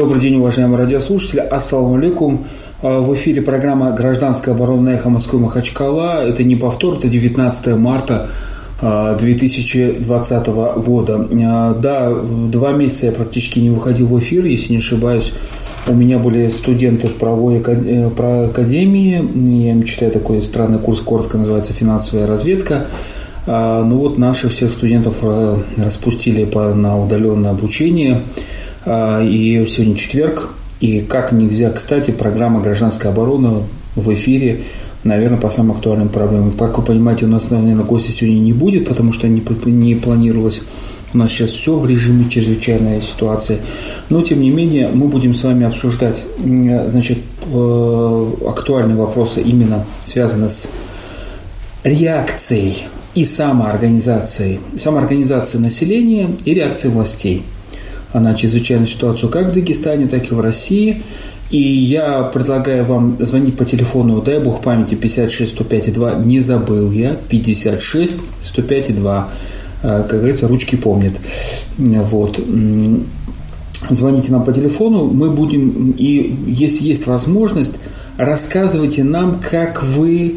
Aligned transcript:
Добрый 0.00 0.18
день, 0.18 0.36
уважаемые 0.36 0.78
радиослушатели. 0.78 1.40
Ассаламу 1.40 1.96
алейкум. 1.96 2.46
А, 2.80 3.00
в 3.00 3.12
эфире 3.12 3.42
программа 3.42 3.90
«Гражданская 3.90 4.54
оборона 4.54 4.88
эхо 4.88 5.10
Москвы 5.10 5.40
Махачкала». 5.40 6.26
Это 6.26 6.42
не 6.42 6.56
повтор, 6.56 6.94
это 6.94 7.06
19 7.06 7.76
марта 7.76 8.30
2020 8.80 10.32
а, 10.32 10.72
года. 10.78 11.28
А, 11.44 11.74
да, 11.74 12.14
два 12.14 12.72
месяца 12.72 13.06
я 13.06 13.12
практически 13.12 13.58
не 13.58 13.68
выходил 13.68 14.06
в 14.06 14.18
эфир, 14.18 14.46
если 14.46 14.72
не 14.72 14.78
ошибаюсь. 14.78 15.34
У 15.86 15.92
меня 15.92 16.18
были 16.18 16.48
студенты 16.48 17.06
правовой 17.08 17.62
э, 17.62 18.46
академии. 18.46 19.66
Я 19.66 19.82
читаю 19.82 20.12
такой 20.12 20.40
странный 20.40 20.78
курс, 20.78 21.02
коротко 21.02 21.36
называется 21.36 21.74
«Финансовая 21.74 22.26
разведка». 22.26 22.86
Ну 23.46 23.96
вот 23.98 24.16
наших 24.16 24.52
всех 24.52 24.72
студентов 24.72 25.16
э, 25.22 25.56
распустили 25.76 26.48
на 26.74 26.98
удаленное 26.98 27.50
обучение– 27.50 28.22
и 28.86 29.66
сегодня 29.68 29.94
четверг, 29.94 30.50
и 30.80 31.00
как 31.00 31.32
нельзя, 31.32 31.70
кстати, 31.70 32.10
программа 32.10 32.60
«Гражданская 32.60 33.12
оборона» 33.12 33.62
в 33.96 34.12
эфире, 34.14 34.62
наверное, 35.04 35.38
по 35.38 35.50
самым 35.50 35.72
актуальным 35.72 36.08
проблемам. 36.08 36.52
Как 36.52 36.78
вы 36.78 36.84
понимаете, 36.84 37.26
у 37.26 37.28
нас, 37.28 37.50
наверное, 37.50 37.84
гостя 37.84 38.12
сегодня 38.12 38.38
не 38.38 38.52
будет, 38.54 38.88
потому 38.88 39.12
что 39.12 39.28
не, 39.28 39.42
не 39.66 39.94
планировалось. 39.94 40.62
У 41.12 41.18
нас 41.18 41.30
сейчас 41.30 41.50
все 41.50 41.76
в 41.76 41.86
режиме 41.86 42.28
чрезвычайной 42.28 43.02
ситуации. 43.02 43.58
Но, 44.08 44.22
тем 44.22 44.40
не 44.40 44.50
менее, 44.50 44.88
мы 44.88 45.08
будем 45.08 45.34
с 45.34 45.42
вами 45.42 45.66
обсуждать 45.66 46.22
значит, 46.38 47.18
э, 47.52 48.26
актуальные 48.46 48.96
вопросы, 48.96 49.42
именно 49.42 49.84
связанные 50.04 50.50
с 50.50 50.68
реакцией 51.82 52.84
и 53.14 53.24
самоорганизацией, 53.24 54.60
самоорганизацией 54.78 55.62
населения 55.62 56.30
и 56.44 56.54
реакцией 56.54 56.94
властей– 56.94 57.42
на 58.12 58.34
чрезвычайную 58.34 58.88
ситуацию 58.88 59.30
как 59.30 59.50
в 59.50 59.52
Дагестане, 59.52 60.06
так 60.06 60.30
и 60.30 60.34
в 60.34 60.40
России. 60.40 61.02
И 61.50 61.60
я 61.60 62.22
предлагаю 62.22 62.84
вам 62.84 63.16
звонить 63.20 63.56
по 63.56 63.64
телефону, 63.64 64.20
дай 64.22 64.38
бог 64.38 64.62
памяти, 64.62 64.94
56 64.94 65.52
105 65.52 65.92
2, 65.92 66.14
не 66.14 66.38
забыл 66.40 66.92
я, 66.92 67.16
56 67.28 68.16
105 68.44 68.94
2, 68.94 69.28
как 69.82 70.08
говорится, 70.08 70.46
ручки 70.46 70.76
помнят. 70.76 71.14
Вот. 71.76 72.40
Звоните 73.88 74.30
нам 74.30 74.44
по 74.44 74.52
телефону, 74.52 75.06
мы 75.06 75.30
будем, 75.30 75.92
и 75.96 76.36
если 76.46 76.84
есть 76.84 77.06
возможность, 77.06 77.76
рассказывайте 78.16 79.02
нам, 79.02 79.40
как 79.40 79.82
вы 79.82 80.36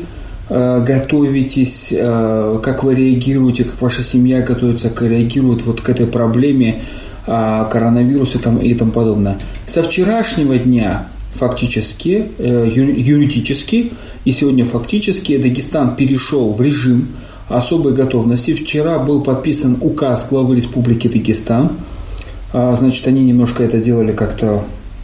э, 0.50 0.84
готовитесь, 0.84 1.90
э, 1.92 2.60
как 2.64 2.84
вы 2.84 2.96
реагируете, 2.96 3.66
как 3.66 3.82
ваша 3.82 4.02
семья 4.02 4.42
готовится, 4.42 4.90
как 4.90 5.10
реагирует 5.10 5.66
вот 5.66 5.82
к 5.82 5.90
этой 5.90 6.08
проблеме 6.08 6.84
коронавирус 7.26 8.36
и, 8.36 8.38
там, 8.40 8.58
и 8.58 8.74
тому 8.74 8.92
подобное. 8.92 9.38
Со 9.68 9.84
вчерашнего 9.84 10.58
дня 10.58 11.08
фактически, 11.34 12.30
э, 12.38 12.70
юридически 12.74 13.94
и 14.26 14.32
сегодня 14.32 14.66
фактически 14.66 15.38
Дагестан 15.38 15.96
перешел 15.96 16.54
в 16.54 16.62
режим 16.62 17.10
особой 17.50 17.94
готовности. 17.94 18.54
Вчера 18.54 19.00
был 19.00 19.22
подписан 19.22 19.78
указ 19.82 20.28
главы 20.30 20.56
Республики 20.56 21.08
Дагестан. 21.08 21.74
А, 22.54 22.76
значит, 22.76 23.08
они 23.08 23.24
немножко 23.24 23.64
это 23.64 23.80
делали 23.80 24.12
как-то 24.12 24.64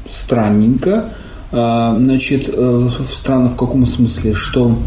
странненько. 0.09 1.13
А, 1.51 1.97
значит, 1.99 2.49
э, 2.51 2.89
странно 3.11 3.49
в 3.49 3.55
каком 3.55 3.85
смысле, 3.85 4.33
что 4.33 4.77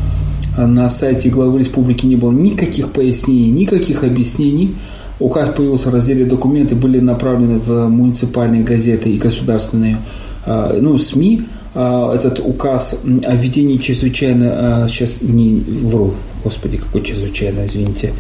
на 0.57 0.91
сайте 0.91 1.31
главы 1.31 1.61
республики 1.61 2.05
не 2.05 2.17
было 2.17 2.31
никаких 2.31 2.93
пояснений, 2.93 3.51
никаких 3.51 4.05
объяснений– 4.05 4.75
Указ 5.23 5.51
появился 5.51 5.91
в 5.91 5.95
разделе 5.95 6.25
«Документы», 6.25 6.75
были 6.75 6.99
направлены 6.99 7.59
в 7.59 7.89
муниципальные 7.89 8.63
газеты 8.63 9.11
и 9.11 9.19
государственные 9.19 9.99
а, 10.45 10.77
ну, 10.81 10.99
СМИ. 10.99 11.45
А, 11.75 12.15
этот 12.15 12.41
указ 12.41 12.97
о 13.25 13.35
введении 13.35 13.77
чрезвычайно... 13.77 14.89
Сейчас 14.89 15.19
а, 15.21 15.25
не 15.25 15.61
вру, 15.61 16.15
господи, 16.43 16.79
какой 16.79 17.03
чрезвычайно, 17.03 17.67
извините. 17.67 18.13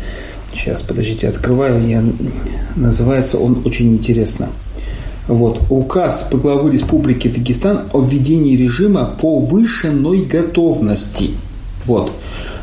Сейчас, 0.52 0.82
подождите, 0.82 1.28
открываю. 1.28 1.86
Я, 1.88 2.04
называется 2.76 3.38
он 3.38 3.62
очень 3.64 3.92
интересно. 3.94 4.48
Вот. 5.26 5.62
Указ 5.70 6.26
по 6.30 6.36
главы 6.36 6.70
Республики 6.70 7.28
Дагестан 7.28 7.82
о 7.92 8.00
введении 8.00 8.56
режима 8.56 9.16
повышенной 9.20 10.24
готовности. 10.24 11.30
Вот. 11.86 12.12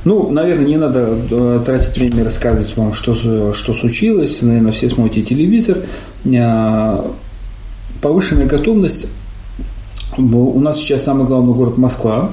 Ну, 0.06 0.30
наверное, 0.32 0.66
не 0.66 0.78
надо 0.78 1.18
э, 1.30 1.62
тратить 1.66 1.98
время 1.98 2.24
рассказывать 2.24 2.76
вам, 2.78 2.94
что, 2.94 3.14
что 3.54 3.74
случилось. 3.74 4.42
Наверное, 4.42 4.72
все 4.72 4.88
смотрите 4.88 5.22
телевизор. 5.22 5.80
Э, 6.26 7.02
повышенная 8.02 8.46
готовность. 8.46 9.08
У 10.18 10.60
нас 10.60 10.78
сейчас 10.78 11.04
самый 11.04 11.28
главный 11.28 11.54
город 11.54 11.78
Москва 11.78 12.32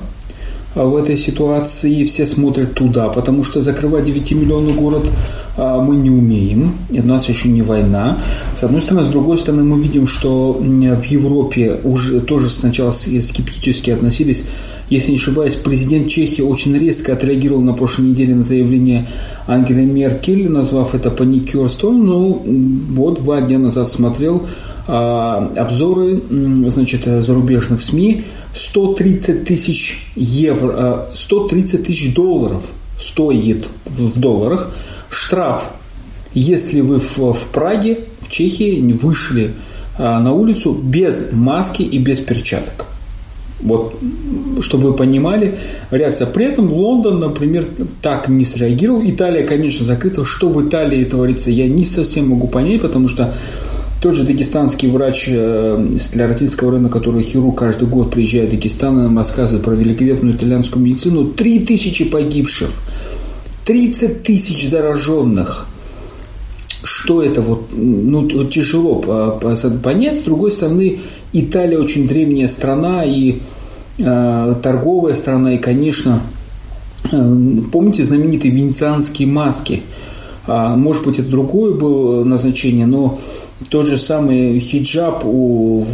в 0.74 0.96
этой 0.96 1.16
ситуации, 1.16 2.04
все 2.04 2.26
смотрят 2.26 2.74
туда, 2.74 3.08
потому 3.08 3.44
что 3.44 3.62
закрывать 3.62 4.06
9-миллионный 4.08 4.74
город 4.74 5.10
мы 5.56 5.96
не 5.96 6.10
умеем, 6.10 6.76
у 6.90 7.06
нас 7.06 7.28
еще 7.28 7.48
не 7.48 7.62
война. 7.62 8.18
С 8.54 8.62
одной 8.62 8.82
стороны, 8.82 9.06
с 9.06 9.08
другой 9.08 9.38
стороны, 9.38 9.64
мы 9.64 9.80
видим, 9.82 10.06
что 10.06 10.52
в 10.52 11.04
Европе 11.04 11.80
уже 11.82 12.20
тоже 12.20 12.50
сначала 12.50 12.90
скептически 12.90 13.90
относились 13.90 14.44
если 14.88 15.10
не 15.10 15.16
ошибаюсь, 15.16 15.54
президент 15.54 16.08
Чехии 16.08 16.42
очень 16.42 16.76
резко 16.76 17.12
отреагировал 17.12 17.60
на 17.60 17.72
прошлой 17.72 18.10
неделе 18.10 18.34
на 18.34 18.44
заявление 18.44 19.08
Ангелы 19.48 19.82
Меркель, 19.82 20.48
назвав 20.48 20.94
это 20.94 21.10
паникерством. 21.10 22.06
Ну, 22.06 22.42
вот 22.90 23.22
два 23.22 23.40
дня 23.40 23.58
назад 23.58 23.88
смотрел 23.88 24.46
а, 24.86 25.52
обзоры 25.56 26.22
значит, 26.68 27.04
зарубежных 27.04 27.80
СМИ. 27.80 28.24
130 28.54 29.44
тысяч 29.44 29.98
евро, 30.14 31.08
130 31.14 31.80
а, 31.80 31.84
тысяч 31.84 32.14
долларов 32.14 32.62
стоит 32.98 33.66
в 33.84 34.18
долларах 34.18 34.70
штраф, 35.10 35.68
если 36.32 36.80
вы 36.80 36.98
в, 36.98 37.18
в 37.18 37.46
Праге, 37.52 38.04
в 38.20 38.30
Чехии 38.30 38.92
вышли 38.92 39.52
а, 39.98 40.20
на 40.20 40.32
улицу 40.32 40.72
без 40.72 41.32
маски 41.32 41.82
и 41.82 41.98
без 41.98 42.20
перчаток. 42.20 42.86
Вот, 43.60 43.98
чтобы 44.60 44.90
вы 44.90 44.94
понимали, 44.94 45.56
реакция. 45.90 46.26
При 46.26 46.44
этом 46.44 46.72
Лондон, 46.72 47.20
например, 47.20 47.64
так 48.02 48.28
не 48.28 48.44
среагировал. 48.44 49.02
Италия, 49.04 49.44
конечно, 49.44 49.84
закрыта. 49.84 50.24
Что 50.24 50.48
в 50.48 50.66
Италии 50.66 51.04
творится, 51.04 51.50
я 51.50 51.66
не 51.66 51.84
совсем 51.84 52.28
могу 52.28 52.48
понять, 52.48 52.82
потому 52.82 53.08
что 53.08 53.32
тот 54.02 54.14
же 54.14 54.24
дагестанский 54.24 54.90
врач 54.90 55.24
э, 55.26 55.94
Склеротинского 55.98 56.72
района, 56.72 56.90
который 56.90 57.22
хирург 57.22 57.58
каждый 57.58 57.88
год 57.88 58.10
приезжает 58.10 58.48
в 58.48 58.52
Дагестан, 58.52 58.98
нам 58.98 59.16
рассказывает 59.16 59.64
про 59.64 59.72
великолепную 59.72 60.36
итальянскую 60.36 60.84
медицину. 60.84 61.28
Три 61.28 61.60
тысячи 61.60 62.04
погибших, 62.04 62.70
30 63.64 64.22
тысяч 64.22 64.68
зараженных. 64.68 65.66
Что 66.86 67.20
это 67.20 67.42
вот, 67.42 67.70
ну, 67.72 68.28
тяжело 68.44 69.00
понять. 69.82 70.16
С 70.16 70.22
другой 70.22 70.52
стороны, 70.52 71.00
Италия 71.32 71.80
очень 71.80 72.06
древняя 72.06 72.46
страна 72.46 73.04
и 73.04 73.40
э, 73.98 74.54
торговая 74.62 75.14
страна, 75.16 75.54
и, 75.54 75.58
конечно, 75.58 76.20
э, 77.10 77.60
помните 77.72 78.04
знаменитые 78.04 78.54
венецианские 78.54 79.26
маски? 79.26 79.82
А, 80.46 80.76
может 80.76 81.04
быть, 81.04 81.18
это 81.18 81.28
другое 81.28 81.74
было 81.74 82.22
назначение, 82.22 82.86
но 82.86 83.18
тот 83.68 83.86
же 83.86 83.98
самый 83.98 84.60
хиджаб 84.60 85.24
у, 85.24 85.84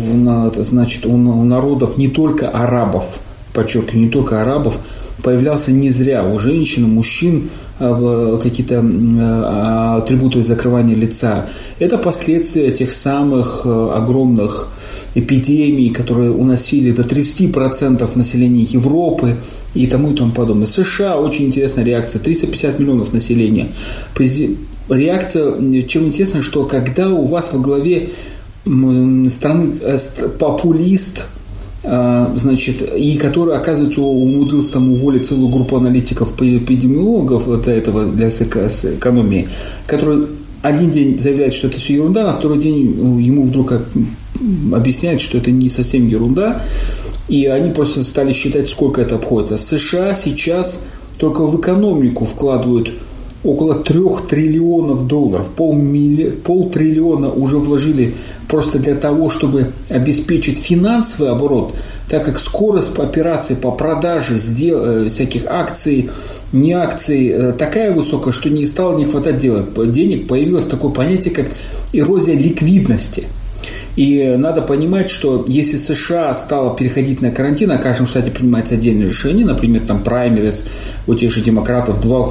значит, 0.56 1.06
у 1.06 1.16
народов 1.16 1.96
не 1.96 2.08
только 2.08 2.50
арабов, 2.50 3.18
подчеркиваю, 3.54 4.04
не 4.04 4.10
только 4.10 4.42
арабов, 4.42 4.78
появлялся 5.22 5.72
не 5.72 5.90
зря. 5.90 6.24
У 6.24 6.38
женщин, 6.38 6.84
у 6.84 6.88
мужчин 6.88 7.50
а, 7.78 8.38
какие-то 8.42 8.82
а, 8.82 9.96
атрибуты 9.98 10.42
закрывания 10.42 10.96
лица. 10.96 11.48
Это 11.78 11.98
последствия 11.98 12.70
тех 12.70 12.92
самых 12.92 13.66
огромных 13.66 14.68
эпидемий, 15.14 15.90
которые 15.90 16.30
уносили 16.30 16.92
до 16.92 17.02
30% 17.02 18.16
населения 18.16 18.62
Европы 18.62 19.36
и 19.74 19.86
тому 19.86 20.12
и 20.12 20.16
тому 20.16 20.32
подобное. 20.32 20.66
США 20.66 21.16
очень 21.16 21.46
интересная 21.46 21.84
реакция, 21.84 22.20
350 22.20 22.78
миллионов 22.78 23.12
населения. 23.12 23.68
Реакция, 24.88 25.82
чем 25.82 26.06
интересно, 26.06 26.42
что 26.42 26.64
когда 26.64 27.08
у 27.10 27.26
вас 27.26 27.52
во 27.52 27.58
главе 27.58 28.10
страны 28.64 29.74
э, 29.80 29.98
популист, 30.38 31.18
э, 31.20 31.31
значит, 31.82 32.82
и 32.96 33.16
который, 33.16 33.56
оказывается, 33.56 34.02
умудрился 34.02 34.74
там 34.74 34.92
уволить 34.92 35.26
целую 35.26 35.48
группу 35.48 35.76
аналитиков, 35.76 36.32
эпидемиологов 36.40 37.62
для 37.62 37.74
этого, 37.74 38.06
для 38.06 38.28
экономии, 38.28 39.48
который 39.86 40.28
один 40.62 40.90
день 40.90 41.18
заявляет, 41.18 41.54
что 41.54 41.66
это 41.66 41.78
все 41.78 41.94
ерунда, 41.94 42.30
а 42.30 42.34
второй 42.34 42.58
день 42.58 43.20
ему 43.20 43.42
вдруг 43.42 43.72
объясняют, 44.72 45.20
что 45.20 45.38
это 45.38 45.50
не 45.50 45.68
совсем 45.68 46.06
ерунда, 46.06 46.62
и 47.28 47.46
они 47.46 47.72
просто 47.72 48.02
стали 48.04 48.32
считать, 48.32 48.68
сколько 48.68 49.00
это 49.00 49.16
обходится. 49.16 49.56
США 49.58 50.14
сейчас 50.14 50.80
только 51.18 51.44
в 51.44 51.58
экономику 51.60 52.24
вкладывают 52.24 52.92
около 53.44 53.74
трех 53.74 54.26
триллионов 54.28 55.06
долларов, 55.06 55.50
пол, 55.50 55.76
пол 56.44 56.70
триллиона 56.70 57.32
уже 57.32 57.58
вложили 57.58 58.14
просто 58.48 58.78
для 58.78 58.94
того, 58.94 59.30
чтобы 59.30 59.72
обеспечить 59.88 60.58
финансовый 60.58 61.30
оборот, 61.30 61.74
так 62.08 62.24
как 62.24 62.38
скорость 62.38 62.96
операций 62.98 63.56
по 63.56 63.72
продаже 63.72 64.38
сдел, 64.38 64.84
э, 64.84 65.08
всяких 65.08 65.46
акций, 65.46 66.10
не 66.52 66.72
акций 66.72 67.28
э, 67.28 67.52
такая 67.52 67.92
высокая, 67.92 68.32
что 68.32 68.48
не 68.48 68.66
стало 68.66 68.96
не 68.96 69.04
хватать 69.04 69.38
денег, 69.38 70.28
появилось 70.28 70.66
такое 70.66 70.92
понятие, 70.92 71.34
как 71.34 71.46
эрозия 71.92 72.36
ликвидности– 72.36 73.24
и 73.96 74.36
надо 74.36 74.62
понимать, 74.62 75.10
что 75.10 75.44
если 75.46 75.76
США 75.76 76.32
стало 76.34 76.74
переходить 76.74 77.20
на 77.20 77.30
карантин, 77.30 77.70
а 77.72 77.78
в 77.78 77.82
каждом 77.82 78.06
штате 78.06 78.30
принимается 78.30 78.74
отдельное 78.74 79.06
решение, 79.06 79.44
например, 79.44 79.82
там 79.82 80.02
праймерис 80.02 80.64
у 81.06 81.14
тех 81.14 81.30
же 81.30 81.42
демократов, 81.42 82.00
два 82.00 82.24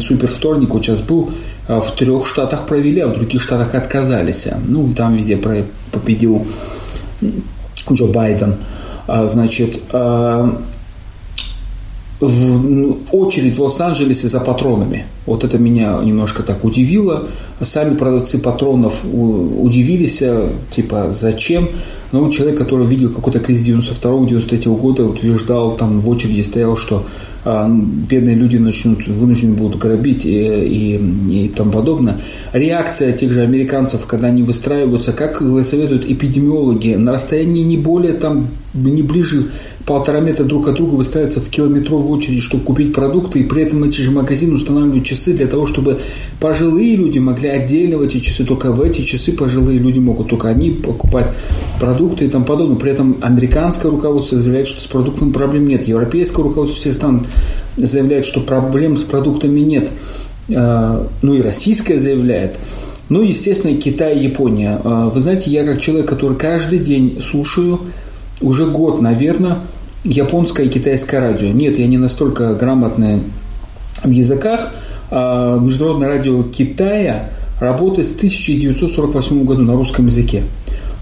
супер 0.00 0.28
вторника 0.28 0.72
вот 0.72 0.84
сейчас 0.84 1.02
был, 1.02 1.30
а 1.68 1.80
в 1.80 1.94
трех 1.94 2.26
штатах 2.26 2.66
провели, 2.66 3.00
а 3.00 3.08
в 3.08 3.14
других 3.14 3.40
штатах 3.40 3.74
отказались. 3.74 4.48
Ну, 4.66 4.92
там 4.92 5.14
везде 5.14 5.36
победил 5.92 6.46
Джо 7.92 8.06
Байден. 8.06 8.56
А, 9.06 9.26
значит, 9.26 9.80
а, 9.92 10.60
в 12.26 12.96
очередь 13.12 13.56
в 13.56 13.62
Лос-Анджелесе 13.62 14.28
за 14.28 14.40
патронами. 14.40 15.06
Вот 15.26 15.44
это 15.44 15.58
меня 15.58 15.98
немножко 16.02 16.42
так 16.42 16.64
удивило. 16.64 17.28
Сами 17.60 17.96
продавцы 17.96 18.38
патронов 18.38 19.04
удивились, 19.04 20.22
типа, 20.70 21.14
зачем? 21.18 21.68
Ну, 22.12 22.30
человек, 22.30 22.58
который 22.58 22.86
видел 22.86 23.10
какой-то 23.10 23.40
кризис 23.40 23.66
92-93 23.66 24.76
года, 24.76 25.04
утверждал, 25.04 25.72
там 25.72 26.00
в 26.00 26.08
очереди 26.08 26.42
стоял, 26.42 26.76
что 26.76 27.04
а, 27.44 27.68
бедные 27.68 28.36
люди 28.36 28.56
начнут, 28.56 29.06
вынуждены 29.06 29.54
будут 29.54 29.78
грабить 29.78 30.24
и, 30.24 30.30
и, 30.30 31.44
и 31.44 31.48
тому 31.48 31.72
подобное. 31.72 32.20
Реакция 32.52 33.12
тех 33.12 33.32
же 33.32 33.40
американцев, 33.40 34.06
когда 34.06 34.28
они 34.28 34.42
выстраиваются, 34.42 35.12
как 35.12 35.42
советуют 35.64 36.04
эпидемиологи, 36.04 36.94
на 36.94 37.12
расстоянии 37.12 37.62
не 37.62 37.76
более, 37.76 38.14
там, 38.14 38.48
не 38.74 39.02
ближе 39.02 39.50
полтора 39.86 40.20
метра 40.20 40.44
друг 40.44 40.68
от 40.68 40.74
друга 40.74 40.94
выстраиваются 40.94 41.40
в 41.40 41.48
километровую 41.48 42.08
очередь, 42.08 42.42
чтобы 42.42 42.64
купить 42.64 42.92
продукты, 42.92 43.40
и 43.40 43.44
при 43.44 43.62
этом 43.62 43.84
эти 43.84 44.00
же 44.00 44.10
магазины 44.10 44.54
устанавливают 44.54 45.04
часы 45.04 45.32
для 45.32 45.46
того, 45.46 45.66
чтобы 45.66 46.00
пожилые 46.40 46.96
люди 46.96 47.18
могли 47.18 47.48
отдельно 47.48 47.98
в 47.98 48.02
эти 48.02 48.18
часы, 48.18 48.44
только 48.44 48.72
в 48.72 48.80
эти 48.80 49.02
часы 49.02 49.32
пожилые 49.32 49.78
люди 49.78 49.98
могут 49.98 50.28
только 50.28 50.48
они 50.48 50.70
покупать 50.70 51.30
продукты 51.78 52.24
и 52.24 52.28
тому 52.28 52.44
подобное. 52.44 52.76
При 52.76 52.90
этом 52.90 53.16
американское 53.20 53.90
руководство 53.90 54.40
заявляет, 54.40 54.68
что 54.68 54.80
с 54.80 54.86
продуктами 54.86 55.32
проблем 55.32 55.68
нет. 55.68 55.86
Европейское 55.86 56.44
руководство 56.44 56.78
всех 56.78 56.94
стран 56.94 57.26
заявляет, 57.76 58.26
что 58.26 58.40
проблем 58.40 58.96
с 58.96 59.04
продуктами 59.04 59.60
нет. 59.60 59.90
А, 60.54 61.06
ну 61.22 61.34
и 61.34 61.42
российское 61.42 62.00
заявляет. 62.00 62.58
Ну, 63.10 63.20
естественно, 63.20 63.76
Китай 63.76 64.18
и 64.18 64.24
Япония. 64.24 64.80
А, 64.82 65.08
вы 65.08 65.20
знаете, 65.20 65.50
я 65.50 65.64
как 65.64 65.80
человек, 65.80 66.08
который 66.08 66.36
каждый 66.36 66.78
день 66.78 67.20
слушаю 67.22 67.80
уже 68.44 68.66
год, 68.66 69.00
наверное, 69.00 69.58
японское 70.04 70.66
и 70.66 70.68
китайское 70.68 71.20
радио. 71.20 71.48
Нет, 71.48 71.78
я 71.78 71.86
не 71.86 71.98
настолько 71.98 72.54
грамотный 72.54 73.20
в 74.02 74.10
языках. 74.10 74.72
А 75.10 75.58
Международное 75.58 76.08
радио 76.08 76.42
Китая 76.42 77.30
работает 77.60 78.08
с 78.08 78.14
1948 78.14 79.44
года 79.44 79.62
на 79.62 79.74
русском 79.74 80.06
языке. 80.06 80.44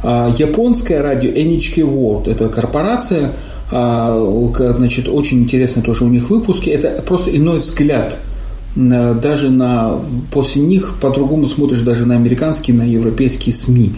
А 0.03 0.33
японское 0.37 1.01
радио 1.01 1.31
NHK 1.31 1.79
World, 1.83 2.31
это 2.31 2.49
корпорация, 2.49 3.33
а, 3.71 4.17
значит, 4.77 5.09
очень 5.09 5.41
интересные 5.41 5.83
тоже 5.83 6.05
у 6.05 6.09
них 6.09 6.29
выпуски. 6.31 6.71
Это 6.71 7.03
просто 7.03 7.35
иной 7.35 7.61
взгляд 7.61 8.19
даже 8.75 9.51
на, 9.51 10.01
после 10.31 10.63
них 10.63 10.95
по-другому 11.01 11.47
смотришь 11.47 11.83
даже 11.83 12.07
на 12.07 12.15
американские, 12.15 12.77
на 12.77 12.83
европейские 12.83 13.55
СМИ. 13.55 13.93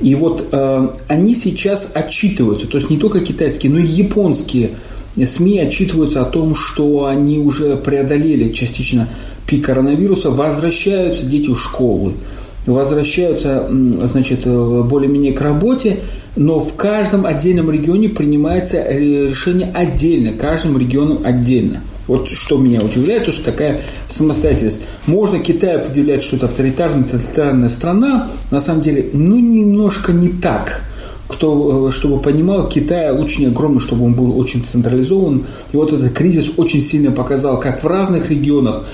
И 0.00 0.14
вот 0.14 0.46
э, 0.50 0.88
они 1.08 1.34
сейчас 1.34 1.90
отчитываются, 1.92 2.66
то 2.66 2.76
есть 2.76 2.90
не 2.90 2.98
только 2.98 3.20
китайские, 3.20 3.72
но 3.72 3.78
и 3.78 3.86
японские 3.86 4.70
СМИ 5.16 5.60
отчитываются 5.60 6.22
о 6.22 6.24
том, 6.24 6.54
что 6.54 7.06
они 7.06 7.38
уже 7.38 7.76
преодолели 7.76 8.52
частично 8.52 9.08
пик 9.46 9.64
коронавируса, 9.64 10.30
возвращаются 10.30 11.24
дети 11.24 11.50
в 11.50 11.58
школы, 11.58 12.14
возвращаются, 12.66 13.68
значит, 13.68 14.42
э, 14.44 14.82
более-менее 14.82 15.32
к 15.32 15.40
работе, 15.40 16.00
но 16.36 16.60
в 16.60 16.74
каждом 16.74 17.26
отдельном 17.26 17.70
регионе 17.70 18.08
принимается 18.08 18.84
решение 18.88 19.70
отдельно, 19.72 20.32
каждым 20.32 20.78
регионом 20.78 21.20
отдельно– 21.24 21.82
вот 22.06 22.28
что 22.30 22.58
меня 22.58 22.82
удивляет, 22.82 23.26
то 23.26 23.32
что 23.32 23.44
такая 23.44 23.80
самостоятельность. 24.08 24.80
Можно 25.06 25.38
Китай 25.38 25.76
определять, 25.76 26.22
что 26.22 26.36
это 26.36 26.46
авторитарная, 26.46 27.04
тоталитарная 27.04 27.68
страна, 27.68 28.30
на 28.50 28.60
самом 28.60 28.82
деле, 28.82 29.10
ну, 29.12 29.38
немножко 29.38 30.12
не 30.12 30.28
так. 30.28 30.82
Кто, 31.26 31.88
э, 31.88 31.90
чтобы 31.90 32.20
понимал, 32.20 32.68
Китай 32.68 33.10
очень 33.10 33.46
огромный, 33.46 33.80
чтобы 33.80 34.04
он 34.04 34.14
был 34.14 34.38
очень 34.38 34.64
централизован. 34.64 35.46
И 35.72 35.76
вот 35.76 35.92
этот 35.92 36.12
кризис 36.12 36.50
очень 36.56 36.82
сильно 36.82 37.10
показал, 37.10 37.58
как 37.58 37.82
в 37.82 37.86
разных 37.86 38.28
регионах 38.28 38.84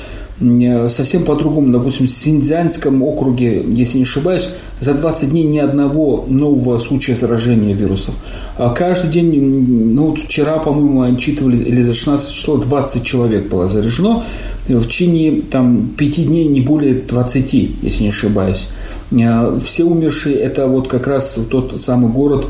совсем 0.89 1.25
по-другому. 1.25 1.71
Допустим, 1.71 2.07
в 2.07 2.11
Синьцзянском 2.11 3.03
округе, 3.03 3.63
если 3.63 3.99
не 3.99 4.05
ошибаюсь, 4.05 4.49
за 4.79 4.95
20 4.95 5.31
дней 5.31 5.45
ни 5.45 5.59
одного 5.59 6.25
нового 6.29 6.79
случая 6.79 7.15
заражения 7.15 7.75
вирусов. 7.75 8.15
А 8.57 8.71
каждый 8.71 9.11
день, 9.11 9.95
ну 9.95 10.11
вот 10.11 10.21
вчера, 10.21 10.59
по-моему, 10.59 11.03
отчитывали, 11.03 11.63
или 11.63 11.83
за 11.83 11.93
16 11.93 12.33
число 12.33 12.57
20 12.57 13.05
человек 13.05 13.49
было 13.51 13.69
заражено. 13.69 14.25
В 14.67 14.87
течение 14.87 15.43
там, 15.43 15.91
5 15.97 16.27
дней 16.27 16.47
не 16.47 16.61
более 16.61 16.95
20, 16.95 17.53
если 17.83 18.03
не 18.03 18.09
ошибаюсь. 18.09 18.69
Э, 19.13 19.59
все 19.63 19.85
умершие– 19.85 20.37
это 20.37 20.67
вот 20.67 20.89
как 20.89 21.07
раз 21.07 21.39
тот 21.51 21.79
самый 21.81 22.11
город, 22.11 22.47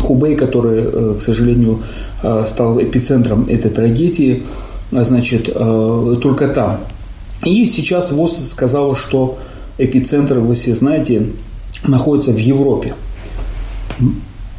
Хубей, 0.00 0.34
который, 0.34 0.82
э, 0.82 1.14
к 1.18 1.22
сожалению, 1.22 1.78
стал 2.46 2.80
эпицентром 2.80 3.46
этой 3.48 3.70
трагедии, 3.70 4.44
значит, 4.90 5.52
только 5.52 6.48
там. 6.48 6.80
И 7.44 7.64
сейчас 7.66 8.10
ВОЗ 8.12 8.48
сказала, 8.48 8.96
что 8.96 9.38
эпицентр, 9.78 10.38
вы 10.38 10.54
все 10.54 10.74
знаете, 10.74 11.30
находится 11.86 12.32
в 12.32 12.38
Европе. 12.38 12.94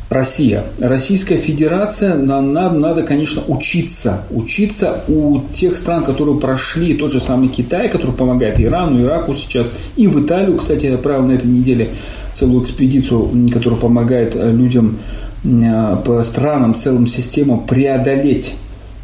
Россия. 0.10 0.66
Российская 0.80 1.38
Федерация, 1.38 2.16
нам 2.16 2.54
надо, 2.54 2.78
надо, 2.78 3.04
конечно, 3.04 3.42
учиться. 3.48 4.24
Учиться 4.30 5.04
у 5.08 5.42
тех 5.52 5.78
стран, 5.78 6.04
которые 6.04 6.40
прошли 6.40 6.94
тот 6.94 7.12
же 7.12 7.20
самый 7.20 7.50
Китай, 7.50 7.90
который 7.90 8.12
помогает 8.16 8.60
Ирану, 8.60 9.02
Ираку 9.02 9.34
сейчас, 9.34 9.72
и 9.96 10.08
в 10.08 10.24
Италию, 10.24 10.58
кстати, 10.58 10.86
я 10.86 10.96
отправил 10.96 11.24
на 11.24 11.32
этой 11.32 11.48
неделе 11.48 11.90
целую 12.36 12.64
экспедицию, 12.64 13.50
которая 13.52 13.80
помогает 13.80 14.36
людям 14.36 15.00
э, 15.44 15.98
по 16.06 16.24
странам, 16.24 16.76
целым 16.76 17.08
системам 17.08 17.66
преодолеть 17.66 18.54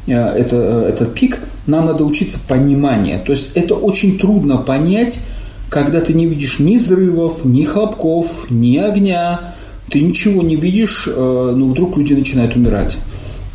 это, 0.07 0.55
э, 0.55 0.89
этот 0.89 1.13
пик, 1.13 1.39
нам 1.67 1.85
надо 1.85 2.03
учиться 2.03 2.39
пониманию. 2.47 3.19
То 3.25 3.31
есть 3.31 3.51
это 3.53 3.75
очень 3.75 4.17
трудно 4.17 4.57
понять, 4.57 5.19
когда 5.69 6.01
ты 6.01 6.13
не 6.13 6.25
видишь 6.25 6.59
ни 6.59 6.77
взрывов, 6.77 7.45
ни 7.45 7.63
хлопков, 7.63 8.27
ни 8.49 8.77
огня, 8.77 9.53
ты 9.89 10.01
ничего 10.01 10.41
не 10.41 10.55
видишь, 10.55 11.07
э, 11.07 11.53
ну 11.55 11.69
вдруг 11.69 11.97
люди 11.97 12.13
начинают 12.13 12.55
умирать. 12.55 12.97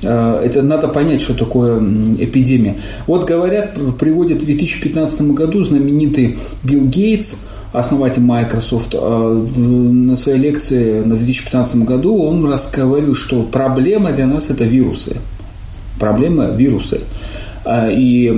Это 0.02 0.60
надо 0.62 0.88
понять, 0.88 1.22
что 1.22 1.32
такое 1.32 1.80
эпидемия. 1.80 2.76
Вот 3.06 3.24
говорят, 3.26 3.78
приводят 3.98 4.42
в 4.42 4.44
2015 4.44 5.32
году 5.32 5.64
знаменитый 5.64 6.36
Билл 6.62 6.84
Гейтс, 6.84 7.36
основатель 7.72 8.20
Microsoft, 8.20 8.92
на 8.92 10.14
своей 10.16 10.38
лекции 10.38 11.00
на 11.00 11.16
2015 11.16 11.76
году 11.76 12.22
он 12.22 12.44
рассказывал, 12.46 13.14
что 13.14 13.42
проблема 13.42 14.12
для 14.12 14.26
нас 14.26 14.50
это 14.50 14.64
вирусы 14.64 15.16
проблема 15.98 16.46
вирусы. 16.46 17.00
А, 17.64 17.88
и 17.90 18.30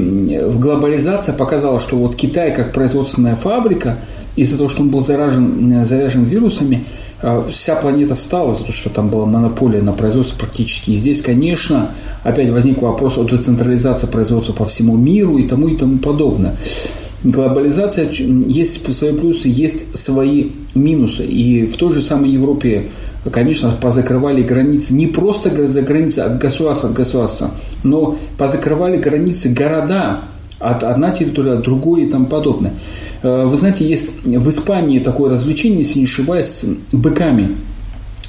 глобализация 0.55 1.35
показала, 1.35 1.79
что 1.79 1.97
вот 1.97 2.17
Китай 2.17 2.53
как 2.55 2.73
производственная 2.73 3.35
фабрика, 3.35 3.99
из-за 4.37 4.57
того, 4.57 4.69
что 4.69 4.83
он 4.83 4.89
был 4.89 5.01
заражен, 5.01 5.85
заряжен 5.85 6.25
вирусами, 6.25 6.85
а, 7.21 7.45
вся 7.51 7.75
планета 7.75 8.15
встала, 8.15 8.55
за 8.55 8.65
то, 8.65 8.73
что 8.73 8.89
там 8.89 9.09
была 9.11 9.27
монополия 9.27 9.83
на 9.83 9.93
производство 9.93 10.39
практически. 10.39 10.93
И 10.93 10.97
здесь, 10.97 11.21
конечно, 11.21 11.91
опять 12.23 12.49
возник 12.51 12.81
вопрос 12.81 13.19
о 13.19 13.25
децентрализации 13.25 14.07
производства 14.07 14.53
по 14.53 14.65
всему 14.65 14.97
миру 14.97 15.37
и 15.37 15.47
тому 15.47 15.69
и 15.69 15.77
тому 15.77 15.99
подобное. 15.99 16.57
Глобализация 17.25 18.09
есть 18.11 18.95
свои 18.95 19.13
плюсы, 19.13 19.49
есть 19.49 19.99
свои 19.99 20.51
минусы. 20.75 21.27
И 21.27 21.67
в 21.67 21.77
той 21.77 21.93
же 21.93 22.01
самой 22.01 22.31
Европе 22.31 22.87
конечно, 23.31 23.71
позакрывали 23.71 24.43
границы 24.43 24.95
не 24.95 25.07
просто 25.07 25.69
за 25.69 25.83
границы 25.83 26.21
от 26.21 26.39
государства 26.39 26.89
от 26.89 26.95
государства, 26.95 27.51
но 27.83 28.17
позакрывали 28.37 28.97
границы 28.97 29.49
города 29.49 30.25
от 30.59 30.83
одной 30.83 31.13
территории, 31.13 31.53
от 31.53 31.63
другой 31.63 32.03
и 32.03 32.11
тому 32.11 32.27
подобное. 32.27 32.75
Э, 33.23 33.45
вы 33.45 33.57
знаете, 33.57 33.87
есть 33.87 34.13
в 34.25 34.51
Испании 34.51 34.99
такое 34.99 35.31
развлечение, 35.31 35.81
если 35.81 36.01
не 36.01 36.05
ошибаюсь, 36.05 36.47
с 36.47 36.67
быками, 36.93 37.57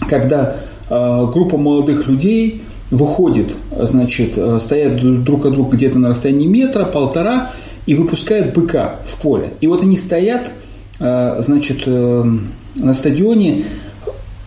когда 0.08 0.58
э, 0.89 1.27
группа 1.31 1.58
молодых 1.58 2.08
людей 2.08 2.63
выходит, 2.91 3.55
значит, 3.77 4.34
э, 4.38 4.60
стоят 4.60 5.24
друг 5.24 5.46
от 5.46 5.53
друга 5.53 5.75
где-то 5.75 6.00
на 6.00 6.10
расстоянии 6.10 6.48
метра, 6.48 6.86
полтора, 6.86 7.51
и 7.86 7.96
выпускает 7.96 8.53
быка 8.53 8.98
в 9.05 9.17
поле. 9.17 9.53
И 9.62 9.67
вот 9.67 9.81
они 9.81 9.98
стоят, 9.98 10.51
значит, 11.00 11.88
на 11.88 12.93
стадионе, 12.93 13.65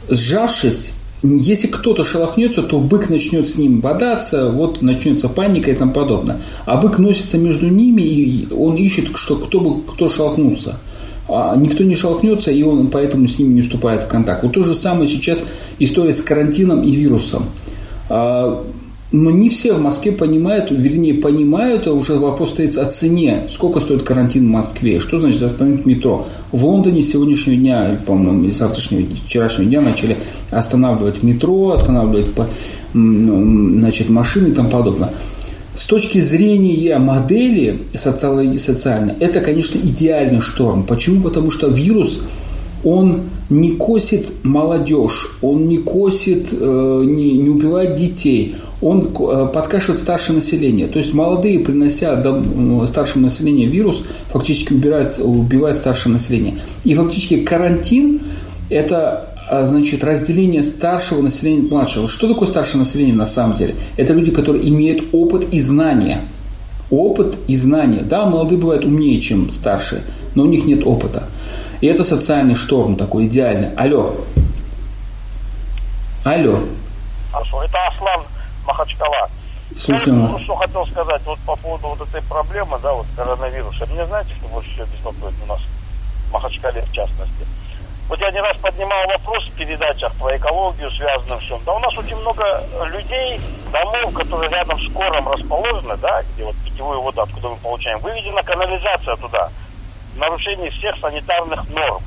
сжавшись, 0.09 0.92
если 1.23 1.68
кто-то 1.68 2.04
шелохнется, 2.04 2.62
то 2.62 2.80
бык 2.80 3.09
начнет 3.09 3.49
с 3.49 3.56
ним 3.56 3.80
бодаться, 3.80 4.50
вот 4.50 4.82
начнется 4.82 5.28
паника 5.28 5.71
и 5.71 5.75
тому 5.75 5.92
подобное. 5.92 6.40
А 6.64 6.80
бык 6.80 6.99
носится 6.99 7.38
между 7.38 7.68
ними, 7.68 8.02
и 8.02 8.52
он 8.52 8.75
ищет, 8.75 9.16
что 9.16 9.37
кто 9.37 9.61
бы 9.61 9.82
кто 9.82 10.09
шелохнулся. 10.09 10.78
А 11.28 11.54
никто 11.56 11.85
не 11.85 11.94
шелохнется, 11.94 12.50
и 12.50 12.62
он 12.62 12.88
поэтому 12.88 13.28
с 13.28 13.38
ними 13.38 13.54
не 13.54 13.61
вступает 13.62 14.02
в 14.02 14.09
контакт. 14.09 14.42
Вот 14.42 14.52
то 14.52 14.64
же 14.64 14.75
самое 14.75 15.06
сейчас 15.06 15.42
история 15.78 16.12
с 16.12 16.21
карантином 16.21 16.82
и 16.82 16.90
вирусом. 16.90 17.47
Но 19.12 19.31
не 19.31 19.50
все 19.50 19.75
в 19.75 19.81
Москве 19.81 20.11
понимают, 20.11 20.71
вернее, 20.71 21.12
понимают, 21.12 21.87
а 21.87 21.92
уже 21.92 22.14
вопрос 22.14 22.50
стоит 22.50 22.78
о 22.78 22.87
цене. 22.87 23.47
Сколько 23.50 23.81
стоит 23.81 24.02
карантин 24.02 24.47
в 24.47 24.50
Москве? 24.50 25.00
Что 25.00 25.19
значит 25.19 25.42
остановить 25.42 25.85
метро? 25.85 26.26
В 26.50 26.64
Лондоне 26.64 27.02
с 27.02 27.11
сегодняшнего 27.11 27.57
дня, 27.57 28.00
по-моему, 28.07 28.45
или 28.45 28.52
завтрашнего, 28.52 29.07
вчерашнего 29.26 29.69
дня 29.69 29.83
начали 29.83 30.16
останавливать 30.50 31.23
метро, 31.23 31.73
останавливать 31.73 32.28
значит, 32.95 34.09
машины 34.09 34.49
и 34.49 34.52
тому 34.52 34.71
подобное. 34.71 35.12
С 35.75 35.87
точки 35.87 36.19
зрения 36.19 36.99
модели 36.99 37.81
социальной, 37.95 39.14
это, 39.21 39.40
конечно, 39.40 39.78
идеальный 39.78 40.40
шторм. 40.40 40.85
Почему? 40.85 41.23
Потому 41.23 41.50
что 41.50 41.69
вирус 41.69 42.21
он 42.85 43.23
не 43.49 43.73
косит 43.73 44.33
молодежь, 44.43 45.39
он 45.41 45.69
не 45.69 45.79
косит, 45.79 46.49
э, 46.53 47.03
не, 47.05 47.33
не 47.33 47.49
убивает 47.49 47.95
детей, 47.95 48.57
он 48.81 49.09
э, 49.09 49.49
подкашивает 49.53 50.01
старшее 50.01 50.37
население. 50.37 50.89
То 50.89 50.99
есть 50.99 51.15
молодые, 51.15 51.61
принося 51.61 52.17
до 52.17 52.87
старшему 52.87 53.25
населению 53.25 53.71
вирус, 53.71 54.03
фактически 54.29 54.73
убирают, 54.73 55.19
убивают 55.19 55.77
старшее 55.77 56.12
население. 56.12 56.57
И 56.85 56.95
фактически 56.95 57.41
карантин– 57.45 58.21
это 58.71 59.29
значит, 59.65 60.03
разделение 60.03 60.62
старшего 60.62 61.21
населения 61.21 61.62
от 61.62 61.71
младшего. 61.71 62.09
Что 62.09 62.29
такое 62.29 62.49
старшее 62.49 62.79
население 62.79 63.15
на 63.15 63.27
самом 63.27 63.57
деле? 63.57 63.75
Это 63.97 64.12
люди, 64.12 64.31
которые 64.31 64.67
имеют 64.69 65.05
опыт 65.12 65.47
и 65.53 65.61
знания. 65.61 66.23
Опыт 66.91 67.37
и 67.49 67.57
знания. 67.57 68.03
Да, 68.09 68.27
молодые 68.27 68.59
бывают 68.59 68.85
умнее, 68.85 69.21
чем 69.21 69.51
старшие, 69.53 70.03
но 70.35 70.45
у 70.45 70.47
них 70.47 70.65
нет 70.65 70.87
опыта. 70.87 71.25
И 71.83 71.89
это 71.89 72.05
социальный 72.05 72.55
шторм 72.55 72.95
такой 72.95 73.27
идеальный. 73.27 73.75
Алло. 73.75 74.15
Алло. 76.23 76.61
Хорошо, 77.33 77.65
это 77.65 77.87
Аслан 77.89 78.21
Махачкала. 78.65 79.29
Слушаем. 79.77 80.33
Я 80.33 80.39
что 80.45 80.55
хотел 80.55 80.87
сказать 80.87 81.21
вот 81.27 81.41
по 81.41 81.57
поводу 81.57 81.89
вот 81.89 82.09
этой 82.09 82.23
проблемы, 82.29 82.79
да, 82.85 82.93
вот 82.93 83.07
коронавируса. 83.17 83.85
Мне 83.91 84.07
знаете, 84.07 84.31
что 84.39 84.47
больше 84.47 84.71
всего 84.71 84.87
беспокоит 84.87 85.35
у 85.43 85.47
нас 85.49 85.59
в 86.29 86.33
Махачкале 86.33 86.83
в 86.83 86.93
частности? 86.93 87.45
Вот 88.09 88.21
я 88.21 88.31
не 88.31 88.41
раз 88.41 88.57
поднимал 88.59 89.05
вопрос 89.09 89.45
в 89.49 89.53
передачах 89.57 90.12
про 90.15 90.37
экологию, 90.37 90.89
связанным 90.93 91.41
с 91.41 91.45
чем. 91.45 91.59
Да 91.67 91.73
у 91.73 91.81
нас 91.81 91.99
очень 91.99 92.17
много 92.19 92.45
людей, 92.93 93.41
домов, 93.73 94.15
которые 94.15 94.51
рядом 94.53 94.79
с 94.79 94.93
кором 94.93 95.29
расположены, 95.29 95.97
да, 95.97 96.23
где 96.33 96.45
вот 96.45 96.55
питьевую 96.65 97.01
воду, 97.01 97.23
откуда 97.23 97.49
мы 97.49 97.57
получаем, 97.57 97.99
выведена 97.99 98.43
канализация 98.45 99.17
туда 99.17 99.51
нарушение 100.16 100.71
всех 100.71 100.97
санитарных 100.99 101.69
норм. 101.71 102.02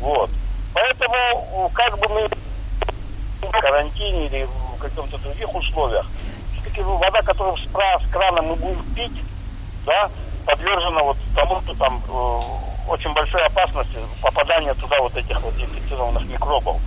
Вот. 0.00 0.30
Поэтому, 0.74 1.70
как 1.74 1.98
бы 1.98 2.08
мы 2.08 2.28
в 3.42 3.50
карантине 3.50 4.26
или 4.26 4.44
в 4.44 4.78
каких-то 4.78 5.18
других 5.18 5.54
условиях, 5.54 6.06
все-таки 6.52 6.82
вода, 6.82 7.20
которую 7.22 7.56
с, 7.56 7.66
крана 8.10 8.42
мы 8.42 8.54
будем 8.56 8.82
пить, 8.94 9.22
да, 9.84 10.10
подвержена 10.46 11.02
вот 11.02 11.16
тому, 11.34 11.60
что 11.62 11.74
там 11.74 12.02
э, 12.08 12.90
очень 12.90 13.12
большой 13.12 13.44
опасности 13.44 13.96
попадания 14.20 14.74
туда 14.74 14.98
вот 15.00 15.16
этих 15.16 15.40
вот 15.40 15.54
инфицированных 15.58 16.26
микробов. 16.26 16.80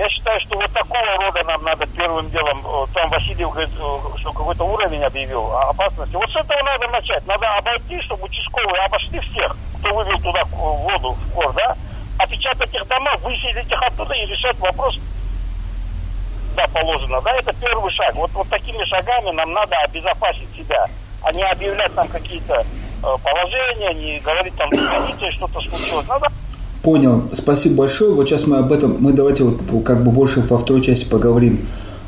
Я 0.00 0.08
считаю, 0.08 0.40
что 0.40 0.56
вот 0.56 0.72
такого 0.72 1.04
рода 1.18 1.44
нам 1.44 1.62
надо 1.62 1.86
первым 1.88 2.30
делом, 2.30 2.64
э, 2.64 2.86
там 2.94 3.10
Василий 3.10 3.44
говорит, 3.44 3.68
э, 3.68 4.18
что 4.18 4.32
какой-то 4.32 4.64
уровень 4.64 5.04
объявил 5.04 5.54
опасности. 5.54 6.16
Вот 6.16 6.30
с 6.30 6.36
этого 6.36 6.58
надо 6.62 6.88
начать. 6.88 7.26
Надо 7.26 7.46
обойти, 7.58 8.00
чтобы 8.00 8.24
участковые 8.24 8.82
обошли 8.82 9.20
всех, 9.20 9.54
кто 9.78 9.94
вывел 9.94 10.18
туда 10.22 10.42
воду 10.44 11.12
в 11.12 11.34
кор, 11.34 11.52
да, 11.52 11.76
опечатать 12.16 12.74
их 12.74 12.88
дома, 12.88 13.14
выселить 13.18 13.70
их 13.70 13.82
оттуда 13.82 14.14
и 14.14 14.24
решать 14.24 14.58
вопрос, 14.60 14.98
да, 16.56 16.66
положено. 16.68 17.20
Да, 17.20 17.32
это 17.32 17.52
первый 17.60 17.92
шаг. 17.92 18.14
Вот, 18.14 18.30
вот 18.30 18.48
такими 18.48 18.82
шагами 18.84 19.32
нам 19.32 19.52
надо 19.52 19.76
обезопасить 19.80 20.48
себя, 20.56 20.86
а 21.22 21.30
не 21.32 21.42
объявлять 21.42 21.94
там 21.94 22.08
какие-то 22.08 22.54
э, 22.54 23.16
положения, 23.22 23.92
не 23.92 24.18
говорить 24.20 24.56
там, 24.56 24.70
что-то 24.72 25.60
случилось. 25.60 26.08
Надо 26.08 26.28
Понял. 26.82 27.24
Спасибо 27.32 27.76
большое. 27.76 28.12
Вот 28.12 28.28
сейчас 28.28 28.46
мы 28.46 28.58
об 28.58 28.72
этом, 28.72 28.96
мы 29.00 29.12
давайте 29.12 29.44
вот 29.44 29.84
как 29.84 30.02
бы 30.02 30.10
больше 30.10 30.40
во 30.40 30.56
второй 30.56 30.82
части 30.82 31.04
поговорим 31.04 31.60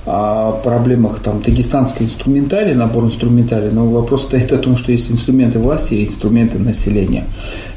о 0.05 0.53
проблемах 0.53 1.21
там 1.21 1.41
дагестанской 1.43 2.07
инструментарии, 2.07 2.73
набор 2.73 3.05
инструментарий, 3.05 3.71
но 3.71 3.87
вопрос 3.87 4.25
стоит 4.25 4.53
о 4.53 4.59
том, 4.59 4.77
что 4.77 4.91
есть 4.91 5.11
инструменты 5.11 5.61
власти 5.61 5.95
и 5.95 6.07
инструменты 6.07 6.59
населения. 6.59 7.25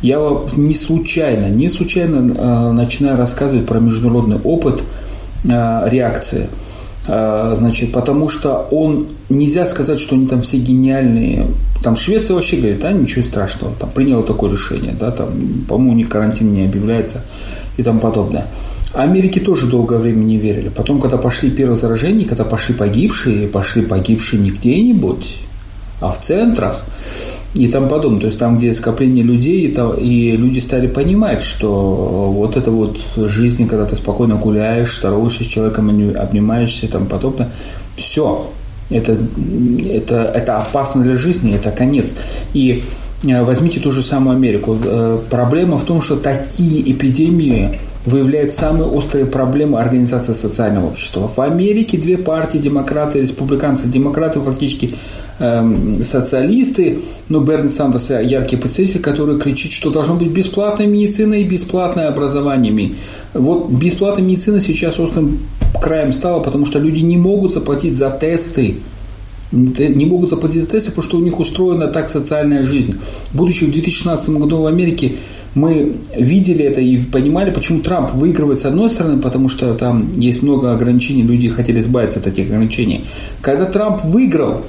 Я 0.01 0.19
не 0.55 0.73
случайно, 0.73 1.49
не 1.49 1.69
случайно 1.69 2.33
э, 2.33 2.71
начинаю 2.71 3.17
рассказывать 3.17 3.67
про 3.67 3.79
международный 3.79 4.37
опыт 4.37 4.83
э, 5.43 5.89
реакции. 5.89 6.49
Э, 7.07 7.53
значит, 7.55 7.91
потому 7.91 8.29
что 8.29 8.67
он, 8.71 9.09
нельзя 9.29 9.65
сказать, 9.65 9.99
что 9.99 10.15
они 10.15 10.27
там 10.27 10.41
все 10.41 10.57
гениальные. 10.57 11.47
Там 11.83 11.95
Швеция 11.95 12.35
вообще 12.35 12.57
говорит, 12.57 12.83
а 12.83 12.91
ничего 12.91 13.23
страшного, 13.23 13.73
там 13.75 13.91
приняла 13.91 14.23
такое 14.23 14.51
решение, 14.51 14.95
да, 14.99 15.11
там, 15.11 15.27
по-моему, 15.67 15.91
у 15.91 15.95
них 15.95 16.09
карантин 16.09 16.51
не 16.51 16.65
объявляется 16.65 17.21
и 17.77 17.83
тому 17.83 17.99
подобное. 17.99 18.47
Америке 18.93 19.41
тоже 19.41 19.67
долгое 19.67 19.99
время 19.99 20.23
не 20.23 20.37
верили. 20.37 20.69
Потом, 20.69 21.01
когда 21.01 21.17
пошли 21.17 21.51
первые 21.51 21.77
заражения, 21.77 22.25
когда 22.25 22.45
пошли 22.45 22.73
погибшие, 22.73 23.47
пошли 23.47 23.83
погибшие 23.83 24.41
не 24.41 24.51
где-нибудь, 24.51 25.37
а 25.99 26.11
в 26.11 26.21
центрах, 26.21 26.85
и 27.55 27.67
там 27.67 27.87
подобное. 27.87 28.19
То 28.19 28.27
есть 28.27 28.37
там, 28.37 28.57
где 28.57 28.73
скопление 28.73 29.23
людей, 29.23 29.67
и, 29.67 29.73
там, 29.73 29.93
и 29.93 30.35
люди 30.35 30.59
стали 30.59 30.87
понимать, 30.87 31.41
что 31.41 32.31
вот 32.31 32.57
это 32.57 32.69
вот 32.69 32.99
жизнь, 33.15 33.67
когда 33.67 33.85
ты 33.85 33.95
спокойно 33.95 34.35
гуляешь, 34.35 34.97
здороваешься 34.97 35.43
с 35.43 35.47
человеком, 35.47 35.89
обнимаешься 36.15 36.85
и 36.85 36.89
тому 36.89 37.05
подобное, 37.05 37.49
все. 37.95 38.49
Это, 38.89 39.17
это, 39.89 40.31
это 40.35 40.57
опасно 40.57 41.01
для 41.01 41.15
жизни, 41.15 41.55
это 41.55 41.71
конец. 41.71 42.13
И 42.53 42.83
э, 43.25 43.43
возьмите 43.43 43.79
ту 43.79 43.91
же 43.91 44.03
самую 44.03 44.35
Америку. 44.35 44.77
Э, 44.83 45.17
проблема 45.29 45.77
в 45.77 45.85
том, 45.85 46.01
что 46.01 46.17
такие 46.17 46.91
эпидемии 46.91 47.79
выявляет 48.05 48.53
самые 48.53 48.89
острые 48.89 49.25
проблемы 49.25 49.79
организации 49.79 50.33
социального 50.33 50.87
общества. 50.87 51.29
В 51.33 51.39
Америке 51.41 51.97
две 51.97 52.17
партии, 52.17 52.57
демократы 52.57 53.17
и 53.17 53.21
республиканцы. 53.21 53.87
Демократы 53.87 54.39
фактически 54.39 54.95
эм, 55.39 56.03
социалисты, 56.03 56.99
но 57.29 57.39
Берни 57.39 57.69
Сандерс 57.69 58.11
яркий 58.11 58.57
представитель, 58.57 59.01
который 59.01 59.39
кричит, 59.39 59.71
что 59.71 59.89
должно 59.89 60.15
быть 60.15 60.29
бесплатная 60.29 60.87
медицина 60.87 61.35
и 61.35 61.43
бесплатное 61.43 62.07
образование. 62.07 62.93
Вот 63.33 63.69
бесплатная 63.69 64.25
медицина 64.25 64.61
сейчас 64.61 64.99
острым 64.99 65.39
краем 65.81 66.13
стала, 66.13 66.41
потому 66.41 66.65
что 66.65 66.79
люди 66.79 67.03
не 67.03 67.17
могут 67.17 67.53
заплатить 67.53 67.93
за 67.93 68.09
тесты, 68.09 68.77
не 69.51 70.05
могут 70.05 70.29
заплатить 70.29 70.63
за 70.63 70.69
тесты, 70.69 70.91
потому 70.91 71.03
что 71.03 71.17
у 71.17 71.21
них 71.21 71.39
устроена 71.39 71.87
так 71.87 72.09
социальная 72.09 72.63
жизнь. 72.63 72.95
Будучи 73.33 73.65
в 73.65 73.71
2016 73.71 74.29
году 74.29 74.61
в 74.61 74.65
Америке, 74.65 75.17
мы 75.55 75.95
видели 76.15 76.63
это 76.65 76.81
и 76.81 76.97
понимали, 76.97 77.51
почему 77.51 77.79
Трамп 77.79 78.13
выигрывает 78.13 78.59
с 78.59 78.65
одной 78.65 78.89
стороны, 78.89 79.21
потому 79.21 79.47
что 79.49 79.73
там 79.73 80.11
есть 80.15 80.43
много 80.43 80.73
ограничений, 80.73 81.23
люди 81.23 81.47
хотели 81.47 81.79
избавиться 81.79 82.19
от 82.19 82.27
этих 82.27 82.47
ограничений. 82.47 83.05
Когда 83.41 83.65
Трамп 83.65 84.03
выиграл 84.03 84.61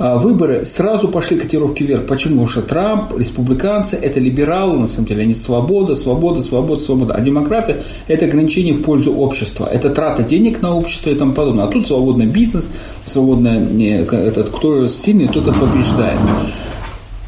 а, 0.00 0.16
выборы, 0.16 0.64
сразу 0.64 1.08
пошли 1.08 1.38
котировки 1.38 1.82
вверх. 1.82 2.06
Почему? 2.06 2.36
Потому 2.36 2.48
что 2.48 2.62
Трамп, 2.62 3.18
республиканцы– 3.18 3.96
это 4.02 4.18
либералы, 4.18 4.78
на 4.78 4.86
самом 4.86 5.06
деле, 5.06 5.24
они 5.24 5.34
свобода, 5.34 5.94
свобода, 5.94 6.40
свобода, 6.40 6.80
свобода. 6.80 7.14
А 7.14 7.20
демократы– 7.20 7.82
это 8.08 8.24
ограничение 8.24 8.72
в 8.72 8.82
пользу 8.82 9.12
общества. 9.12 9.66
Это 9.66 9.90
трата 9.90 10.22
денег 10.22 10.62
на 10.62 10.74
общество 10.74 11.10
и 11.10 11.14
тому 11.14 11.34
подобное. 11.34 11.64
А 11.64 11.68
тут 11.68 11.86
свободный 11.86 12.24
бизнес, 12.24 12.70
свободный, 13.04 13.84
этот, 13.84 14.48
кто 14.48 14.86
сильный, 14.86 15.28
тот 15.28 15.48
и 15.48 15.52
побеждает. 15.52 16.18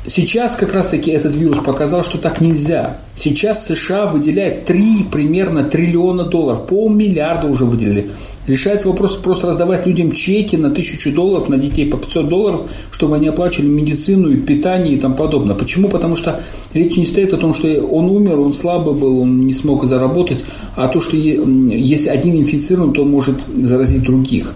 Сейчас 0.04 0.56
как 0.56 0.72
раз 0.72 0.88
таки 0.88 1.12
этот 1.12 1.36
вирус 1.36 1.58
показал, 1.64 2.02
что 2.02 2.18
так 2.18 2.40
нельзя. 2.40 2.98
Сейчас 3.14 3.66
США 3.66 4.06
выделяет 4.06 4.64
3 4.64 5.06
примерно 5.12 5.62
триллиона 5.62 6.24
долларов, 6.24 6.66
полмиллиарда 6.66 7.46
уже 7.46 7.64
выделили. 7.64 8.10
Решается 8.48 8.88
вопрос 8.88 9.14
просто 9.14 9.46
раздавать 9.46 9.86
людям 9.86 10.10
чеки 10.10 10.56
на 10.56 10.70
тысячу 10.72 11.12
долларов, 11.12 11.48
на 11.48 11.56
детей 11.56 11.86
по 11.86 11.96
500 11.96 12.28
долларов, 12.28 12.62
чтобы 12.90 13.14
они 13.14 13.28
оплачивали 13.28 13.68
медицину 13.68 14.32
и 14.32 14.36
питание 14.36 14.94
и 14.94 14.98
тому 14.98 15.14
подобное. 15.14 15.54
Почему? 15.54 15.88
Потому 15.88 16.16
что 16.16 16.40
речь 16.74 16.96
не 16.96 17.06
стоит 17.06 17.32
о 17.32 17.36
том, 17.36 17.54
что 17.54 17.68
он 17.68 18.06
умер, 18.06 18.40
он 18.40 18.52
слабый 18.52 18.94
был, 18.94 19.20
он 19.20 19.46
не 19.46 19.52
смог 19.52 19.84
заработать, 19.84 20.44
а 20.74 20.88
то, 20.88 20.98
что 20.98 21.16
если 21.16 22.08
один 22.08 22.40
инфицирован, 22.40 22.92
то 22.92 23.04
может 23.04 23.36
заразить 23.56 24.02
других. 24.02 24.52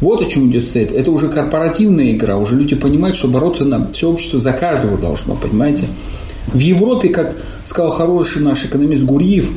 Вот 0.00 0.22
о 0.22 0.24
чем 0.24 0.48
идет 0.48 0.66
стоит. 0.66 0.92
Это 0.92 1.10
уже 1.10 1.28
корпоративная 1.28 2.12
игра, 2.12 2.36
уже 2.36 2.56
люди 2.56 2.74
понимают, 2.74 3.16
что 3.16 3.28
бороться 3.28 3.64
на 3.64 3.90
все 3.92 4.08
общество 4.10 4.38
за 4.38 4.52
каждого 4.52 4.96
должно, 4.96 5.34
понимаете? 5.34 5.88
В 6.46 6.58
Европе, 6.58 7.10
как 7.10 7.36
сказал 7.64 7.90
хороший 7.90 8.42
наш 8.42 8.64
экономист 8.64 9.04
Гурьев, 9.04 9.50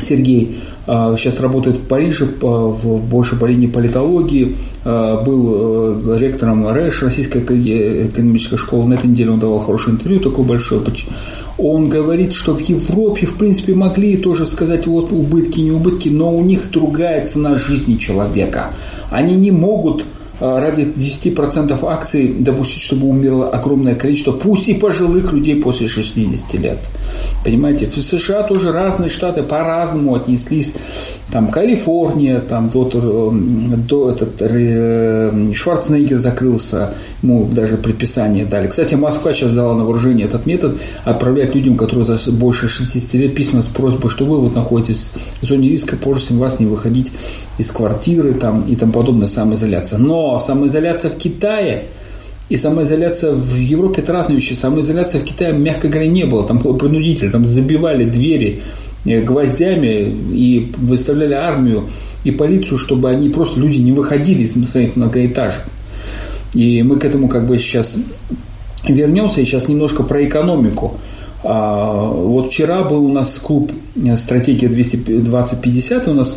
Сергей, 0.00 0.60
а, 0.86 1.16
сейчас 1.16 1.40
работает 1.40 1.76
в 1.76 1.82
Париже, 1.82 2.26
в, 2.40 2.98
больше 3.08 3.36
по 3.36 3.46
линии 3.46 3.66
политологии, 3.66 4.56
а, 4.84 5.22
был 5.22 6.14
э, 6.14 6.18
ректором 6.18 6.68
РЭШ, 6.68 7.02
Российской 7.02 7.42
экономической 7.42 8.56
школы, 8.56 8.88
на 8.88 8.94
этой 8.94 9.06
неделе 9.06 9.30
он 9.30 9.38
давал 9.38 9.58
хорошее 9.58 9.96
интервью, 9.96 10.20
такое 10.20 10.44
большое. 10.44 10.82
Он 11.58 11.88
говорит, 11.88 12.34
что 12.34 12.54
в 12.54 12.60
Европе, 12.60 13.26
в 13.26 13.34
принципе, 13.36 13.74
могли 13.74 14.16
тоже 14.16 14.46
сказать, 14.46 14.86
вот 14.86 15.10
убытки, 15.10 15.60
не 15.60 15.72
убытки, 15.72 16.08
но 16.08 16.36
у 16.36 16.42
них 16.42 16.70
другая 16.70 17.26
цена 17.26 17.56
жизни 17.56 17.96
человека. 17.96 18.72
Они 19.10 19.34
не 19.34 19.50
могут 19.50 20.02
а, 20.02 20.15
ради 20.40 20.82
10% 20.82 21.78
акций 21.86 22.34
допустить, 22.38 22.82
чтобы 22.82 23.08
умерло 23.08 23.48
огромное 23.48 23.94
количество, 23.94 24.32
пусть 24.32 24.68
и 24.68 24.74
пожилых 24.74 25.32
людей 25.32 25.56
после 25.56 25.88
60 25.88 26.54
лет. 26.54 26.78
Понимаете, 27.44 27.86
в 27.86 27.94
США 27.94 28.42
тоже 28.42 28.72
разные 28.72 29.08
штаты 29.08 29.42
по-разному 29.42 30.14
отнеслись. 30.14 30.74
Там 31.30 31.48
Калифорния, 31.48 32.40
там 32.40 32.68
вот 32.70 32.94
э, 32.94 33.30
до 33.88 34.10
этот 34.10 34.34
э, 34.40 35.52
Шварценеггер 35.54 36.18
закрылся, 36.18 36.94
ему 37.22 37.46
даже 37.46 37.76
предписание 37.76 38.44
дали. 38.44 38.68
Кстати, 38.68 38.94
Москва 38.94 39.32
сейчас 39.32 39.50
взяла 39.50 39.74
на 39.74 39.84
вооружение 39.84 40.26
этот 40.26 40.46
метод, 40.46 40.78
отправлять 41.04 41.54
людям, 41.54 41.76
которые 41.76 42.04
за 42.04 42.30
больше 42.30 42.68
60 42.68 43.14
лет 43.14 43.34
письма 43.34 43.62
с 43.62 43.68
просьбой, 43.68 44.10
что 44.10 44.24
вы 44.24 44.38
вот 44.38 44.54
находитесь 44.54 45.12
в 45.40 45.46
зоне 45.46 45.68
риска, 45.68 45.96
просим 45.96 46.38
вас 46.38 46.60
не 46.60 46.66
выходить 46.66 47.12
из 47.58 47.70
квартиры 47.70 48.34
там, 48.34 48.62
и 48.62 48.76
тому 48.76 48.92
подобное, 48.92 49.28
самоизоляция. 49.28 49.98
Но 49.98 50.25
самоизоляция 50.40 51.10
в 51.10 51.16
Китае 51.16 51.84
и 52.48 52.56
самоизоляция 52.56 53.32
в 53.32 53.56
Европе 53.56 54.02
это 54.02 54.12
разные 54.12 54.36
вещи. 54.36 54.52
Самоизоляция 54.54 55.20
в 55.20 55.24
Китае, 55.24 55.52
мягко 55.52 55.88
говоря, 55.88 56.06
не 56.06 56.24
было. 56.24 56.46
Там 56.46 56.58
было 56.58 56.76
принудительно. 56.76 57.32
Там 57.32 57.44
забивали 57.44 58.04
двери 58.04 58.62
э, 59.04 59.20
гвоздями 59.20 60.14
и 60.32 60.72
выставляли 60.76 61.34
армию 61.34 61.88
и 62.22 62.30
полицию, 62.30 62.78
чтобы 62.78 63.10
они 63.10 63.30
просто 63.30 63.58
люди 63.58 63.78
не 63.78 63.92
выходили 63.92 64.42
из 64.42 64.52
своих 64.70 64.94
многоэтажек. 64.94 65.64
И 66.54 66.82
мы 66.82 66.98
к 66.98 67.04
этому 67.04 67.28
как 67.28 67.46
бы 67.46 67.58
сейчас 67.58 67.98
вернемся. 68.86 69.40
И 69.40 69.44
сейчас 69.44 69.66
немножко 69.66 70.04
про 70.04 70.24
экономику. 70.24 70.98
А, 71.42 72.04
вот 72.04 72.52
вчера 72.52 72.84
был 72.84 73.06
у 73.06 73.12
нас 73.12 73.38
клуб 73.38 73.72
«Стратегия 74.16 74.68
2050». 74.68 76.10
У 76.10 76.14
нас 76.14 76.36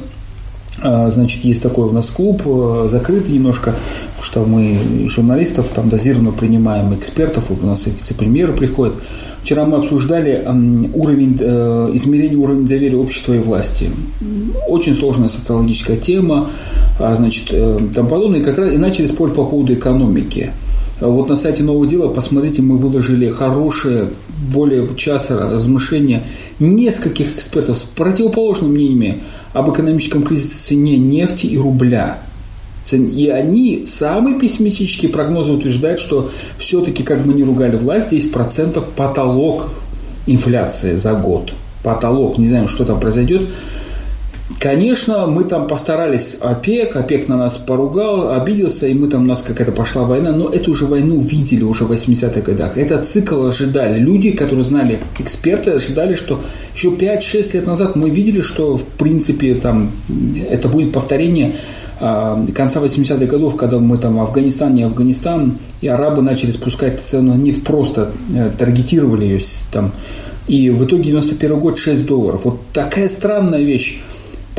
значит, 0.81 1.43
есть 1.43 1.61
такой 1.61 1.87
у 1.87 1.91
нас 1.91 2.09
клуб, 2.09 2.41
э, 2.45 2.87
закрытый 2.89 3.33
немножко, 3.33 3.75
потому 4.17 4.23
что 4.23 4.45
мы 4.45 5.07
журналистов 5.07 5.71
там 5.73 5.89
дозированно 5.89 6.31
принимаем, 6.31 6.93
экспертов, 6.93 7.51
у 7.51 7.65
нас 7.65 7.85
вице-премьеры 7.85 8.53
приходят. 8.53 8.95
Вчера 9.41 9.65
мы 9.65 9.77
обсуждали 9.77 10.45
уровень, 10.93 11.37
э, 11.39 11.91
измерение 11.93 12.37
уровня 12.37 12.67
доверия 12.67 12.97
общества 12.97 13.33
и 13.33 13.39
власти. 13.39 13.89
Очень 14.67 14.95
сложная 14.95 15.29
социологическая 15.29 15.97
тема, 15.97 16.49
а, 16.99 17.15
значит, 17.15 17.45
э, 17.51 17.79
там 17.95 18.07
подобное, 18.07 18.41
и 18.41 18.43
как 18.43 18.57
раз 18.57 18.73
и 18.73 18.77
начали 18.77 19.05
спорить 19.05 19.35
по 19.35 19.45
поводу 19.45 19.73
экономики. 19.73 20.51
Вот 20.99 21.29
на 21.29 21.35
сайте 21.37 21.63
Нового 21.63 21.87
дела, 21.87 22.09
посмотрите, 22.09 22.61
мы 22.61 22.75
выложили 22.75 23.29
хорошее, 23.29 24.09
более 24.53 24.95
часа 24.95 25.37
размышления 25.37 26.23
нескольких 26.59 27.37
экспертов 27.37 27.77
с 27.77 27.81
противоположными 27.83 28.73
мнениями 28.73 29.21
об 29.53 29.71
экономическом 29.71 30.23
кризисе 30.23 30.55
цене 30.57 30.97
нефти 30.97 31.45
и 31.45 31.57
рубля. 31.57 32.19
И 32.91 33.29
они, 33.29 33.83
самые 33.83 34.39
пессимистические 34.39 35.11
прогнозы 35.11 35.51
утверждают, 35.51 35.99
что 35.99 36.31
все-таки, 36.57 37.03
как 37.03 37.25
мы 37.25 37.33
не 37.33 37.43
ругали 37.43 37.77
власть, 37.77 38.11
10% 38.11 38.83
потолок 38.95 39.69
инфляции 40.25 40.95
за 40.95 41.13
год. 41.13 41.53
Потолок, 41.83 42.37
не 42.37 42.47
знаем, 42.47 42.67
что 42.67 42.83
там 42.83 42.99
произойдет. 42.99 43.47
Конечно, 44.57 45.27
мы 45.27 45.43
там 45.43 45.67
постарались 45.67 46.35
ОПЕК, 46.39 46.95
ОПЕК 46.95 47.27
на 47.27 47.37
нас 47.37 47.57
поругал, 47.57 48.31
обиделся, 48.31 48.87
и 48.87 48.93
мы 48.95 49.07
там, 49.07 49.23
у 49.23 49.25
нас 49.25 49.43
какая-то 49.43 49.71
пошла 49.71 50.03
война, 50.03 50.31
но 50.31 50.49
эту 50.49 50.73
же 50.73 50.85
войну 50.85 51.21
видели 51.21 51.63
уже 51.63 51.85
в 51.85 51.91
80-х 51.91 52.41
годах. 52.41 52.75
Этот 52.75 53.05
цикл 53.05 53.45
ожидали. 53.45 53.99
Люди, 53.99 54.31
которые 54.31 54.63
знали, 54.63 54.99
эксперты, 55.19 55.71
ожидали, 55.71 56.15
что 56.15 56.41
еще 56.75 56.89
5-6 56.89 57.53
лет 57.53 57.67
назад 57.67 57.95
мы 57.95 58.09
видели, 58.09 58.41
что 58.41 58.75
в 58.75 58.83
принципе 58.83 59.53
там 59.53 59.91
это 60.49 60.67
будет 60.67 60.93
повторение 60.93 61.53
а, 61.99 62.43
конца 62.55 62.79
80-х 62.79 63.25
годов, 63.25 63.55
когда 63.55 63.77
мы 63.77 63.97
там 63.97 64.19
Афганистан, 64.19 64.73
не 64.73 64.83
Афганистан, 64.83 65.59
и 65.81 65.87
арабы 65.87 66.23
начали 66.23 66.49
спускать 66.51 66.99
цену 66.99 67.35
на 67.35 67.37
нефть, 67.37 67.63
просто 67.63 68.13
э, 68.33 68.51
таргетировали 68.57 69.25
ее 69.25 69.41
там. 69.71 69.91
И 70.47 70.71
в 70.71 70.83
итоге 70.85 71.03
91 71.03 71.59
год 71.59 71.77
6 71.77 72.05
долларов. 72.05 72.41
Вот 72.45 72.61
такая 72.73 73.07
странная 73.07 73.61
вещь. 73.61 74.01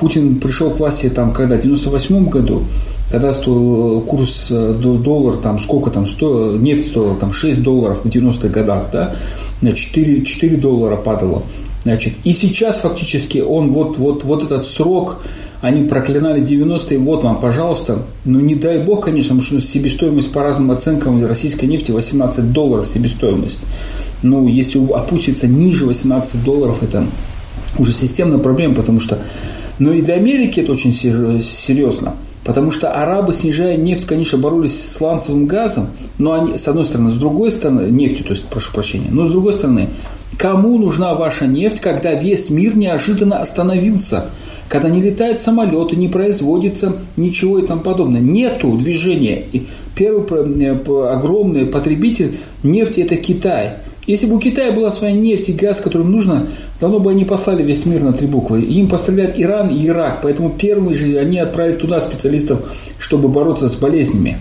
Путин 0.00 0.40
пришел 0.40 0.70
к 0.70 0.78
власти 0.78 1.10
там, 1.10 1.32
когда, 1.32 1.56
в 1.56 1.60
98 1.60 2.28
году, 2.28 2.64
когда 3.10 3.32
стоил 3.32 4.00
курс 4.00 4.46
э, 4.50 4.74
доллар, 4.80 5.36
там, 5.36 5.60
сколько 5.60 5.90
там 5.90 6.06
стоило, 6.06 6.56
нефть 6.56 6.86
стоила 6.86 7.16
там 7.16 7.32
6 7.32 7.62
долларов 7.62 8.00
в 8.04 8.08
90-х 8.08 8.48
годах, 8.48 8.86
да, 8.92 9.14
4, 9.62 10.24
4 10.24 10.56
доллара 10.56 10.96
падало. 10.96 11.42
Значит, 11.82 12.14
и 12.24 12.32
сейчас 12.32 12.80
фактически 12.80 13.38
он 13.38 13.72
вот, 13.72 13.98
вот, 13.98 14.24
вот 14.24 14.44
этот 14.44 14.64
срок, 14.64 15.18
они 15.60 15.86
проклинали 15.86 16.42
90-е, 16.42 16.98
вот 16.98 17.24
вам, 17.24 17.38
пожалуйста. 17.38 18.02
Ну, 18.24 18.40
не 18.40 18.54
дай 18.54 18.82
бог, 18.82 19.04
конечно, 19.04 19.34
потому 19.36 19.60
что 19.60 19.60
себестоимость 19.60 20.32
по 20.32 20.42
разным 20.42 20.70
оценкам 20.70 21.24
российской 21.26 21.66
нефти 21.66 21.90
18 21.90 22.52
долларов 22.52 22.86
себестоимость. 22.86 23.60
Ну, 24.22 24.48
если 24.48 24.82
опустится 24.92 25.46
ниже 25.46 25.84
18 25.84 26.42
долларов, 26.42 26.82
это 26.82 27.06
уже 27.78 27.92
системная 27.92 28.38
проблема, 28.38 28.74
потому 28.74 29.00
что 29.00 29.18
но 29.80 29.92
и 29.92 30.02
для 30.02 30.14
Америки 30.14 30.60
это 30.60 30.72
очень 30.72 30.92
серьезно. 30.92 32.14
Потому 32.44 32.70
что 32.70 32.92
арабы, 32.92 33.34
снижая 33.34 33.76
нефть, 33.76 34.06
конечно, 34.06 34.38
боролись 34.38 34.72
с 34.72 34.96
сланцевым 34.96 35.46
газом, 35.46 35.88
но 36.18 36.32
они, 36.32 36.56
с 36.56 36.66
одной 36.68 36.84
стороны, 36.84 37.10
с 37.10 37.16
другой 37.16 37.52
стороны, 37.52 37.90
нефтью, 37.90 38.24
то 38.24 38.32
есть, 38.32 38.46
прошу 38.46 38.72
прощения, 38.72 39.08
но 39.10 39.26
с 39.26 39.30
другой 39.30 39.52
стороны, 39.52 39.88
кому 40.38 40.78
нужна 40.78 41.14
ваша 41.14 41.46
нефть, 41.46 41.80
когда 41.80 42.14
весь 42.14 42.48
мир 42.48 42.76
неожиданно 42.76 43.40
остановился, 43.40 44.26
когда 44.68 44.88
не 44.88 45.02
летают 45.02 45.38
самолеты, 45.38 45.96
не 45.96 46.08
производится 46.08 46.96
ничего 47.16 47.58
и 47.58 47.66
тому 47.66 47.82
подобное. 47.82 48.20
Нету 48.20 48.72
движения. 48.76 49.44
И 49.52 49.66
первый 49.94 50.24
э, 50.62 51.12
огромный 51.12 51.66
потребитель 51.66 52.38
нефти– 52.62 53.00
это 53.02 53.16
Китай. 53.16 53.78
Если 54.10 54.26
бы 54.26 54.34
у 54.34 54.38
Китая 54.40 54.72
была 54.72 54.90
своя 54.90 55.12
нефть 55.12 55.50
и 55.50 55.52
газ, 55.52 55.80
которым 55.80 56.10
нужно, 56.10 56.48
давно 56.80 56.98
бы 56.98 57.12
они 57.12 57.24
послали 57.24 57.62
весь 57.62 57.86
мир 57.86 58.02
на 58.02 58.12
три 58.12 58.26
буквы. 58.26 58.60
Им 58.62 58.88
поставляют 58.88 59.34
Иран 59.36 59.68
и 59.68 59.86
Ирак. 59.86 60.18
Поэтому 60.22 60.50
первые 60.50 60.96
же 60.96 61.16
они 61.16 61.38
отправили 61.38 61.76
туда 61.76 62.00
специалистов, 62.00 62.58
чтобы 62.98 63.28
бороться 63.28 63.68
с 63.68 63.76
болезнями. 63.76 64.40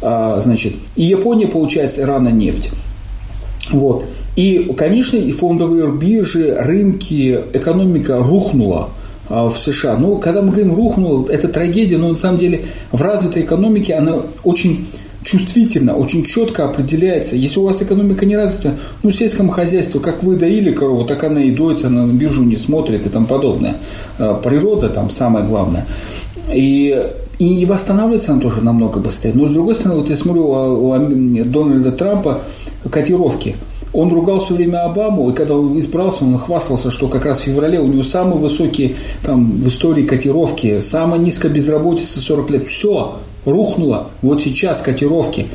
А, 0.00 0.40
значит, 0.40 0.76
и 0.96 1.02
Япония 1.02 1.46
получает 1.46 1.92
с 1.92 1.98
Ирана 1.98 2.30
нефть. 2.30 2.70
Вот. 3.70 4.06
И, 4.36 4.72
конечно, 4.78 5.18
и 5.18 5.30
фондовые 5.30 5.92
биржи, 5.92 6.56
рынки, 6.58 7.38
экономика 7.52 8.16
рухнула 8.20 8.88
а, 9.28 9.50
в 9.50 9.58
США. 9.58 9.98
Но 9.98 10.16
когда 10.16 10.40
мы 10.40 10.52
говорим 10.52 10.74
рухнула, 10.74 11.28
это 11.28 11.48
трагедия, 11.48 11.98
но 11.98 12.08
на 12.08 12.16
самом 12.16 12.38
деле 12.38 12.64
в 12.92 13.02
развитой 13.02 13.42
экономике 13.42 13.92
она 13.92 14.22
очень 14.42 14.86
чувствительно, 15.24 15.96
очень 15.96 16.24
четко 16.24 16.64
определяется. 16.64 17.36
Если 17.36 17.58
у 17.58 17.64
вас 17.64 17.82
экономика 17.82 18.24
не 18.26 18.36
развита, 18.36 18.74
ну, 19.02 19.10
в 19.10 19.14
сельском 19.14 19.50
как 19.50 20.22
вы 20.22 20.36
доили 20.36 20.72
корову, 20.72 21.04
так 21.04 21.24
она 21.24 21.42
и 21.42 21.50
доится, 21.50 21.88
она 21.88 22.06
на 22.06 22.12
биржу 22.12 22.42
не 22.44 22.56
смотрит 22.56 23.06
и 23.06 23.08
тому 23.08 23.26
подобное. 23.26 23.76
А, 24.18 24.34
природа 24.34 24.88
там 24.88 25.10
самое 25.10 25.44
главное. 25.44 25.86
И, 26.52 27.10
и 27.38 27.64
восстанавливается 27.66 28.32
она 28.32 28.40
тоже 28.40 28.62
намного 28.62 28.98
быстрее. 28.98 29.32
Но, 29.34 29.48
с 29.48 29.52
другой 29.52 29.74
стороны, 29.74 30.00
вот 30.00 30.10
я 30.10 30.16
смотрю 30.16 30.48
у, 30.48 30.90
у 30.90 31.44
Дональда 31.44 31.92
Трампа 31.92 32.42
котировки– 32.90 33.56
он 33.92 34.12
ругал 34.12 34.40
все 34.40 34.54
время 34.54 34.84
Обаму, 34.84 35.30
и 35.30 35.34
когда 35.34 35.54
он 35.54 35.78
избрался, 35.78 36.24
он 36.24 36.38
хвастался, 36.38 36.90
что 36.90 37.08
как 37.08 37.24
раз 37.24 37.40
в 37.40 37.44
феврале 37.44 37.80
у 37.80 37.86
него 37.86 38.04
самые 38.04 38.38
высокие 38.38 38.94
там, 39.24 39.52
в 39.52 39.68
истории 39.68 40.04
котировки, 40.04 40.80
самая 40.80 41.18
низкая 41.18 41.50
безработица 41.50 42.20
40 42.20 42.50
лет. 42.50 42.68
Все, 42.68 43.16
рухнуло. 43.44 44.10
Вот 44.22 44.42
сейчас 44.42 44.82
котировки 44.82 45.48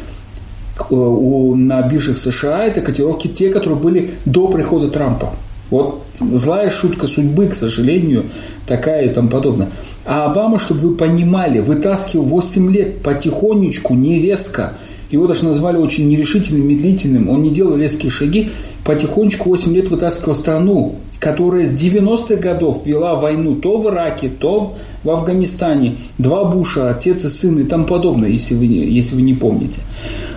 на 0.89 1.81
биржах 1.83 2.17
США 2.17 2.65
это 2.65 2.81
котировки 2.81 3.27
те, 3.27 3.49
которые 3.49 3.79
были 3.79 4.11
до 4.25 4.47
прихода 4.47 4.89
Трампа. 4.89 5.33
Вот 5.69 6.03
злая 6.19 6.69
шутка 6.69 7.07
судьбы, 7.07 7.47
к 7.47 7.53
сожалению, 7.53 8.25
такая 8.67 9.05
и 9.05 9.09
тому 9.09 9.29
подобное. 9.29 9.69
А 10.05 10.25
Обама, 10.25 10.59
чтобы 10.59 10.81
вы 10.81 10.95
понимали, 10.95 11.59
вытаскивал 11.59 12.25
8 12.25 12.71
лет 12.71 13.01
потихонечку, 13.01 13.95
не 13.95 14.19
резко. 14.19 14.73
Его 15.15 15.28
даже 15.28 15.45
назвали 15.45 15.78
очень 15.78 16.10
нерешительным, 16.10 16.67
медлительным. 16.67 17.30
Он 17.30 17.41
не 17.41 17.49
делал 17.49 17.78
резкие 17.78 18.12
шаги. 18.12 18.49
Потихонечку 18.84 19.47
8 19.47 19.73
лет 19.73 19.88
вытаскивал 19.88 20.36
страну, 20.36 20.95
которая 21.21 21.65
с 21.65 21.73
90-х 21.73 22.36
годов 22.36 22.86
вела 22.86 23.15
войну 23.15 23.56
то 23.56 23.78
в 23.78 23.88
Ираке, 23.88 24.28
то 24.28 24.75
в 25.06 25.10
Афганистане. 25.10 25.95
Два 26.17 26.43
Буша, 26.43 26.89
отец 26.89 27.23
и 27.23 27.30
сын 27.30 27.58
и 27.60 27.63
тому 27.63 27.86
подобное, 27.86 28.28
если 28.28 28.56
вы, 28.56 28.65
если 28.65 29.15
вы 29.15 29.21
не 29.21 29.34
помните. 29.34 29.80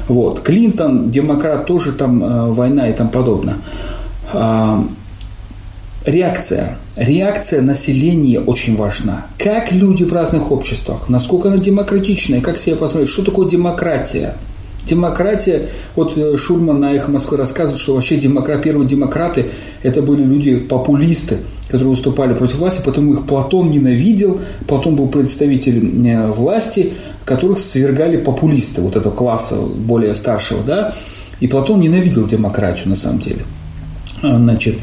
Вот. 0.07 0.43
Клинтон, 0.43 1.09
демократ, 1.09 1.67
тоже 1.67 1.91
там 1.91 2.23
э, 2.23 2.47
война 2.53 2.88
и 2.88 2.93
тому 2.93 3.11
подобное. 3.11 3.57
А, 4.33 4.85
реакция. 6.05 6.79
Реакция 6.95 7.62
населения 7.62 8.38
очень 8.38 8.77
важна. 8.77 9.27
Как 9.38 9.73
люди 9.73 10.05
в 10.05 10.12
разных 10.12 10.53
обществах, 10.53 11.09
насколько 11.09 11.49
она 11.49 11.59
демократичная, 11.59 12.41
как 12.41 12.59
себя 12.59 12.77
посмотреть, 12.77 13.11
что 13.11 13.25
такое 13.25 13.49
демократия. 13.49 14.37
Демократия, 14.88 15.68
вот 15.94 16.16
э, 16.16 16.37
Шурман 16.37 16.81
на 16.81 16.94
«Эхо 16.94 17.11
Москвы» 17.11 17.37
рассказывает, 17.37 17.81
что 17.81 17.94
вообще 17.94 18.16
демократ, 18.16 18.62
первые 18.62 18.87
демократы– 18.87 19.46
это 19.83 20.03
были 20.03 20.22
люди-популисты, 20.24 21.38
которые 21.66 21.90
выступали 21.90 22.35
против 22.35 22.57
власти, 22.57 22.81
потому 22.85 23.14
их 23.14 23.27
Платон 23.27 23.70
ненавидел, 23.70 24.40
Платон 24.66 24.96
был 24.96 25.09
представителем 25.09 26.05
э, 26.07 26.31
власти, 26.31 26.94
которых 27.24 27.59
свергали 27.59 28.16
популисты, 28.16 28.81
вот 28.81 28.96
этого 28.96 29.14
класса 29.14 29.57
более 29.57 30.14
старшего, 30.14 30.62
да, 30.64 30.94
и 31.40 31.46
Платон 31.46 31.81
ненавидел 31.81 32.27
демократию 32.27 32.88
на 32.88 32.96
самом 32.96 33.20
деле. 33.20 33.44
А, 34.22 34.37
значит, 34.37 34.79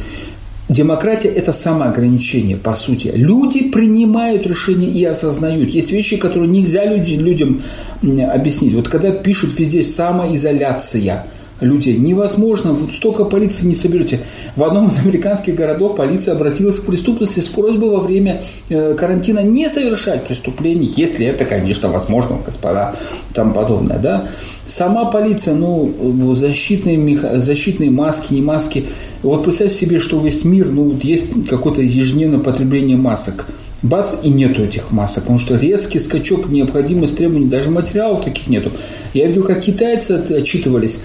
Демократия– 0.68 1.28
это 1.36 1.54
самоограничение, 1.54 2.58
по 2.58 2.76
сути. 2.76 3.12
Люди 3.14 3.70
принимают 3.70 4.48
решения 4.48 4.88
и 4.88 5.06
осознают. 5.06 5.70
Есть 5.70 5.92
вещи, 5.92 6.18
которые 6.18 6.50
нельзя 6.50 6.86
люди, 6.86 7.14
людям 7.14 7.62
объяснить. 8.02 8.74
Вот 8.74 8.88
когда 8.88 9.12
пишут 9.12 9.60
везде 9.60 9.84
«самоизоляция», 9.84 11.28
людей. 11.62 11.98
Невозможно, 11.98 12.74
вот 12.74 12.94
столько 12.94 13.24
полиции 13.24 13.66
не 13.66 13.76
соберете. 13.76 14.22
В 14.56 14.64
одном 14.64 14.90
из 14.90 14.98
американских 14.98 15.56
городов 15.56 15.96
полиция 15.96 16.34
обратилась 16.34 16.80
к 16.80 16.86
преступности 16.86 17.40
с 17.40 17.48
просьбой 17.48 17.90
во 17.90 18.02
время 18.02 18.42
э, 18.70 18.94
карантина 18.96 19.40
не 19.40 19.70
совершать 19.70 20.26
преступлений, 20.26 20.92
если 20.96 21.26
это, 21.26 21.46
конечно, 21.46 21.90
возможно, 21.90 22.38
господа, 22.46 22.96
там 23.34 23.54
подобное. 23.54 23.98
Да? 23.98 24.28
Сама 24.68 25.06
полиция, 25.06 25.54
ну, 25.54 26.34
защитные, 26.34 27.40
защитные 27.40 27.90
маски, 27.90 28.34
не 28.34 28.42
маски. 28.42 28.86
Вот 29.24 29.44
представьте 29.44 29.76
себе, 29.76 30.00
что 30.00 30.20
весь 30.20 30.44
мир, 30.44 30.68
ну, 30.68 30.98
есть 31.02 31.48
какое-то 31.50 31.82
ежедневное 31.82 32.40
потребление 32.40 32.98
масок 32.98 33.46
бац, 33.82 34.14
и 34.24 34.30
нету 34.30 34.64
этих 34.64 34.92
масок, 34.92 35.26
потому 35.26 35.38
что 35.38 35.58
резкий 35.58 36.00
скачок 36.00 36.50
необходимость 36.50 37.18
требований, 37.18 37.46
даже 37.46 37.70
материалов 37.70 38.24
таких 38.24 38.48
нету. 38.48 38.72
Я 39.14 39.28
видел, 39.28 39.44
как 39.44 39.62
китайцы 39.62 40.14
отчитывались, 40.14 41.00
Э, 41.00 41.02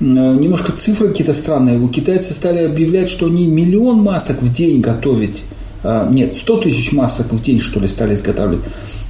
немножко 0.00 0.72
цифры 0.72 1.08
какие-то 1.08 1.34
странные. 1.34 1.78
У 1.78 1.88
китайцы 1.88 2.32
стали 2.32 2.64
объявлять, 2.64 3.08
что 3.08 3.26
они 3.26 3.46
миллион 3.46 4.00
масок 4.02 4.42
в 4.42 4.52
день 4.52 4.80
готовить. 4.80 5.42
А, 5.82 6.08
нет, 6.10 6.34
100 6.38 6.56
тысяч 6.58 6.92
масок 6.92 7.32
в 7.32 7.40
день, 7.40 7.60
что 7.60 7.80
ли, 7.80 7.88
стали 7.88 8.14
изготавливать. 8.14 8.64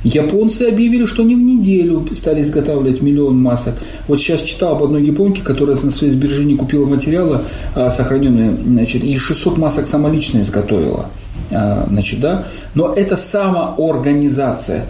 Японцы 0.05 0.63
объявили, 0.63 1.07
что 1.07 1.23
они 1.23 1.35
в 1.35 1.41
неделю 1.41 2.07
стали 2.13 2.43
изготавливать 2.43 3.03
миллион 3.03 3.41
масок. 3.41 3.75
Вот 4.07 4.21
сейчас 4.21 4.43
читал 4.43 4.77
об 4.77 4.83
одной 4.83 5.03
японке, 5.03 5.43
которая 5.43 5.77
на 5.77 5.91
свои 5.91 6.11
сбережения 6.11 6.55
купила 6.55 6.87
материалы 6.87 7.41
а, 7.75 7.91
сохраненные, 7.91 8.57
значит, 8.65 9.03
и 9.03 9.17
600 9.17 9.59
масок 9.59 9.89
сама 9.89 10.09
лично 10.09 10.41
изготовила. 10.41 11.11
А, 11.51 11.87
значит, 11.89 12.21
да? 12.21 12.47
Но 12.75 12.93
это 12.93 13.17
самоорганизация. 13.17 14.87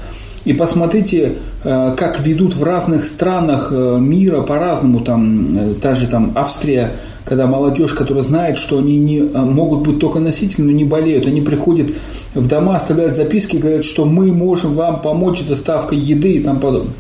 И 0.49 0.55
посмотрите, 0.55 1.35
э, 1.63 1.95
как 1.95 2.21
ведут 2.21 2.55
в 2.55 2.63
разных 2.63 3.05
странах 3.05 3.69
э, 3.71 3.99
мира 4.01 4.41
по-разному, 4.41 5.01
там, 5.01 5.59
э, 5.59 5.75
та 5.75 5.95
же 5.95 6.07
там 6.07 6.33
Австрия, 6.35 6.93
когда 7.27 7.47
молодежь, 7.47 7.93
которая 7.93 8.23
знает, 8.23 8.57
что 8.57 8.79
они 8.79 8.97
не, 8.97 9.21
могут 9.21 9.87
быть 9.87 9.99
только 9.99 10.21
носителями, 10.21 10.71
но 10.71 10.79
не 10.79 10.85
болеют, 10.85 11.27
они 11.27 11.43
приходят 11.43 11.91
в 12.33 12.49
дома, 12.49 12.77
оставляют 12.77 13.15
записки, 13.15 13.59
говорят, 13.59 13.85
что 13.85 14.07
мы 14.07 14.33
можем 14.33 14.73
вам 14.73 15.03
помочь 15.03 15.43
доставкой 15.43 15.99
еды 15.99 16.33
и 16.37 16.43
там 16.43 16.61
подобное. 16.61 16.95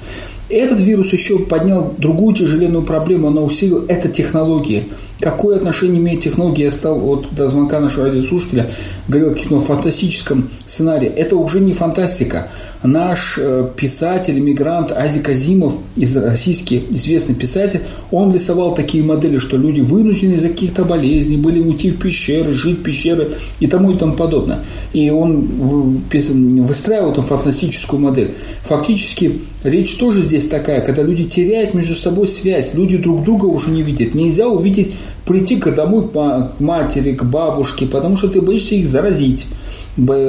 Этот 0.48 0.80
вирус 0.80 1.12
еще 1.12 1.38
поднял 1.38 1.94
другую 1.98 2.34
тяжеленную 2.34 2.82
проблему, 2.82 3.28
она 3.28 3.42
усилила, 3.42 3.84
это 3.86 4.08
технологии. 4.08 4.88
Какое 5.20 5.56
отношение 5.56 6.00
имеет 6.00 6.20
технология? 6.20 6.64
Я 6.64 6.70
стал 6.70 6.98
вот 6.98 7.26
до 7.32 7.48
звонка 7.48 7.80
нашего 7.80 8.06
радиослушателя, 8.06 8.70
говорил 9.08 9.32
о 9.32 9.34
каком-то 9.34 9.66
фантастическом 9.66 10.48
сценарии. 10.64 11.08
Это 11.08 11.36
уже 11.36 11.58
не 11.58 11.72
фантастика. 11.72 12.48
Наш 12.84 13.36
э, 13.36 13.68
писатель, 13.76 14.38
иммигрант 14.38 14.92
Азик 14.92 15.28
Азимов, 15.28 15.74
из 15.96 16.16
российский 16.16 16.84
известный 16.90 17.34
писатель, 17.34 17.80
он 18.12 18.32
рисовал 18.32 18.74
такие 18.74 19.02
модели, 19.02 19.38
что 19.38 19.56
люди 19.56 19.80
вынуждены 19.80 20.34
из-за 20.34 20.48
каких-то 20.48 20.84
болезней 20.84 21.36
были 21.36 21.60
уйти 21.60 21.90
в 21.90 21.98
пещеры, 21.98 22.52
жить 22.52 22.78
в 22.78 22.82
пещеры 22.82 23.32
и 23.58 23.66
тому 23.66 23.90
и 23.90 23.96
тому 23.96 24.12
подобное. 24.12 24.64
И 24.92 25.10
он 25.10 25.40
выстраивал 26.12 27.10
эту 27.10 27.22
фантастическую 27.22 28.00
модель. 28.00 28.34
Фактически 28.62 29.40
речь 29.64 29.96
тоже 29.96 30.22
здесь 30.22 30.37
такая, 30.46 30.80
когда 30.80 31.02
люди 31.02 31.24
теряют 31.24 31.74
между 31.74 31.94
собой 31.94 32.28
связь, 32.28 32.74
люди 32.74 32.96
друг 32.96 33.24
друга 33.24 33.46
уже 33.46 33.70
не 33.70 33.82
видят. 33.82 34.14
Нельзя 34.14 34.46
увидеть 34.46 34.94
прийти 35.26 35.56
к 35.56 35.70
домой 35.74 36.08
к 36.08 36.60
матери, 36.60 37.12
к 37.12 37.24
бабушке, 37.24 37.86
потому 37.86 38.16
что 38.16 38.28
ты 38.28 38.40
боишься 38.40 38.74
их 38.74 38.86
заразить, 38.86 39.46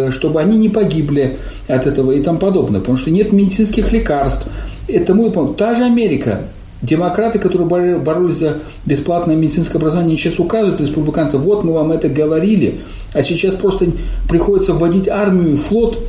чтобы 0.09 0.41
они 0.41 0.57
не 0.57 0.69
погибли 0.69 1.37
от 1.67 1.87
этого 1.87 2.11
и 2.11 2.21
тому 2.21 2.39
подобное, 2.39 2.79
потому 2.79 2.97
что 2.97 3.11
нет 3.11 3.31
медицинских 3.31 3.91
лекарств. 3.91 4.47
Это 4.87 5.13
мой 5.13 5.31
помню. 5.31 5.53
Та 5.53 5.73
же 5.73 5.83
Америка, 5.83 6.43
Демократы, 6.81 7.39
которые 7.39 7.99
боролись 7.99 8.37
за 8.37 8.59
бесплатное 8.85 9.35
медицинское 9.35 9.77
образование, 9.77 10.15
сейчас 10.15 10.39
указывают 10.39 10.79
республиканцы, 10.79 11.37
вот 11.37 11.65
мы 11.65 11.73
вам 11.73 11.91
это 11.91 12.07
говорили, 12.07 12.79
а 13.13 13.21
сейчас 13.21 13.55
просто 13.55 13.87
приходится 14.29 14.71
вводить 14.71 15.09
армию, 15.09 15.57
флот 15.57 15.99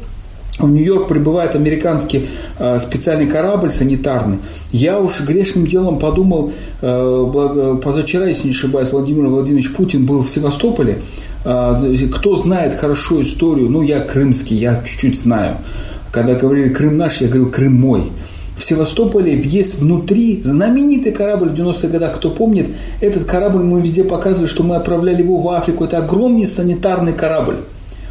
в 0.61 0.71
Нью-Йорк 0.71 1.09
прибывает 1.09 1.55
американский 1.55 2.27
э, 2.59 2.79
специальный 2.79 3.27
корабль 3.27 3.71
санитарный. 3.71 4.39
Я 4.73 4.99
уж 4.99 5.21
грешным 5.23 5.67
делом 5.67 5.99
подумал, 5.99 6.53
э, 6.81 7.79
позавчера, 7.83 8.27
если 8.27 8.49
не 8.49 8.51
ошибаюсь, 8.51 8.91
Владимир 8.91 9.27
Владимирович 9.27 9.73
Путин 9.73 10.07
был 10.07 10.23
в 10.23 10.31
Севастополе. 10.31 11.03
Э, 11.45 11.73
кто 12.13 12.37
знает 12.37 12.75
хорошо 12.75 13.23
историю, 13.23 13.71
ну 13.71 13.83
я 13.83 14.01
крымский, 14.01 14.57
я 14.57 14.83
чуть-чуть 14.85 15.19
знаю. 15.19 15.57
Когда 16.13 16.35
говорили 16.35 16.73
Крым 16.73 16.97
наш, 16.97 17.21
я 17.21 17.29
говорил 17.29 17.51
Крым 17.51 17.75
мой. 17.75 18.11
В 18.57 18.65
Севастополе 18.65 19.41
есть 19.43 19.79
внутри 19.79 20.43
знаменитый 20.43 21.13
корабль 21.13 21.49
в 21.49 21.55
90-х 21.55 21.89
годах, 21.89 22.17
кто 22.17 22.31
помнит, 22.31 22.67
этот 23.01 23.25
корабль 23.25 23.63
мы 23.63 23.81
везде 23.81 24.05
показывали, 24.05 24.49
что 24.49 24.63
мы 24.63 24.77
отправляли 24.77 25.23
его 25.23 25.39
в 25.39 25.49
Африку. 25.49 25.85
Это 25.85 25.99
огромный 25.99 26.47
санитарный 26.47 27.15
корабль. 27.15 27.61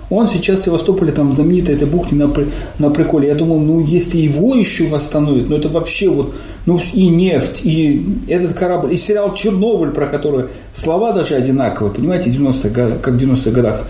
Он 0.10 0.28
сейчас 0.28 0.62
в 0.62 0.64
Севастополе, 0.66 1.12
там, 1.12 1.36
знаменитой 1.36 1.76
этой 1.76 1.88
бухте 1.88 2.16
на, 2.16 2.34
на 2.80 2.90
приколе. 2.90 3.28
Я 3.28 3.36
думал, 3.36 3.60
ну, 3.60 3.84
если 3.84 4.18
его 4.18 4.56
еще 4.56 4.88
восстановят, 4.88 5.50
ну, 5.50 5.58
это 5.58 5.70
вообще 5.70 6.10
вот, 6.10 6.34
ну, 6.66 6.80
и 6.94 7.08
нефть, 7.08 7.62
и 7.64 8.06
этот 8.28 8.54
корабль, 8.54 8.94
и 8.94 8.98
сериал 8.98 9.36
«Чернобыль», 9.36 9.92
про 9.92 10.08
который 10.08 10.48
слова 10.74 11.12
даже 11.12 11.36
одинаковые, 11.36 11.94
понимаете, 11.94 12.32
90 12.32 12.70
как 12.70 13.14
в 13.14 13.18
90-х 13.18 13.52
годах. 13.52 13.88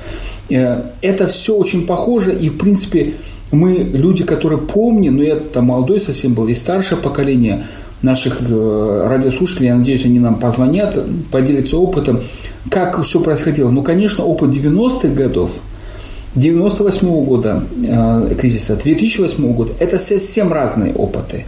Э, 0.49 0.83
это 1.01 1.27
все 1.27 1.55
очень 1.55 1.87
похоже, 1.87 2.33
и, 2.33 2.49
в 2.49 2.57
принципе, 2.57 3.13
мы, 3.51 3.77
люди, 3.77 4.25
которые 4.25 4.59
помним, 4.59 5.13
но 5.15 5.19
ну, 5.19 5.25
я 5.25 5.35
там 5.37 5.65
молодой 5.65 6.01
совсем 6.01 6.33
был, 6.33 6.47
и 6.49 6.53
старшее 6.53 6.99
поколение 6.99 7.63
наших 8.01 8.41
э, 8.41 9.07
радиослушателей, 9.07 9.67
я 9.67 9.75
надеюсь, 9.75 10.03
они 10.03 10.19
нам 10.19 10.37
позвонят, 10.37 11.01
поделятся 11.31 11.77
опытом, 11.77 12.21
как 12.69 13.01
все 13.03 13.21
происходило. 13.21 13.69
Ну, 13.69 13.83
конечно, 13.83 14.25
опыт 14.25 14.49
90-х 14.49 15.07
годов– 15.07 15.51
98 16.35 17.25
года 17.25 17.63
э, 17.83 18.35
кризиса, 18.35 18.75
2008 18.75 19.53
года, 19.53 19.73
это 19.79 19.99
совсем 19.99 20.53
разные 20.53 20.93
опыты. 20.93 21.45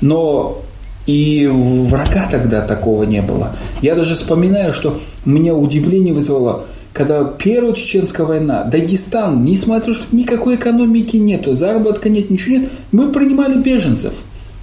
Но 0.00 0.62
и 1.06 1.46
врага 1.46 2.28
тогда 2.30 2.60
такого 2.60 3.04
не 3.04 3.22
было. 3.22 3.56
Я 3.80 3.94
даже 3.94 4.14
вспоминаю, 4.14 4.72
что 4.72 5.00
меня 5.24 5.54
удивление 5.54 6.12
вызвало, 6.12 6.66
когда 6.92 7.24
Первая 7.24 7.72
Чеченская 7.72 8.26
война, 8.26 8.64
Дагестан, 8.64 9.44
несмотря 9.44 9.88
на 9.88 9.94
то, 9.94 9.94
что 9.94 10.14
никакой 10.14 10.56
экономики 10.56 11.16
нету, 11.16 11.54
заработка 11.54 12.10
нет, 12.10 12.28
ничего 12.28 12.56
нет, 12.56 12.70
мы 12.92 13.10
принимали 13.10 13.58
беженцев. 13.58 14.14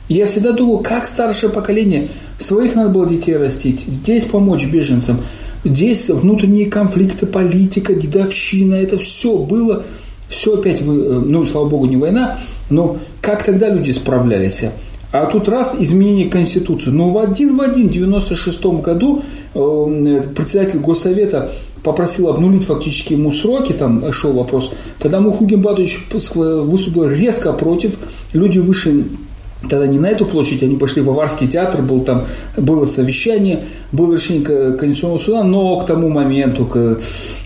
Я 0.08 0.28
всегда 0.28 0.52
думал, 0.52 0.80
как 0.80 1.08
старшее 1.08 1.50
поколение, 1.50 2.10
своих 2.38 2.76
надо 2.76 2.90
было 2.90 3.10
детей 3.10 3.38
растить, 3.38 3.84
здесь 3.88 4.26
помочь 4.26 4.66
беженцам. 4.66 5.22
Здесь 5.66 6.10
внутренние 6.10 6.68
конфликты, 6.68 7.26
политика, 7.26 7.96
дедовщина, 7.96 8.76
это 8.76 8.98
все 8.98 9.36
было, 9.36 9.84
все 10.30 10.54
опять, 10.60 10.82
э, 10.82 10.84
ну, 10.84 11.44
слава 11.46 11.68
богу, 11.68 11.88
не 11.88 11.98
война, 11.98 12.38
но 12.70 12.98
как 13.20 13.44
тогда 13.44 13.68
люди 13.68 13.90
справлялись? 13.90 14.64
А 15.12 15.26
тут 15.26 15.48
раз 15.48 15.76
изменение 15.80 16.30
Конституции. 16.30 16.92
Но 16.92 17.10
в 17.10 17.18
один 17.18 17.58
в 17.58 17.62
один 17.62 17.88
в 17.88 17.92
96 17.92 18.66
году 18.66 19.24
э, 19.56 20.24
председатель 20.36 20.80
Госсовета 20.80 21.52
попросил 21.84 22.28
обнулить 22.28 22.66
фактически 22.66 23.14
ему 23.14 23.32
сроки, 23.32 23.72
там 23.72 24.12
шел 24.12 24.34
вопрос. 24.34 24.72
Тогда 25.00 25.20
Мухугин 25.20 25.62
Батович 25.62 26.06
выступил 26.12 27.06
резко 27.06 27.54
против, 27.54 27.98
люди 28.34 28.60
вышли 28.60 29.06
Тогда 29.70 29.88
не 29.88 30.00
на 30.00 30.10
эту 30.10 30.26
площадь, 30.26 30.64
они 30.64 30.76
пошли 30.76 31.02
в 31.02 31.10
Аварский 31.10 31.48
театр, 31.48 31.82
был 31.82 32.02
там, 32.02 32.26
было 32.58 32.86
совещание, 32.86 33.66
было 33.92 34.16
решение 34.16 34.44
Конституционного 34.74 35.20
суда, 35.20 35.44
но 35.44 35.80
к 35.80 35.86
тому 35.86 36.10
моменту 36.10 36.66
к, 36.66 37.00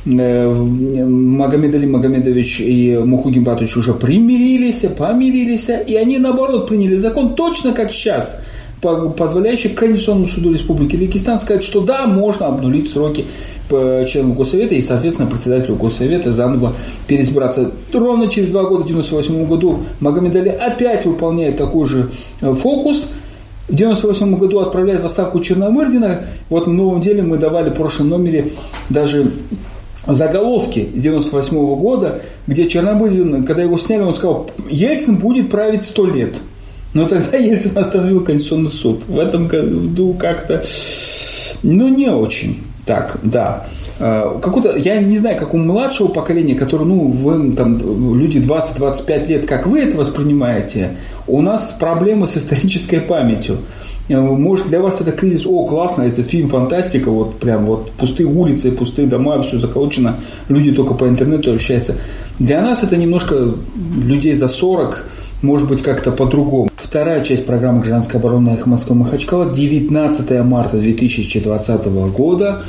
э, 0.06 0.50
Магомед 0.50 1.76
Али 1.76 1.88
Магомедович 1.88 2.62
и 2.62 2.98
Мухугин 2.98 3.44
Батович 3.44 3.78
уже 3.78 3.94
примирились, 3.94 4.86
помирились, 4.98 5.70
и 5.70 5.96
они 5.96 6.18
наоборот 6.18 6.68
приняли 6.68 6.96
закон 6.98 7.36
точно 7.36 7.74
как 7.74 7.92
сейчас– 7.92 8.38
позволяющий 8.82 9.70
Конституционному 9.70 10.28
суду 10.28 10.52
Республики 10.52 10.96
Дагестан 10.96 11.38
сказать, 11.38 11.64
что 11.64 11.82
да, 11.82 12.08
можно 12.08 12.48
обнулить 12.48 12.90
сроки 12.90 13.26
членам 13.70 14.34
Госсовета 14.34 14.76
и, 14.76 14.82
соответственно, 14.82 15.30
председателю 15.30 15.76
Госсовета 15.76 16.32
заново 16.32 16.74
переизбраться. 17.08 17.72
Ровно 17.94 18.28
через 18.28 18.50
два 18.50 18.64
года, 18.64 18.82
в 18.82 18.90
1998 18.90 19.46
году, 19.48 19.84
Магомед 20.00 20.36
Али 20.36 20.50
опять 20.50 21.06
выполняет 21.06 21.58
такой 21.58 21.86
же 21.86 22.10
э, 22.42 22.54
фокус, 22.54 23.08
в 23.68 23.74
1998 23.74 24.38
году 24.40 24.60
отправляет 24.60 25.04
в 25.04 25.06
отставку 25.06 25.40
Черномырдина. 25.42 26.22
Вот 26.50 26.66
в 26.66 26.72
новом 26.72 27.02
деле 27.02 27.22
мы 27.22 27.38
давали 27.38 27.70
в 27.70 27.76
прошлом 27.76 28.10
номере 28.10 28.54
даже 28.90 29.32
заголовки 30.08 30.90
с 30.96 31.02
98 31.02 31.56
года, 31.76 32.22
где 32.48 32.68
Черномырдин, 32.68 33.44
когда 33.44 33.62
его 33.62 33.78
сняли, 33.78 34.02
он 34.02 34.16
сказал, 34.16 34.50
Ельцин 34.72 35.18
будет 35.18 35.52
править 35.52 35.86
сто 35.86 36.08
лет. 36.08 36.40
Но 36.94 37.08
тогда 37.08 37.38
Ельцин 37.38 37.78
остановил 37.78 38.24
Конституционный 38.24 38.72
суд. 38.72 39.04
В 39.08 39.20
этом 39.20 39.48
году 39.48 40.14
как-то, 40.14 40.64
ну, 41.64 41.88
не 41.88 42.10
очень. 42.10 42.62
Так, 42.86 43.20
да. 43.22 43.68
А, 44.00 44.40
какой-то, 44.40 44.78
я 44.78 45.00
не 45.00 45.18
знаю, 45.18 45.38
как 45.38 45.54
у 45.54 45.58
младшего 45.58 46.08
поколения, 46.08 46.56
которое, 46.56 46.86
ну, 46.86 47.08
вы, 47.10 47.52
там, 47.54 47.78
люди 48.18 48.40
20-25 48.40 49.28
лет, 49.28 49.46
как 49.46 49.68
вы 49.68 49.80
это 49.80 49.98
воспринимаете, 49.98 50.98
у 51.28 51.42
нас 51.42 51.76
проблемы 51.78 52.26
с 52.26 52.38
исторической 52.38 53.00
памятью. 53.00 53.60
Э, 54.08 54.20
может, 54.20 54.68
для 54.68 54.80
вас 54.82 55.02
это 55.02 55.12
кризис, 55.12 55.46
о, 55.46 55.66
классно, 55.66 56.04
это 56.04 56.24
фильм 56.24 56.50
фантастика, 56.50 57.12
вот 57.12 57.40
прям 57.40 57.66
вот 57.66 57.92
пустые 57.92 58.28
улицы, 58.28 58.72
пустые 58.72 59.08
дома, 59.08 59.40
все 59.42 59.60
заколочено, 59.60 60.16
люди 60.48 60.72
только 60.72 60.94
по 60.96 61.08
интернету 61.08 61.54
общаются. 61.54 61.96
Для 62.40 62.62
нас 62.62 62.84
это 62.84 62.98
немножко 62.98 63.54
людей 64.02 64.34
за 64.34 64.48
40, 64.48 65.06
может 65.42 65.68
быть, 65.68 65.84
как-то 65.84 66.12
по-другому. 66.12 66.70
Вторая 66.90 67.24
часть 67.24 67.46
программы 67.46 67.82
«Гражданская 67.82 68.20
оборона» 68.20 68.50
«Эхо 68.50 68.68
Москвы» 68.68 68.96
Махачкала 68.96 69.54
19 69.54 70.44
марта 70.44 70.80
2020 70.80 71.86
года 71.86 72.64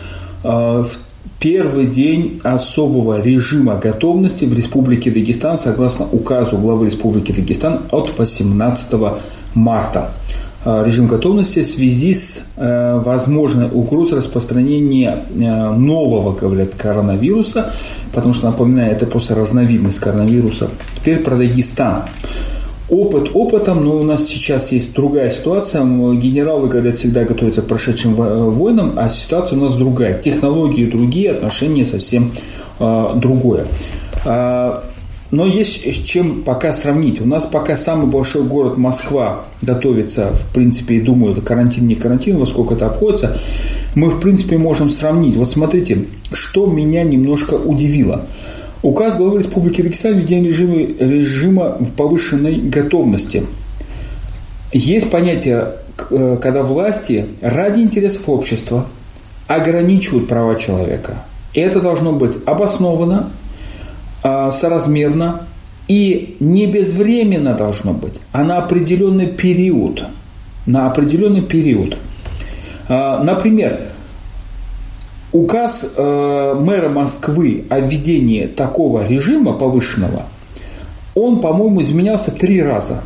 э, 0.45 0.47
в 0.47 0.91
первый 1.39 1.87
день 1.87 2.39
особого 2.45 3.23
режима 3.23 3.77
готовности 3.77 4.45
в 4.45 4.53
Республике 4.53 5.11
Дагестан 5.11 5.57
согласно 5.57 6.05
указу 6.05 6.59
главы 6.59 6.85
Республики 6.85 7.33
Дагестан 7.33 7.81
от 7.91 8.19
18 8.19 8.89
марта. 9.55 10.13
Э, 10.67 10.83
режим 10.85 11.07
готовности 11.07 11.63
в 11.63 11.67
связи 11.67 12.13
с 12.13 12.43
э, 12.59 13.01
возможной 13.03 13.71
угрозой 13.71 14.19
распространения 14.19 15.25
нового, 15.31 16.37
говорят, 16.37 16.75
коронавируса, 16.75 17.73
потому 18.13 18.35
что, 18.35 18.49
напоминаю, 18.49 18.93
это 18.93 19.07
просто 19.07 19.35
разновидность 19.35 19.99
коронавируса. 19.99 20.69
Теперь 20.99 21.21
про 21.21 21.37
Дагестан. 21.37 22.03
Опыт 22.91 23.31
опытом, 23.35 23.85
но 23.85 23.99
у 23.99 24.03
нас 24.03 24.27
сейчас 24.27 24.73
есть 24.73 24.93
другая 24.95 25.31
ситуация. 25.31 25.85
Генералы, 25.85 26.67
говорят, 26.67 26.99
всегда 26.99 27.23
готовятся 27.23 27.63
к 27.63 27.67
прошедшим 27.67 28.15
войнам, 28.15 28.95
а 28.97 29.09
ситуация 29.09 29.57
у 29.59 29.63
нас 29.63 29.77
другая. 29.77 30.19
Технологии 30.19 30.87
другие, 30.87 31.31
отношения 31.31 31.87
совсем 31.87 32.33
э, 32.81 33.13
другое. 33.15 33.67
А, 34.27 34.83
но 35.31 35.47
есть 35.47 35.87
с 35.87 35.99
чем 35.99 36.43
пока 36.43 36.73
сравнить. 36.73 37.21
У 37.21 37.27
нас 37.27 37.47
пока 37.47 37.77
самый 37.77 38.09
большой 38.09 38.43
город 38.43 38.77
Москва 38.77 39.45
готовится, 39.63 40.35
в 40.35 40.53
принципе, 40.53 40.97
и 40.97 41.01
думаю, 41.01 41.33
это 41.33 41.43
карантин, 41.43 41.87
не 41.87 41.95
карантин, 41.95 42.39
во 42.39 42.47
сколько 42.47 42.75
это 42.75 42.87
обходится. 42.87 43.39
Мы, 43.95 44.11
в 44.11 44.19
принципе, 44.19 44.59
можем 44.59 44.91
сравнить. 44.91 45.37
Вот 45.37 45.49
смотрите, 45.49 46.07
что 46.33 46.67
меня 46.67 47.05
немножко 47.05 47.55
удивило– 47.55 48.27
Указ 48.83 49.17
главы 49.17 49.39
Республики 49.39 49.83
Дагестан 49.83 50.15
введение 50.15 50.51
режима, 50.51 50.77
режима 50.99 51.77
в 51.79 51.93
повышенной 51.93 52.57
готовности. 52.57 53.47
Есть 54.73 55.11
понятие, 55.11 55.75
э, 56.11 56.39
когда 56.41 56.63
власти 56.63 57.27
ради 57.43 57.81
интересов 57.81 58.27
общества 58.29 58.87
ограничивают 59.47 60.29
права 60.29 60.55
человека. 60.55 61.25
И 61.53 61.61
это 61.61 61.81
должно 61.81 62.13
быть 62.13 62.39
обосновано, 62.47 63.31
а, 64.23 64.53
соразмерно 64.53 65.47
и 65.89 66.37
не 66.39 66.67
безвременно 66.67 67.55
должно 67.55 67.93
быть, 67.93 68.21
а 68.33 68.45
на 68.45 68.59
определенный 68.59 69.27
период. 69.27 70.05
На 70.67 70.87
определенный 70.87 71.43
период. 71.43 71.99
А, 72.89 73.23
например, 73.25 73.90
Указ 75.33 75.87
э, 75.97 76.55
мэра 76.61 76.89
Москвы 76.89 77.65
о 77.69 77.79
введении 77.79 78.47
такого 78.47 79.07
режима 79.07 79.53
повышенного, 79.53 80.27
он, 81.15 81.41
по-моему, 81.41 81.83
изменялся 81.83 82.33
три 82.33 82.61
раза. 82.61 83.03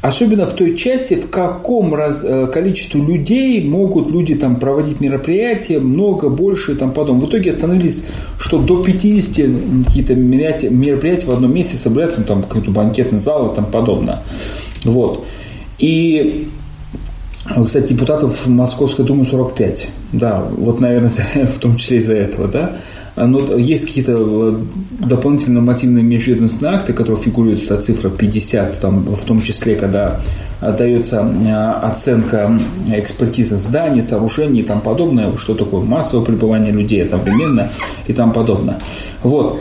Особенно 0.00 0.46
в 0.46 0.52
той 0.54 0.74
части, 0.74 1.14
в 1.14 1.30
каком 1.30 1.94
раз, 1.94 2.24
э, 2.24 2.48
количестве 2.52 3.00
людей 3.00 3.62
могут 3.68 4.10
люди 4.10 4.34
там 4.34 4.56
проводить 4.56 5.00
мероприятия, 5.00 5.78
много, 5.78 6.28
больше 6.28 6.72
и 6.72 6.74
там 6.74 6.90
потом. 6.92 7.20
В 7.20 7.28
итоге 7.28 7.50
остановились, 7.50 8.02
что 8.38 8.58
до 8.58 8.82
50 8.82 9.84
какие-то 9.84 10.14
мероприятия 10.14 11.26
в 11.26 11.30
одном 11.30 11.54
месте 11.54 11.76
собираются, 11.76 12.20
ну, 12.20 12.26
там 12.26 12.42
какой-то 12.42 12.70
банкетный 12.70 13.18
зал 13.18 13.52
и 13.52 13.54
там 13.54 13.66
подобное. 13.66 14.22
Вот. 14.84 15.24
И 15.78 16.48
кстати, 17.44 17.88
депутатов 17.88 18.46
Московской 18.46 19.04
Думы 19.04 19.24
45. 19.24 19.88
Да, 20.12 20.42
вот, 20.56 20.80
наверное, 20.80 21.10
в 21.54 21.58
том 21.58 21.76
числе 21.76 21.98
из-за 21.98 22.14
этого, 22.14 22.48
да. 22.48 22.76
Но 23.14 23.56
есть 23.58 23.86
какие-то 23.86 24.16
э, 24.18 24.56
дополнительные 25.00 25.56
нормативные 25.56 26.02
межведомственные 26.02 26.76
акты, 26.76 26.94
которые 26.94 27.22
фигурируют, 27.22 27.62
эта 27.64 27.76
цифра 27.76 28.08
50, 28.08 28.80
там, 28.80 29.04
в 29.04 29.24
том 29.24 29.42
числе, 29.42 29.76
когда 29.76 30.20
дается 30.62 31.18
э, 31.20 31.86
оценка 31.86 32.58
экспертизы 32.88 33.56
зданий, 33.56 34.02
сооружений 34.02 34.62
и 34.62 34.64
тому 34.64 34.80
подобное, 34.80 35.36
что 35.36 35.54
такое 35.54 35.82
массовое 35.82 36.24
пребывание 36.24 36.72
людей 36.72 37.04
одновременно 37.04 37.68
и 38.06 38.14
тому 38.14 38.32
подобное. 38.32 38.78
Вот. 39.22 39.60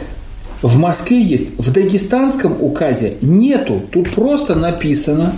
В 0.62 0.78
Москве 0.78 1.22
есть, 1.22 1.58
в 1.58 1.74
дагестанском 1.74 2.56
указе 2.62 3.17
нету, 3.22 3.82
тут 3.91 4.12
просто 4.12 4.56
написано, 4.56 5.34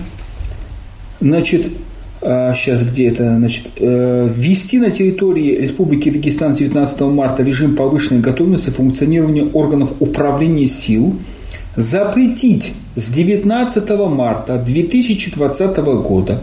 значит, 1.20 1.72
сейчас 2.24 2.82
а, 2.82 2.86
где 2.86 3.08
это, 3.08 3.36
значит, 3.36 3.68
э, 3.76 4.30
ввести 4.34 4.80
на 4.80 4.92
территории 4.92 5.58
Республики 5.58 6.10
Дагестан 6.10 6.54
с 6.54 6.58
19 6.58 7.02
марта 7.02 7.44
режим 7.44 7.76
повышенной 7.76 8.22
готовности 8.22 8.70
функционирования 8.70 9.46
органов 9.52 9.94
управления 10.00 10.68
сил, 10.68 11.16
запретить 11.76 12.74
с 12.96 13.10
19 13.10 13.90
марта 14.08 14.58
2020 14.58 15.78
года 16.02 16.42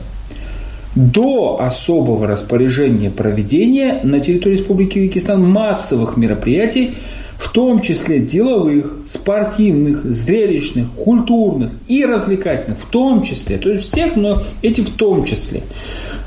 до 0.94 1.58
особого 1.60 2.26
распоряжения 2.26 3.10
проведения 3.10 4.00
на 4.02 4.20
территории 4.20 4.56
Республики 4.56 5.06
Дагестан 5.06 5.42
массовых 5.42 6.16
мероприятий 6.16 6.92
в 7.40 7.48
том 7.48 7.80
числе 7.80 8.20
деловых, 8.20 8.98
спортивных, 9.06 10.04
зрелищных, 10.04 10.90
культурных 10.90 11.72
и 11.88 12.04
развлекательных, 12.04 12.78
в 12.78 12.84
том 12.84 13.22
числе, 13.22 13.56
то 13.56 13.70
есть 13.70 13.84
всех, 13.84 14.14
но 14.14 14.42
эти 14.60 14.82
в 14.82 14.90
том 14.90 15.24
числе. 15.24 15.62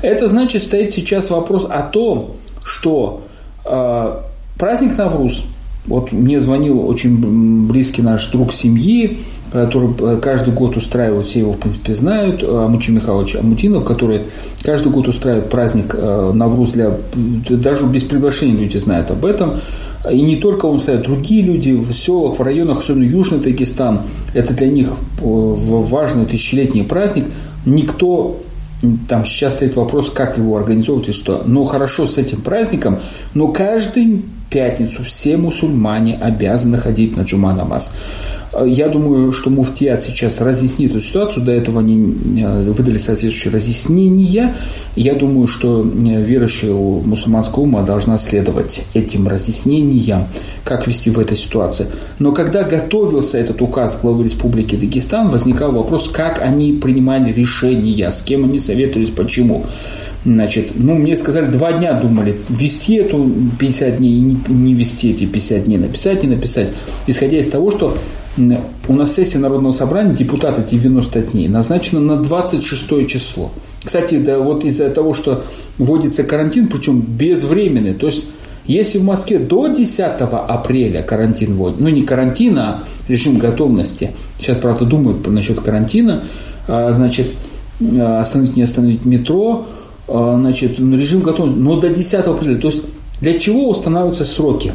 Это 0.02 0.26
значит, 0.26 0.62
стоит 0.62 0.92
сейчас 0.92 1.30
вопрос 1.30 1.66
о 1.70 1.82
том, 1.82 2.32
что 2.64 3.22
э, 3.64 4.20
праздник 4.58 4.98
Навруз, 4.98 5.44
вот 5.86 6.10
мне 6.10 6.40
звонил 6.40 6.84
очень 6.86 7.68
близкий 7.68 8.02
наш 8.02 8.26
друг 8.26 8.52
семьи, 8.52 9.18
который 9.52 10.20
каждый 10.20 10.52
год 10.52 10.76
устраивает, 10.76 11.26
все 11.26 11.40
его, 11.40 11.52
в 11.52 11.58
принципе, 11.58 11.94
знают, 11.94 12.42
Амутин 12.42 12.96
Михайлович 12.96 13.36
Амутинов, 13.36 13.84
который 13.84 14.22
каждый 14.64 14.90
год 14.90 15.06
устраивает 15.06 15.48
праздник 15.48 15.94
э, 15.96 16.32
Навруз 16.34 16.72
для... 16.72 16.90
Даже 17.14 17.86
без 17.86 18.02
приглашения 18.02 18.56
люди 18.56 18.78
знают 18.78 19.12
об 19.12 19.24
этом. 19.24 19.60
И 20.10 20.20
не 20.20 20.36
только 20.36 20.66
он 20.66 20.80
ставит, 20.80 21.04
другие 21.04 21.42
люди 21.42 21.72
в 21.72 21.92
селах, 21.94 22.38
в 22.38 22.42
районах, 22.42 22.80
особенно 22.80 23.04
Южный 23.04 23.38
Дагестан, 23.38 24.02
это 24.34 24.52
для 24.52 24.68
них 24.68 24.92
важный 25.20 26.26
тысячелетний 26.26 26.84
праздник. 26.84 27.26
Никто 27.64 28.40
там 29.08 29.24
сейчас 29.24 29.54
стоит 29.54 29.76
вопрос, 29.76 30.10
как 30.10 30.36
его 30.36 30.56
организовывать 30.56 31.08
и 31.08 31.12
что. 31.12 31.42
Но 31.46 31.64
хорошо 31.64 32.06
с 32.06 32.18
этим 32.18 32.42
праздником, 32.42 32.98
но 33.32 33.48
каждый 33.48 34.24
пятницу 34.54 35.02
все 35.02 35.36
мусульмане 35.36 36.16
обязаны 36.20 36.78
ходить 36.78 37.16
на 37.16 37.22
джума 37.22 37.52
намаз. 37.52 37.90
Я 38.64 38.88
думаю, 38.88 39.32
что 39.32 39.50
муфтият 39.50 40.00
сейчас 40.00 40.40
разъяснит 40.40 40.92
эту 40.92 41.00
ситуацию. 41.00 41.44
До 41.44 41.50
этого 41.50 41.80
они 41.80 41.96
э, 42.40 42.70
выдали 42.70 42.98
соответствующие 42.98 43.52
разъяснения. 43.52 44.54
Я 44.94 45.14
думаю, 45.14 45.48
что 45.48 45.80
э, 45.82 46.22
верующая 46.22 46.72
мусульманского 46.72 47.64
ума 47.64 47.82
должна 47.82 48.16
следовать 48.16 48.84
этим 48.94 49.26
разъяснениям, 49.26 50.28
как 50.62 50.86
вести 50.86 51.10
в 51.10 51.18
этой 51.18 51.36
ситуации. 51.36 51.88
Но 52.20 52.30
когда 52.30 52.62
готовился 52.62 53.38
этот 53.38 53.60
указ 53.60 53.98
главы 54.00 54.22
Республики 54.22 54.76
Дагестан, 54.76 55.30
возникал 55.30 55.72
вопрос, 55.72 56.08
как 56.08 56.40
они 56.40 56.74
принимали 56.74 57.32
решения, 57.32 58.12
с 58.12 58.22
кем 58.22 58.44
они 58.44 58.60
советовались, 58.60 59.10
почему. 59.10 59.66
Значит, 60.24 60.72
ну, 60.74 60.94
мне 60.94 61.16
сказали, 61.16 61.46
два 61.46 61.72
дня 61.72 61.92
думали, 62.00 62.38
вести 62.48 62.94
эту 62.94 63.30
50 63.58 63.98
дней, 63.98 64.20
не, 64.20 64.38
не 64.48 64.72
вести 64.72 65.10
эти 65.10 65.26
50 65.26 65.64
дней, 65.64 65.76
написать, 65.76 66.22
не 66.22 66.30
написать. 66.30 66.68
Исходя 67.06 67.38
из 67.38 67.48
того, 67.48 67.70
что 67.70 67.98
у 68.36 68.92
нас 68.92 69.14
сессия 69.14 69.38
Народного 69.38 69.72
собрания, 69.72 70.14
депутаты 70.14 70.62
90 70.62 71.20
дней, 71.22 71.46
назначена 71.48 72.00
на 72.00 72.16
26 72.16 73.06
число. 73.06 73.52
Кстати, 73.84 74.16
да, 74.16 74.38
вот 74.38 74.64
из-за 74.64 74.88
того, 74.88 75.12
что 75.12 75.44
вводится 75.76 76.22
карантин, 76.24 76.68
причем 76.68 77.02
безвременный, 77.02 77.92
то 77.92 78.06
есть 78.06 78.24
если 78.66 78.98
в 78.98 79.04
Москве 79.04 79.38
до 79.38 79.66
10 79.68 80.00
апреля 80.00 81.02
карантин 81.02 81.54
вводит, 81.54 81.80
ну 81.80 81.88
не 81.90 82.02
карантин, 82.02 82.58
а 82.58 82.84
режим 83.08 83.36
готовности, 83.36 84.12
сейчас, 84.38 84.56
правда, 84.56 84.86
думают 84.86 85.26
насчет 85.26 85.60
карантина, 85.60 86.24
а, 86.66 86.92
значит, 86.92 87.34
остановить, 87.78 88.56
не 88.56 88.62
остановить 88.62 89.04
метро, 89.04 89.66
значит, 90.06 90.78
режим 90.78 91.20
готовности, 91.20 91.60
но 91.60 91.80
до 91.80 91.88
10 91.88 92.14
апреля. 92.14 92.58
То 92.58 92.68
есть 92.68 92.82
для 93.20 93.38
чего 93.38 93.68
устанавливаются 93.68 94.24
сроки? 94.24 94.72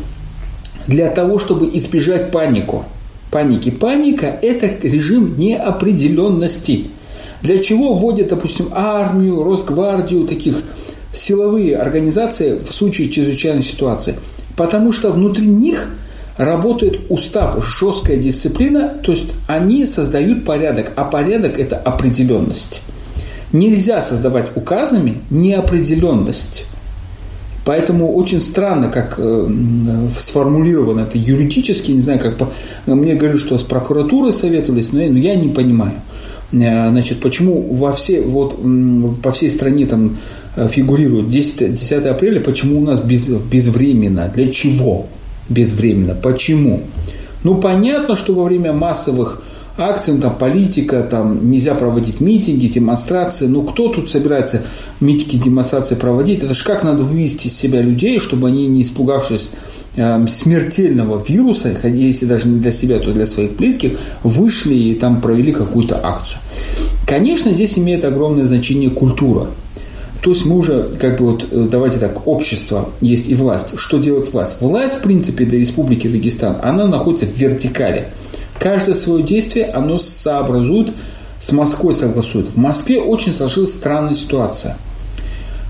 Для 0.88 1.10
того, 1.10 1.39
чтобы 1.39 1.70
избежать 1.78 2.32
панику. 2.32 2.86
Паники. 3.32 3.70
Паника– 3.70 4.26
это 4.42 4.88
режим 4.88 5.38
неопределенности. 5.38 6.88
Для 7.44 7.62
чего 7.62 7.94
вводят, 7.94 8.30
допустим, 8.30 8.70
армию, 8.72 9.44
Росгвардию, 9.44 10.26
таких 10.26 10.63
силовые 11.13 11.78
организации 11.78 12.58
в 12.58 12.74
случае 12.74 13.10
чрезвычайной 13.10 13.62
ситуации? 13.62 14.15
Потому 14.58 14.92
что 14.92 15.12
внутри 15.12 15.46
них 15.46 15.89
работает 16.38 17.02
устав, 17.10 17.63
жесткая 17.63 18.18
дисциплина, 18.18 18.98
то 19.04 19.12
есть 19.12 19.36
они 19.46 19.86
создают 19.86 20.44
порядок, 20.44 20.94
а 20.96 21.04
порядок– 21.04 21.60
это 21.60 21.76
определенность. 21.78 22.82
Нельзя 23.52 24.02
создавать 24.02 24.56
указами 24.56 25.18
неопределенность. 25.30 26.66
Поэтому 27.66 28.14
очень 28.16 28.42
странно, 28.42 28.90
как 28.90 29.16
э, 29.18 29.48
сформулировано 30.18 31.02
это 31.02 31.18
юридически, 31.18 31.92
не 31.92 32.02
знаю, 32.02 32.20
как 32.20 32.38
по... 32.38 32.50
мне 32.86 33.16
говорили, 33.16 33.38
что 33.38 33.58
с 33.58 33.64
прокуратурой 33.64 34.34
советовались, 34.34 34.92
но 34.92 35.02
я 35.02 35.36
не 35.36 35.50
понимаю. 35.50 35.94
Э, 36.52 36.90
значит, 36.90 37.20
почему 37.20 37.74
во 37.74 37.92
все, 37.94 38.22
вот, 38.22 38.60
по 39.22 39.32
всей 39.32 39.50
стране 39.50 39.86
там 39.86 40.18
фигурирует 40.56 41.30
10, 41.30 41.76
10 41.76 42.06
апреля, 42.06 42.40
почему 42.42 42.80
у 42.80 42.84
нас 42.84 43.00
без, 43.00 43.28
безвременно? 43.28 44.32
Для 44.34 44.50
чего 44.50 45.08
безвременно? 45.48 46.16
Почему? 46.16 46.82
Ну, 47.44 47.56
понятно, 47.56 48.16
что 48.16 48.34
во 48.34 48.44
время 48.44 48.74
массовых 48.74 49.42
акции, 49.80 50.12
ну, 50.12 50.22
там 50.22 50.38
политика, 50.38 51.02
там 51.04 51.50
нельзя 51.50 51.74
проводить 51.76 52.20
митинги, 52.20 52.68
демонстрации. 52.68 53.48
Ну, 53.48 53.63
кто 53.63 53.89
тут 53.89 54.10
собирается 54.10 54.63
митинги, 55.00 55.44
демонстрации 55.44 55.96
проводить? 55.96 56.44
Это 56.44 56.54
же 56.54 56.63
как 56.63 56.84
надо 56.84 57.04
вывести 57.04 57.48
из 57.48 57.58
себя 57.58 57.82
людей, 57.82 58.20
чтобы 58.20 58.48
они, 58.48 58.68
не 58.68 58.82
испугавшись 58.82 59.52
э, 59.96 60.28
смертельного 60.28 61.24
вируса, 61.28 61.76
если 61.84 62.26
даже 62.26 62.48
не 62.48 62.60
для 62.60 62.72
себя, 62.72 63.00
то 63.00 63.12
для 63.12 63.26
своих 63.26 63.56
близких, 63.56 63.98
вышли 64.24 64.76
и 64.76 64.96
там 64.96 65.22
провели 65.22 65.52
какую-то 65.52 66.00
акцию. 66.06 66.39
Конечно, 67.08 67.54
здесь 67.54 67.78
имеет 67.78 68.06
огромное 68.06 68.46
значение 68.46 68.89
культура. 68.89 69.48
То 70.22 70.32
есть 70.32 70.46
мы 70.46 70.58
уже, 70.58 70.92
как 71.00 71.18
бы 71.18 71.32
вот, 71.32 71.48
э, 71.50 71.68
давайте 71.72 71.98
так, 71.98 72.28
общество 72.28 72.89
есть 73.00 73.30
и 73.30 73.36
власть. 73.36 73.74
Что 73.78 74.00
делает 74.00 74.34
власть? 74.34 74.62
Власть, 74.62 74.96
в 74.96 75.02
принципе, 75.02 75.46
для 75.46 75.60
Республики 75.60 76.08
Дагестан, 76.08 76.58
она 76.62 76.88
находится 76.88 77.26
в 77.26 77.38
вертикали. 77.38 78.08
Каждое 78.60 78.95
свое 78.95 79.24
действие 79.24 79.67
оно 79.67 79.98
сообразует, 79.98 80.91
с 81.39 81.52
Москвой 81.52 81.93
согласует. 81.93 82.50
В 82.50 82.58
Москве 82.58 83.00
очень 83.00 83.34
сложилась 83.34 83.74
странная 83.74 84.13
ситуация. 84.13 84.78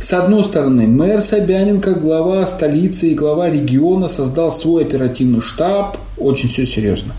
С 0.01 0.13
одной 0.13 0.45
стороны, 0.45 0.87
мэр 0.87 1.21
Собянин, 1.21 1.81
как 1.81 2.01
глава 2.01 2.47
столицы 2.47 3.09
и 3.09 3.15
глава 3.15 3.49
региона, 3.49 4.07
создал 4.07 4.51
свой 4.51 4.83
оперативный 4.83 5.41
штаб, 5.41 5.97
очень 6.17 6.47
все 6.47 6.65
серьезно. 6.65 7.13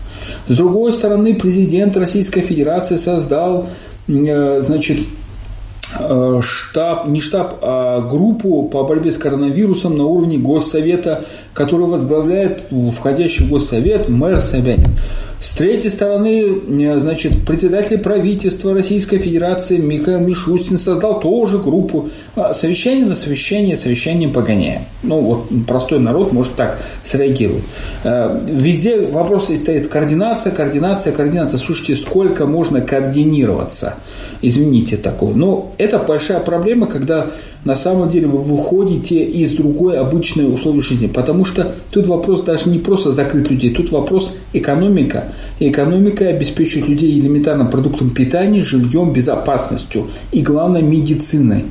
С 0.47 0.55
другой 0.55 0.91
стороны, 0.91 1.35
президент 1.35 1.95
Российской 1.95 2.41
Федерации 2.41 2.95
создал 2.95 3.67
э, 4.07 4.61
значит, 4.61 4.97
э, 5.99 6.41
штаб, 6.43 7.05
не 7.05 7.21
штаб, 7.21 7.59
а 7.61 8.01
группу 8.01 8.63
по 8.63 8.83
борьбе 8.83 9.11
с 9.11 9.17
коронавирусом 9.17 9.95
на 9.95 10.05
уровне 10.05 10.39
Госсовета, 10.39 11.25
который 11.53 11.85
возглавляет 11.85 12.63
входящий 12.93 13.45
в 13.45 13.49
Госсовет 13.49 14.09
мэр 14.09 14.41
Собянин. 14.41 14.97
С 15.41 15.53
третьей 15.53 15.89
стороны, 15.89 16.61
э, 16.67 16.99
значит, 16.99 17.45
председатель 17.47 17.97
правительства 17.97 18.75
Российской 18.75 19.17
Федерации 19.17 19.77
Михаил 19.77 20.19
Мишустин 20.19 20.77
создал 20.77 21.19
тоже 21.19 21.57
группу 21.57 22.09
а, 22.35 22.53
совещание 22.53 23.07
на 23.07 23.15
совещание, 23.15 23.75
совещанием 23.75 24.33
погоняем. 24.33 24.83
Ну, 25.01 25.19
вот 25.19 25.47
простой 25.67 25.97
народ 25.97 26.31
может 26.31 26.53
так 26.53 26.77
среагировать. 27.01 27.63
Э, 28.03 28.39
везде 28.47 29.07
вопрос 29.07 29.45
стоит 29.45 29.87
координация, 29.87 30.51
координация, 30.51 31.11
координация. 31.11 31.57
Слушайте, 31.57 31.95
сколько 31.95 32.45
можно 32.45 32.79
координироваться? 32.79 33.95
Извините 34.43 34.95
такое. 34.95 35.33
Но 35.33 35.71
это 35.79 35.97
большая 35.97 36.39
проблема, 36.41 36.85
когда 36.85 37.31
на 37.65 37.75
самом 37.75 38.09
деле 38.09 38.27
вы 38.27 38.37
выходите 38.37 39.23
из 39.23 39.53
другой 39.53 39.97
обычной 39.97 40.53
условий 40.53 40.81
жизни. 40.81 41.07
Потому 41.07 41.45
что 41.45 41.73
тут 41.91 42.05
вопрос 42.05 42.43
даже 42.43 42.69
не 42.69 42.77
просто 42.77 43.11
закрыть 43.11 43.49
людей, 43.49 43.73
тут 43.73 43.91
вопрос 43.91 44.31
экономика. 44.53 45.25
И 45.59 45.69
экономика 45.69 46.27
обеспечивает 46.27 46.87
людей 46.87 47.19
элементарным 47.19 47.69
продуктом 47.69 48.09
питания, 48.09 48.63
жильем, 48.63 49.13
безопасностью 49.13 50.09
и, 50.31 50.41
главное, 50.41 50.81
медициной. 50.81 51.65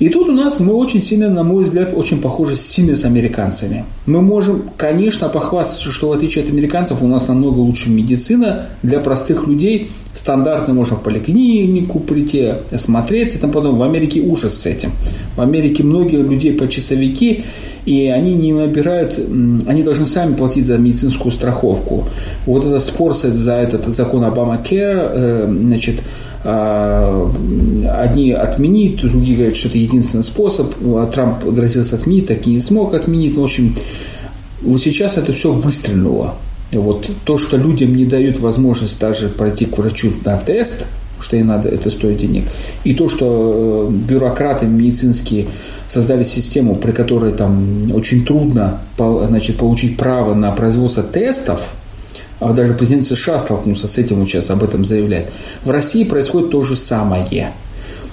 И 0.00 0.08
тут 0.08 0.30
у 0.30 0.32
нас 0.32 0.60
мы 0.60 0.72
очень 0.72 1.02
сильно, 1.02 1.28
на 1.28 1.42
мой 1.42 1.62
взгляд, 1.62 1.92
очень 1.94 2.22
похожи 2.22 2.56
сильно 2.56 2.96
с 2.96 3.04
американцами. 3.04 3.84
Мы 4.06 4.22
можем, 4.22 4.70
конечно, 4.78 5.28
похвастаться, 5.28 5.92
что 5.92 6.08
в 6.08 6.12
отличие 6.12 6.42
от 6.42 6.50
американцев 6.50 7.02
у 7.02 7.06
нас 7.06 7.28
намного 7.28 7.58
лучше 7.58 7.90
медицина. 7.90 8.66
Для 8.82 9.00
простых 9.00 9.46
людей 9.46 9.90
стандартно 10.14 10.72
можно 10.72 10.96
в 10.96 11.02
поликлинику 11.02 12.00
прийти, 12.00 12.54
осмотреться 12.70 13.36
и 13.36 13.40
тому 13.42 13.52
подобное. 13.52 13.80
В 13.80 13.90
Америке 13.90 14.22
ужас 14.22 14.54
с 14.54 14.64
этим. 14.64 14.92
В 15.36 15.42
Америке 15.42 15.82
многие 15.82 16.16
людей 16.16 16.54
по 16.54 16.66
часовики, 16.66 17.44
и 17.84 18.06
они 18.06 18.34
не 18.34 18.54
набирают, 18.54 19.18
они 19.18 19.82
должны 19.82 20.06
сами 20.06 20.34
платить 20.34 20.64
за 20.64 20.78
медицинскую 20.78 21.30
страховку. 21.30 22.06
Вот 22.46 22.64
этот 22.64 22.82
спор 22.82 23.14
за 23.14 23.52
этот 23.52 23.86
закон 23.92 24.24
Обама-Кэр, 24.24 25.10
э, 25.12 25.46
значит, 25.46 26.02
одни 26.42 28.32
отменить, 28.32 29.02
другие 29.02 29.36
говорят, 29.36 29.56
что 29.56 29.68
это 29.68 29.78
единственный 29.78 30.24
способ. 30.24 30.74
А 30.82 31.06
Трамп 31.06 31.44
грозился 31.44 31.96
отменить, 31.96 32.26
так 32.26 32.46
и 32.46 32.50
не 32.50 32.60
смог 32.60 32.94
отменить. 32.94 33.34
Ну, 33.34 33.42
в 33.42 33.44
общем, 33.44 33.76
вот 34.62 34.80
сейчас 34.80 35.16
это 35.16 35.32
все 35.32 35.52
выстрелило. 35.52 36.34
Вот 36.72 37.10
то, 37.24 37.36
что 37.36 37.56
людям 37.56 37.94
не 37.94 38.04
дают 38.04 38.38
возможность 38.38 38.98
даже 38.98 39.28
пройти 39.28 39.66
к 39.66 39.76
врачу 39.76 40.12
на 40.24 40.36
тест, 40.36 40.86
что 41.20 41.36
и 41.36 41.42
надо, 41.42 41.68
это 41.68 41.90
стоит 41.90 42.18
денег. 42.18 42.44
И 42.84 42.94
то, 42.94 43.08
что 43.08 43.88
э, 43.88 43.92
бюрократы 43.92 44.66
медицинские 44.66 45.48
создали 45.88 46.22
систему, 46.22 46.76
при 46.76 46.92
которой 46.92 47.32
там 47.32 47.92
очень 47.92 48.24
трудно 48.24 48.80
значит, 48.96 49.58
получить 49.58 49.96
право 49.96 50.34
на 50.34 50.52
производство 50.52 51.02
тестов, 51.02 51.66
а 52.40 52.52
даже 52.52 52.74
президент 52.74 53.06
США 53.06 53.38
столкнулся 53.38 53.86
с 53.86 53.98
этим, 53.98 54.20
он 54.20 54.26
сейчас 54.26 54.50
об 54.50 54.62
этом 54.62 54.84
заявляет. 54.84 55.30
В 55.64 55.70
России 55.70 56.04
происходит 56.04 56.50
то 56.50 56.62
же 56.62 56.74
самое. 56.74 57.52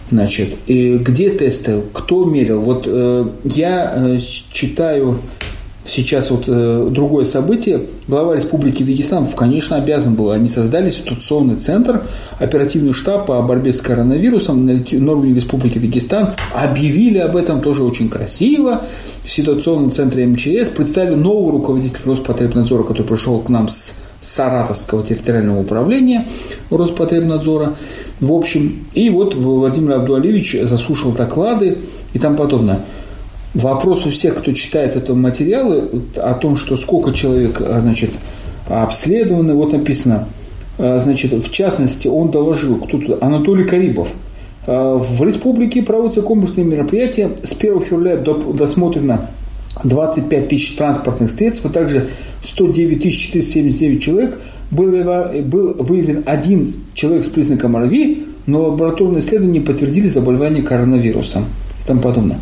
Значит, 0.10 0.56
где 0.68 1.30
тесты, 1.32 1.82
кто 1.92 2.24
мерил? 2.24 2.62
Вот 2.62 2.88
э, 2.88 3.26
я 3.44 3.94
э, 3.96 4.18
читаю 4.52 5.20
сейчас 5.86 6.30
вот 6.30 6.46
э, 6.48 6.88
другое 6.92 7.26
событие. 7.26 7.82
Глава 8.08 8.36
Республики 8.36 8.84
Дагестан, 8.84 9.26
конечно, 9.28 9.78
обязан 9.78 10.16
был. 10.16 10.32
Они 10.32 10.48
создали 10.48 10.90
ситуационный 10.90 11.56
центр, 11.56 12.04
оперативный 12.40 12.94
штаб 12.94 13.26
по 13.26 13.42
борьбе 13.42 13.74
с 13.74 13.82
коронавирусом 13.82 14.66
на 14.66 15.12
уровне 15.12 15.34
Республики 15.34 15.78
Дагестан. 15.78 16.36
Объявили 16.54 17.18
об 17.18 17.36
этом 17.36 17.62
тоже 17.62 17.84
очень 17.84 18.10
красиво. 18.10 18.86
В 19.24 19.30
ситуационном 19.30 19.92
центре 19.92 20.26
МЧС 20.26 20.70
представили 20.70 21.16
нового 21.16 21.52
руководителя 21.52 22.02
Роспотребнадзора, 22.06 22.84
который 22.84 23.06
пришел 23.06 23.40
к 23.40 23.50
нам 23.50 23.68
с 23.68 23.94
Саратовского 24.22 25.04
территориального 25.04 25.62
управления 25.62 26.28
Роспотребнадзора. 26.70 27.76
В 28.20 28.34
общем, 28.34 28.86
и 28.94 29.10
вот 29.10 29.36
Владимир 29.36 29.94
Абдуалевич 29.94 30.58
заслушал 30.64 31.12
доклады 31.12 31.80
и 32.14 32.20
там 32.20 32.36
подобное. 32.36 32.82
вопрос 33.54 34.06
у 34.06 34.10
всех, 34.10 34.36
кто 34.36 34.52
читает 34.52 34.96
это 34.96 35.14
материалы, 35.14 36.04
о 36.16 36.34
том, 36.34 36.56
что 36.56 36.78
сколько 36.78 37.14
человек, 37.14 37.62
а, 37.62 37.80
значит, 37.82 38.12
обследованы, 38.68 39.54
вот 39.54 39.72
написано, 39.72 40.28
а, 40.78 41.00
значит, 41.00 41.32
в 41.34 41.52
частности, 41.52 42.08
он 42.08 42.32
доложил, 42.32 42.78
кто 42.78 42.98
тут, 42.98 43.22
Анатолий 43.22 43.66
Карибов, 43.66 44.10
в 44.66 45.24
республике 45.24 45.82
проводятся 45.82 46.22
комплексные 46.22 46.66
мероприятия. 46.66 47.32
С 47.42 47.54
1 47.54 47.80
февраля 47.80 48.18
досмотрено 48.18 49.30
25 49.84 50.48
тысяч 50.48 50.76
транспортных 50.76 51.30
средств, 51.30 51.66
а 51.66 51.70
также 51.70 52.10
109 52.44 53.02
479 53.04 54.02
человек. 54.02 54.40
Был, 54.70 54.92
был 55.44 55.74
выявлен 55.76 56.24
один 56.26 56.68
человек 56.94 57.24
с 57.24 57.28
признаком 57.28 57.78
ОРВИ, 57.78 58.26
но 58.48 58.64
лабораторные 58.64 59.22
исследования 59.22 59.62
подтвердили 59.62 60.10
заболевание 60.10 60.62
коронавирусом 60.62 61.46
и 61.84 61.88
тому 61.88 62.02
подобное. 62.02 62.40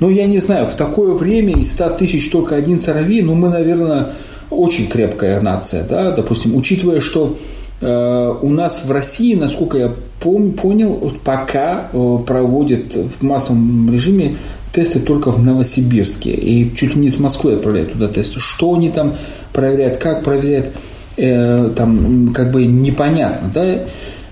Но 0.00 0.08
я 0.08 0.26
не 0.26 0.38
знаю, 0.38 0.66
в 0.66 0.74
такое 0.74 1.12
время 1.12 1.54
из 1.54 1.72
100 1.72 1.90
тысяч 1.90 2.30
только 2.30 2.56
один 2.56 2.78
СОРВИ, 2.78 3.22
ну 3.22 3.34
мы, 3.34 3.48
наверное, 3.48 4.12
очень 4.50 4.88
крепкая 4.88 5.40
нация, 5.40 5.84
да, 5.84 6.12
допустим, 6.12 6.56
учитывая, 6.56 7.00
что 7.00 7.36
э, 7.36 7.57
у 7.80 8.48
нас 8.48 8.82
в 8.84 8.90
России, 8.90 9.34
насколько 9.34 9.78
я 9.78 9.92
пом- 10.20 10.52
понял, 10.52 11.12
пока 11.24 11.88
э, 11.92 12.18
проводят 12.26 12.94
в 12.94 13.22
массовом 13.22 13.92
режиме 13.92 14.36
тесты 14.72 15.00
только 15.00 15.30
в 15.30 15.42
Новосибирске. 15.42 16.32
И 16.32 16.74
чуть 16.74 16.94
ли 16.94 17.02
не 17.02 17.10
с 17.10 17.18
Москвы 17.18 17.54
отправляют 17.54 17.92
туда 17.92 18.08
тесты. 18.08 18.40
Что 18.40 18.74
они 18.74 18.90
там 18.90 19.14
проверяют, 19.52 19.98
как 19.98 20.24
проверяют, 20.24 20.72
э, 21.16 21.70
там 21.74 22.32
как 22.34 22.50
бы 22.50 22.66
непонятно. 22.66 23.50
Да? 23.54 23.78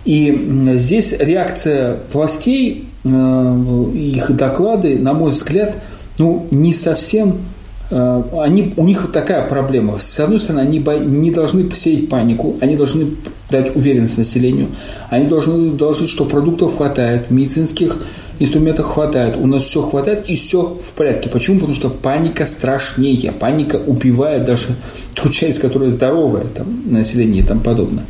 И 0.05 0.76
здесь 0.76 1.14
реакция 1.18 1.99
властей, 2.12 2.88
э, 3.05 3.90
их 3.94 4.36
доклады, 4.36 4.99
на 4.99 5.14
мой 5.14 5.32
взгляд, 5.32 5.76
ну, 6.18 6.47
не 6.51 6.72
совсем 6.72 7.30
э, 7.30 7.55
они, 7.91 8.74
у 8.76 8.84
них 8.84 9.11
такая 9.12 9.47
проблема. 9.49 9.99
С 10.01 10.18
одной 10.18 10.39
стороны, 10.39 10.61
они 10.61 10.78
не 10.78 11.30
должны 11.30 11.64
посеять 11.64 12.09
панику, 12.09 12.57
они 12.61 12.76
должны 12.76 13.16
дать 13.51 13.74
уверенность 13.76 14.18
населению, 14.18 14.68
они 15.09 15.26
должны 15.26 15.72
доложить, 15.72 16.11
что 16.11 16.24
продуктов 16.24 16.76
хватает, 16.76 17.30
медицинских 17.30 17.99
инструментов 18.39 18.87
хватает, 18.87 19.37
у 19.37 19.47
нас 19.47 19.64
все 19.64 19.82
хватает 19.82 20.28
и 20.28 20.34
все 20.34 20.62
в 20.62 20.93
порядке. 20.97 21.28
Почему? 21.28 21.61
Потому 21.61 21.74
что 21.74 21.89
паника 21.89 22.45
страшнее, 22.47 23.32
паника 23.32 23.76
убивает 23.76 24.45
даже 24.45 24.68
ту 25.14 25.28
часть, 25.28 25.59
которая 25.59 25.91
здоровая, 25.91 26.45
там, 26.45 26.66
население 26.87 27.43
и 27.43 27.47
тому 27.47 27.61
подобное. 27.61 28.05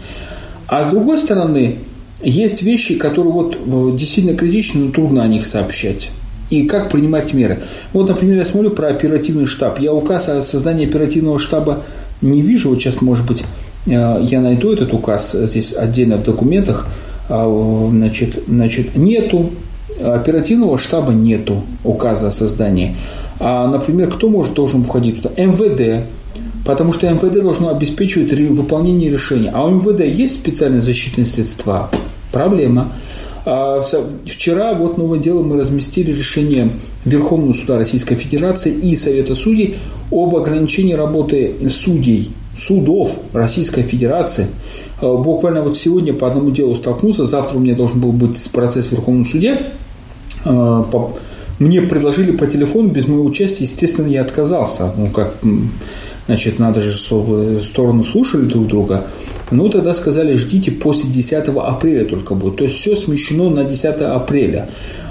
А 0.69 0.85
с 0.85 0.91
другой 0.91 1.19
стороны, 1.19 1.79
есть 2.23 2.63
вещи, 2.63 2.97
которые 2.97 3.33
вот 3.33 3.57
э, 3.57 3.97
действительно 3.97 4.37
критичны, 4.37 4.87
но 4.87 4.91
трудно 4.91 5.23
о 5.23 5.29
них 5.29 5.47
сообщать. 5.47 6.11
И 6.51 6.67
как 6.67 6.91
принимать 6.91 7.35
меры. 7.35 7.61
Вот, 7.93 8.09
например, 8.09 8.39
я 8.39 8.45
смотрю 8.45 8.71
про 8.71 8.89
оперативный 8.89 9.47
штаб. 9.47 9.81
Я 9.81 9.93
указ 9.93 10.29
о 10.29 10.43
создании 10.43 10.87
оперативного 10.87 11.39
штаба 11.39 11.83
не 12.23 12.41
вижу. 12.41 12.71
Вот 12.71 12.79
сейчас, 12.81 13.01
может 13.01 13.27
быть, 13.27 13.45
э, 13.87 13.91
я 14.23 14.41
найду 14.41 14.73
этот 14.73 14.93
указ 14.95 15.33
здесь 15.33 15.73
отдельно 15.73 16.19
в 16.19 16.25
документах. 16.25 16.87
А, 17.29 17.89
значит, 17.91 18.43
значит, 18.47 18.97
нету. 18.97 19.51
Оперативного 20.01 20.77
штаба 20.77 21.13
нету 21.13 21.65
указа 21.83 22.29
о 22.29 22.31
создании. 22.31 22.97
А, 23.41 23.67
например, 23.67 24.11
кто 24.11 24.29
может 24.29 24.55
должен 24.55 24.85
входить 24.85 25.23
туда? 25.23 25.31
МВД, 25.43 26.07
Потому 26.67 26.93
что 26.93 27.09
МВД 27.09 27.43
должно 27.43 27.71
обеспечивать 27.71 28.33
выполнение 28.33 29.09
решения. 29.11 29.51
А 29.55 29.65
у 29.65 29.71
МВД 29.71 30.01
есть 30.01 30.35
специальные 30.35 30.81
защитные 30.81 31.25
средства? 31.25 31.91
Проблема. 32.33 32.93
А 33.49 33.81
вчера 33.81 34.75
вот 34.75 34.99
новое 34.99 35.21
дело 35.21 35.41
мы 35.41 35.57
разместили 35.57 36.11
решение 36.11 36.69
Верховного 37.05 37.53
суда 37.53 37.79
Российской 37.79 38.17
Федерации 38.17 38.73
и 38.73 38.97
Совета 38.97 39.37
судей 39.37 39.77
об 40.11 40.35
ограничении 40.35 40.95
работы 40.95 41.55
судей, 41.71 42.33
судов 42.57 43.17
Российской 43.33 43.83
Федерации. 43.83 44.49
А 45.01 45.15
буквально 45.17 45.63
вот 45.63 45.79
сегодня 45.79 46.13
по 46.13 46.27
одному 46.27 46.51
делу 46.51 46.75
столкнулся, 46.75 47.25
завтра 47.25 47.59
у 47.59 47.61
меня 47.61 47.77
должен 47.77 48.01
был 48.01 48.11
быть 48.11 48.51
процесс 48.51 48.89
в 48.89 48.93
Верховном 48.93 49.25
суде. 49.25 49.63
А, 50.45 50.83
мне 51.59 51.81
предложили 51.83 52.33
по 52.33 52.47
телефону 52.47 52.91
без 52.91 53.09
моего 53.09 53.25
участия, 53.25 53.65
естественно, 53.65 54.07
я 54.07 54.23
отказался. 54.23 54.93
Ну, 54.97 55.09
как 55.09 55.35
значит, 56.27 56.59
надо 56.59 56.81
же, 56.81 56.93
чтобы 56.93 57.61
стороны 57.63 58.05
слушали 58.05 58.43
друг 58.43 58.67
друга. 58.67 59.07
Ну, 59.51 59.69
тогда 59.69 59.95
сказали, 59.95 60.37
ждите 60.37 60.71
после 60.71 61.09
10 61.09 61.49
апреля 61.49 62.05
только 62.05 62.35
будет. 62.35 62.57
То 62.57 62.65
есть, 62.65 62.77
все 62.77 62.97
смещено 62.97 63.49
на 63.49 63.65
10 63.65 63.85
апреля. 64.03 64.69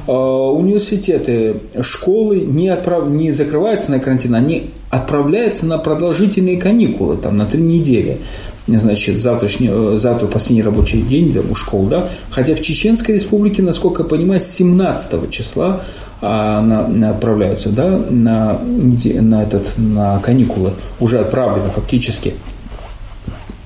А, 0.08 0.12
университеты, 0.52 1.62
школы 1.82 2.42
не, 2.42 2.70
отправ... 2.70 3.08
не 3.08 3.32
закрываются 3.32 3.90
на 3.90 4.00
карантин, 4.00 4.36
они 4.36 4.70
отправляются 4.92 5.66
на 5.66 5.78
продолжительные 5.78 6.58
каникулы, 6.58 7.18
там, 7.18 7.38
на 7.38 7.46
три 7.46 7.62
недели 7.62 8.20
значит, 8.68 9.18
завтрашний, 9.18 9.70
э, 9.72 9.98
завтра 9.98 10.28
последний 10.28 10.64
рабочий 10.64 11.02
день 11.02 11.38
у 11.50 11.56
школ, 11.56 11.86
да, 11.86 12.10
хотя 12.30 12.56
в 12.56 12.62
Чеченской 12.62 13.16
республике, 13.16 13.62
насколько 13.62 14.04
я 14.04 14.10
понимаю, 14.10 14.42
с 14.42 14.48
17 14.48 15.30
числа 15.30 15.84
отправляются, 16.22 17.70
да, 17.70 17.98
на, 17.98 18.60
на, 18.60 19.44
этот, 19.44 19.78
на 19.78 20.20
каникулы, 20.20 20.74
уже 21.00 21.20
отправлены 21.20 21.70
фактически. 21.70 22.34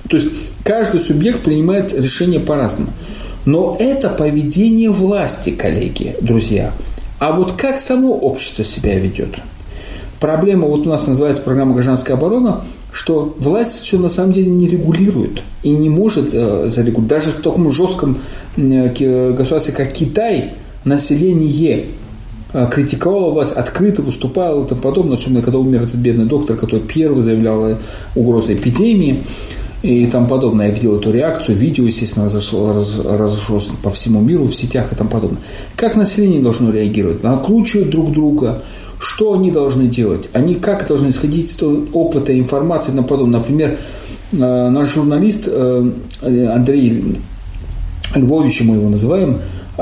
То 0.08 0.16
есть 0.16 0.28
каждый 0.64 1.00
субъект 1.00 1.44
принимает 1.44 1.92
решение 1.92 2.40
по-разному. 2.40 2.90
Но 3.44 3.76
это 3.78 4.10
поведение 4.10 4.90
власти, 4.90 5.50
коллеги, 5.50 6.16
друзья. 6.20 6.72
А 7.18 7.32
вот 7.32 7.52
как 7.52 7.80
само 7.80 8.16
общество 8.16 8.64
себя 8.64 8.98
ведет? 8.98 9.36
Проблема, 10.18 10.66
вот 10.66 10.86
у 10.86 10.90
нас 10.90 11.06
называется 11.06 11.42
программа 11.42 11.72
«Гражданская 11.72 12.16
оборона», 12.16 12.64
что 12.92 13.34
власть 13.38 13.80
все 13.80 13.98
на 13.98 14.08
самом 14.08 14.32
деле 14.32 14.50
не 14.50 14.68
регулирует 14.68 15.42
и 15.62 15.70
не 15.70 15.88
может 15.88 16.34
э, 16.34 16.68
зарегулировать. 16.68 17.08
Даже 17.08 17.30
в 17.30 17.42
таком 17.42 17.70
жестком 17.70 18.18
э, 18.56 19.32
государстве, 19.32 19.72
как 19.72 19.92
Китай, 19.92 20.54
население 20.84 21.86
э, 22.52 22.68
критиковало 22.70 23.30
власть, 23.30 23.52
открыто 23.52 24.02
выступало 24.02 24.64
и 24.64 24.68
тому 24.68 24.80
подобное, 24.80 25.14
особенно 25.14 25.42
когда 25.42 25.58
умер 25.58 25.82
этот 25.82 25.96
бедный 25.96 26.26
доктор, 26.26 26.56
который 26.56 26.80
первый 26.80 27.22
заявлял 27.22 27.78
угрозу 28.14 28.54
эпидемии 28.54 29.24
и 29.82 30.06
тому 30.06 30.26
подобное. 30.26 30.68
Я 30.68 30.74
видел 30.74 30.96
эту 30.96 31.10
реакцию, 31.10 31.56
видео, 31.56 31.84
естественно, 31.84 32.26
разошло, 32.26 32.72
раз, 32.72 32.98
разошлось 32.98 33.70
по 33.82 33.90
всему 33.90 34.20
миру, 34.20 34.44
в 34.44 34.54
сетях 34.54 34.92
и 34.92 34.94
тому 34.94 35.10
подобное. 35.10 35.40
Как 35.76 35.96
население 35.96 36.40
должно 36.40 36.70
реагировать? 36.70 37.22
Накручивать 37.22 37.90
друг 37.90 38.12
друга, 38.12 38.62
что 38.98 39.32
они 39.32 39.50
должны 39.50 39.86
делать? 39.86 40.28
Они 40.34 40.54
как 40.54 40.86
должны 40.86 41.08
исходить 41.08 41.50
из 41.50 41.62
опыта, 41.92 42.38
информации 42.38 42.92
и 42.92 42.96
тому 42.96 43.08
подобное? 43.08 43.40
Например, 43.40 43.78
э, 44.32 44.36
наш 44.36 44.92
журналист 44.92 45.48
э, 45.50 45.90
Андрей 46.20 47.18
Львович, 48.14 48.60
мы 48.62 48.76
его 48.76 48.90
называем, 48.90 49.38
а 49.38 49.40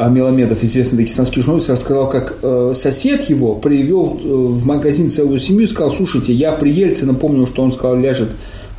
Меломедов, 0.08 0.62
известный 0.62 0.98
дагестанский 0.98 1.42
журналист, 1.42 1.70
рассказал, 1.70 2.08
как 2.08 2.36
э, 2.42 2.72
сосед 2.76 3.28
его 3.28 3.54
привел 3.54 4.18
в 4.22 4.66
магазин 4.66 5.10
целую 5.10 5.38
семью 5.38 5.64
и 5.64 5.66
сказал, 5.66 5.90
слушайте, 5.90 6.32
я 6.32 6.52
при 6.52 6.70
Ельцине, 6.70 7.12
напомню, 7.12 7.46
что 7.46 7.62
он 7.62 7.72
сказал, 7.72 7.96
ляжет 7.96 8.30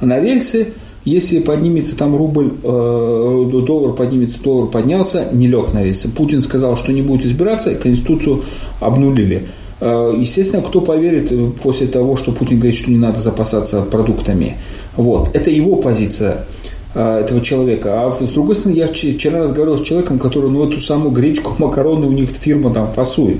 на 0.01 0.19
рельсы, 0.19 0.73
если 1.05 1.39
поднимется 1.39 1.97
там 1.97 2.15
рубль, 2.15 2.51
доллар 2.61 3.93
поднимется, 3.95 4.41
доллар 4.41 4.69
поднялся, 4.69 5.29
не 5.31 5.47
лег 5.47 5.73
на 5.73 5.83
рельсы. 5.83 6.09
Путин 6.09 6.41
сказал, 6.41 6.75
что 6.75 6.91
не 6.91 7.01
будет 7.01 7.25
избираться, 7.25 7.73
Конституцию 7.73 8.43
обнулили. 8.79 9.47
Э, 9.81 10.13
естественно, 10.17 10.61
кто 10.61 10.81
поверит 10.81 11.31
э, 11.31 11.51
после 11.63 11.87
того, 11.87 12.17
что 12.17 12.31
Путин 12.31 12.57
говорит, 12.57 12.77
что 12.77 12.91
не 12.91 12.97
надо 12.97 13.21
запасаться 13.21 13.81
продуктами. 13.81 14.57
Вот. 14.95 15.33
Это 15.33 15.49
его 15.49 15.77
позиция 15.77 16.31
э, 16.31 16.58
этого 16.93 17.41
человека. 17.41 18.07
А 18.07 18.11
с 18.11 18.31
другой 18.31 18.55
стороны, 18.55 18.77
я 18.77 18.87
вчера 18.87 19.41
разговаривал 19.41 19.77
с 19.77 19.83
человеком, 19.83 20.19
который 20.19 20.49
ну, 20.49 20.67
эту 20.67 20.79
самую 20.79 21.11
гречку, 21.11 21.55
макароны 21.57 22.07
у 22.07 22.11
них 22.11 22.29
фирма 22.29 22.73
там 22.73 22.91
фасует. 22.91 23.39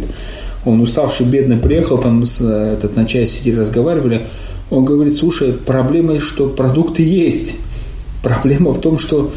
Он 0.65 0.81
уставший, 0.81 1.25
бедный, 1.25 1.57
приехал, 1.57 1.97
там 1.97 2.25
с, 2.25 2.41
этот, 2.41 2.95
на 2.95 3.05
чай 3.05 3.25
сидели, 3.25 3.59
разговаривали. 3.59 4.27
Он 4.69 4.85
говорит, 4.85 5.15
слушай, 5.15 5.53
проблема, 5.53 6.19
что 6.19 6.47
продукты 6.47 7.01
есть. 7.01 7.55
Проблема 8.21 8.73
в 8.73 8.81
том, 8.81 8.97
что 8.97 9.31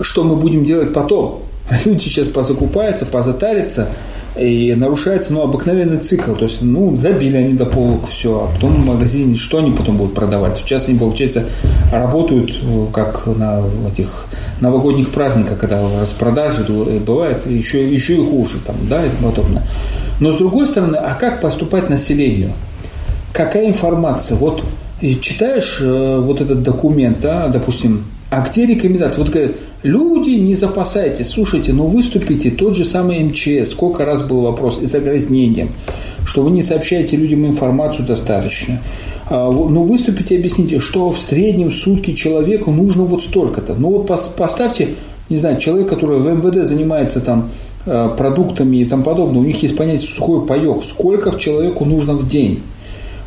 что 0.00 0.24
мы 0.24 0.36
будем 0.36 0.64
делать 0.64 0.92
потом. 0.92 1.42
Люди 1.84 2.04
сейчас 2.04 2.28
позакупаются, 2.28 3.06
позатарятся, 3.06 3.88
и 4.36 4.74
нарушается 4.74 5.32
ну, 5.32 5.42
обыкновенный 5.42 5.98
цикл. 5.98 6.34
То 6.34 6.44
есть, 6.44 6.62
ну, 6.62 6.96
забили 6.96 7.36
они 7.36 7.54
до 7.54 7.66
полок 7.66 8.06
все, 8.08 8.44
а 8.44 8.52
потом 8.52 8.74
в 8.74 8.86
магазине 8.86 9.34
что 9.36 9.58
они 9.58 9.70
потом 9.72 9.96
будут 9.96 10.14
продавать? 10.14 10.58
Сейчас 10.58 10.88
они, 10.88 10.98
получается, 10.98 11.44
работают 11.90 12.52
э, 12.62 12.86
как 12.92 13.26
на 13.26 13.62
этих 13.90 14.26
новогодних 14.60 15.10
праздниках, 15.10 15.58
когда 15.58 15.80
распродажи 16.00 16.64
э, 16.68 16.98
бывает, 16.98 17.46
еще, 17.46 17.88
еще 17.88 18.14
и 18.14 18.24
хуже, 18.24 18.58
там, 18.64 18.76
да, 18.88 19.04
и 19.04 19.08
тому 19.08 19.32
подобное. 19.32 19.62
Но 20.20 20.32
с 20.32 20.36
другой 20.36 20.66
стороны, 20.66 20.96
а 20.96 21.14
как 21.14 21.40
поступать 21.40 21.88
населению? 21.90 22.52
Какая 23.32 23.66
информация? 23.66 24.36
Вот 24.36 24.64
читаешь 25.20 25.78
э, 25.80 26.20
вот 26.20 26.40
этот 26.40 26.62
документ, 26.62 27.20
да, 27.20 27.48
допустим, 27.48 28.04
А 28.28 28.40
где 28.40 28.66
рекомендации? 28.66 29.20
Вот 29.20 29.28
говорят, 29.28 29.52
люди, 29.84 30.30
не 30.30 30.56
запасайтесь, 30.56 31.28
слушайте, 31.28 31.72
ну 31.72 31.86
выступите, 31.86 32.50
тот 32.50 32.74
же 32.74 32.84
самый 32.84 33.22
МЧС, 33.22 33.70
сколько 33.70 34.04
раз 34.04 34.24
был 34.24 34.40
вопрос 34.40 34.80
и 34.82 34.86
загрязнением, 34.86 35.70
что 36.24 36.42
вы 36.42 36.50
не 36.50 36.62
сообщаете 36.62 37.16
людям 37.16 37.46
информацию 37.46 38.04
достаточно. 38.04 38.80
А, 39.30 39.48
ну 39.48 39.84
выступите 39.84 40.36
объясните, 40.36 40.80
что 40.80 41.10
в 41.10 41.20
среднем 41.20 41.70
в 41.70 41.76
сутки 41.76 42.14
человеку 42.14 42.72
нужно 42.72 43.04
вот 43.04 43.22
столько-то. 43.22 43.76
Ну 43.78 43.90
вот 43.90 44.06
поставьте, 44.36 44.94
не 45.28 45.36
знаю, 45.36 45.58
человек, 45.58 45.88
который 45.88 46.18
в 46.18 46.26
МВД 46.26 46.66
занимается 46.66 47.20
там 47.20 47.50
э, 47.86 48.10
продуктами 48.16 48.78
и 48.78 48.84
тому 48.86 49.04
подобное, 49.04 49.40
у 49.40 49.44
них 49.44 49.62
есть 49.62 49.76
понятие 49.76 50.10
сухой 50.10 50.44
паек, 50.44 50.84
сколько 50.84 51.38
человеку 51.38 51.84
нужно 51.84 52.14
в 52.14 52.26
день. 52.26 52.62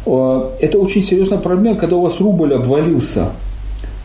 Это 0.06 0.80
очень 0.80 1.04
серьезная 1.04 1.38
проблема, 1.38 1.76
когда 1.78 1.96
у 1.98 2.02
вас 2.02 2.20
рубль 2.20 2.54
обвалился– 2.54 3.30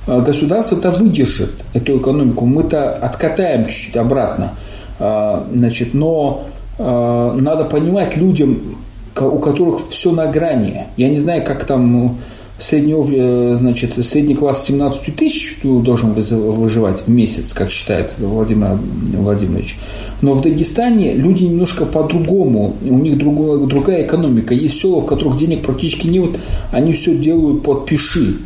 государство-то 0.07 0.91
выдержит 0.91 1.65
эту 1.73 1.99
экономику, 1.99 2.45
мы-то 2.45 2.95
откатаем 2.95 3.67
чуть-чуть 3.67 3.97
обратно. 3.97 4.53
А, 4.99 5.47
значит, 5.53 5.95
но 5.95 6.45
а, 6.79 7.35
надо 7.35 7.65
понимать 7.65 8.17
людям, 8.17 8.77
у 9.19 9.39
которых 9.39 9.89
все 9.89 10.13
на 10.13 10.27
грани. 10.27 10.87
Я 10.97 11.09
не 11.09 11.21
знаю, 11.21 11.45
как 11.45 11.65
там 11.65 11.93
ну, 11.93 12.17
средний, 12.59 12.95
э, 12.95 13.57
значит, 13.59 14.05
средний 14.05 14.35
класс 14.35 14.65
17 14.67 15.15
тысяч 15.15 15.57
должен 15.63 16.13
выживать 16.13 17.03
в 17.03 17.09
месяц, 17.09 17.53
как 17.53 17.71
считает 17.71 18.17
Владимир 18.19 18.79
Владимирович. 19.17 19.77
Но 20.21 20.33
в 20.33 20.41
Дагестане 20.41 21.15
люди 21.15 21.45
немножко 21.45 21.87
по-другому, 21.87 22.77
у 22.85 22.99
них 22.99 23.19
другая, 23.19 23.59
другая 23.67 24.05
экономика. 24.05 24.55
Есть 24.55 24.81
села, 24.81 25.01
в 25.01 25.07
которых 25.07 25.37
денег 25.37 25.63
практически 25.63 26.07
нет, 26.07 26.31
они 26.73 26.93
все 26.93 27.17
делают 27.17 27.63
под 27.63 27.87
пиши. 27.87 28.39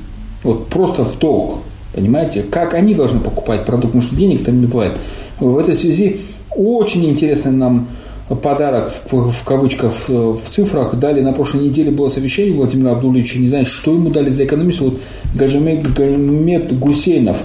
Вот 0.42 0.68
просто 0.68 1.04
в 1.04 1.18
долг. 1.18 1.58
Понимаете? 1.94 2.42
Как 2.42 2.74
они 2.74 2.94
должны 2.94 3.20
покупать 3.20 3.64
продукт, 3.64 3.92
потому 3.92 4.02
что 4.02 4.14
денег 4.14 4.44
там 4.44 4.60
не 4.60 4.66
бывает. 4.66 4.98
В 5.40 5.56
этой 5.58 5.74
связи 5.74 6.20
очень 6.54 7.08
интересный 7.08 7.52
нам 7.52 7.88
подарок 8.36 8.92
в, 9.10 9.30
в 9.30 9.44
кавычках 9.44 9.94
в, 10.06 10.34
в 10.34 10.48
цифрах 10.50 10.94
дали 10.96 11.20
на 11.20 11.32
прошлой 11.32 11.64
неделе 11.64 11.90
было 11.90 12.08
совещание 12.08 12.52
Владимира 12.52 12.92
Абдуловича, 12.92 13.38
не 13.38 13.48
знаю, 13.48 13.64
что 13.64 13.94
ему 13.94 14.10
дали 14.10 14.30
за 14.30 14.44
экономиста, 14.44 14.84
вот 14.84 15.00
Гажимед 15.34 16.78
Гусейнов, 16.78 17.38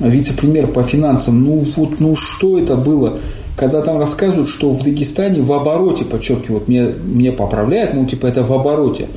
вице-премьер 0.00 0.66
по 0.66 0.82
финансам, 0.82 1.42
ну 1.42 1.64
вот, 1.76 2.00
ну 2.00 2.14
что 2.14 2.58
это 2.58 2.76
было, 2.76 3.18
когда 3.56 3.80
там 3.80 3.98
рассказывают, 3.98 4.48
что 4.48 4.70
в 4.70 4.82
Дагестане 4.82 5.40
в 5.40 5.52
обороте, 5.52 6.04
подчеркивают, 6.04 6.68
мне, 6.68 6.88
мне 7.02 7.32
поправляют, 7.32 7.94
ну 7.94 8.04
типа 8.04 8.26
это 8.26 8.42
в 8.42 8.52
обороте, 8.52 9.08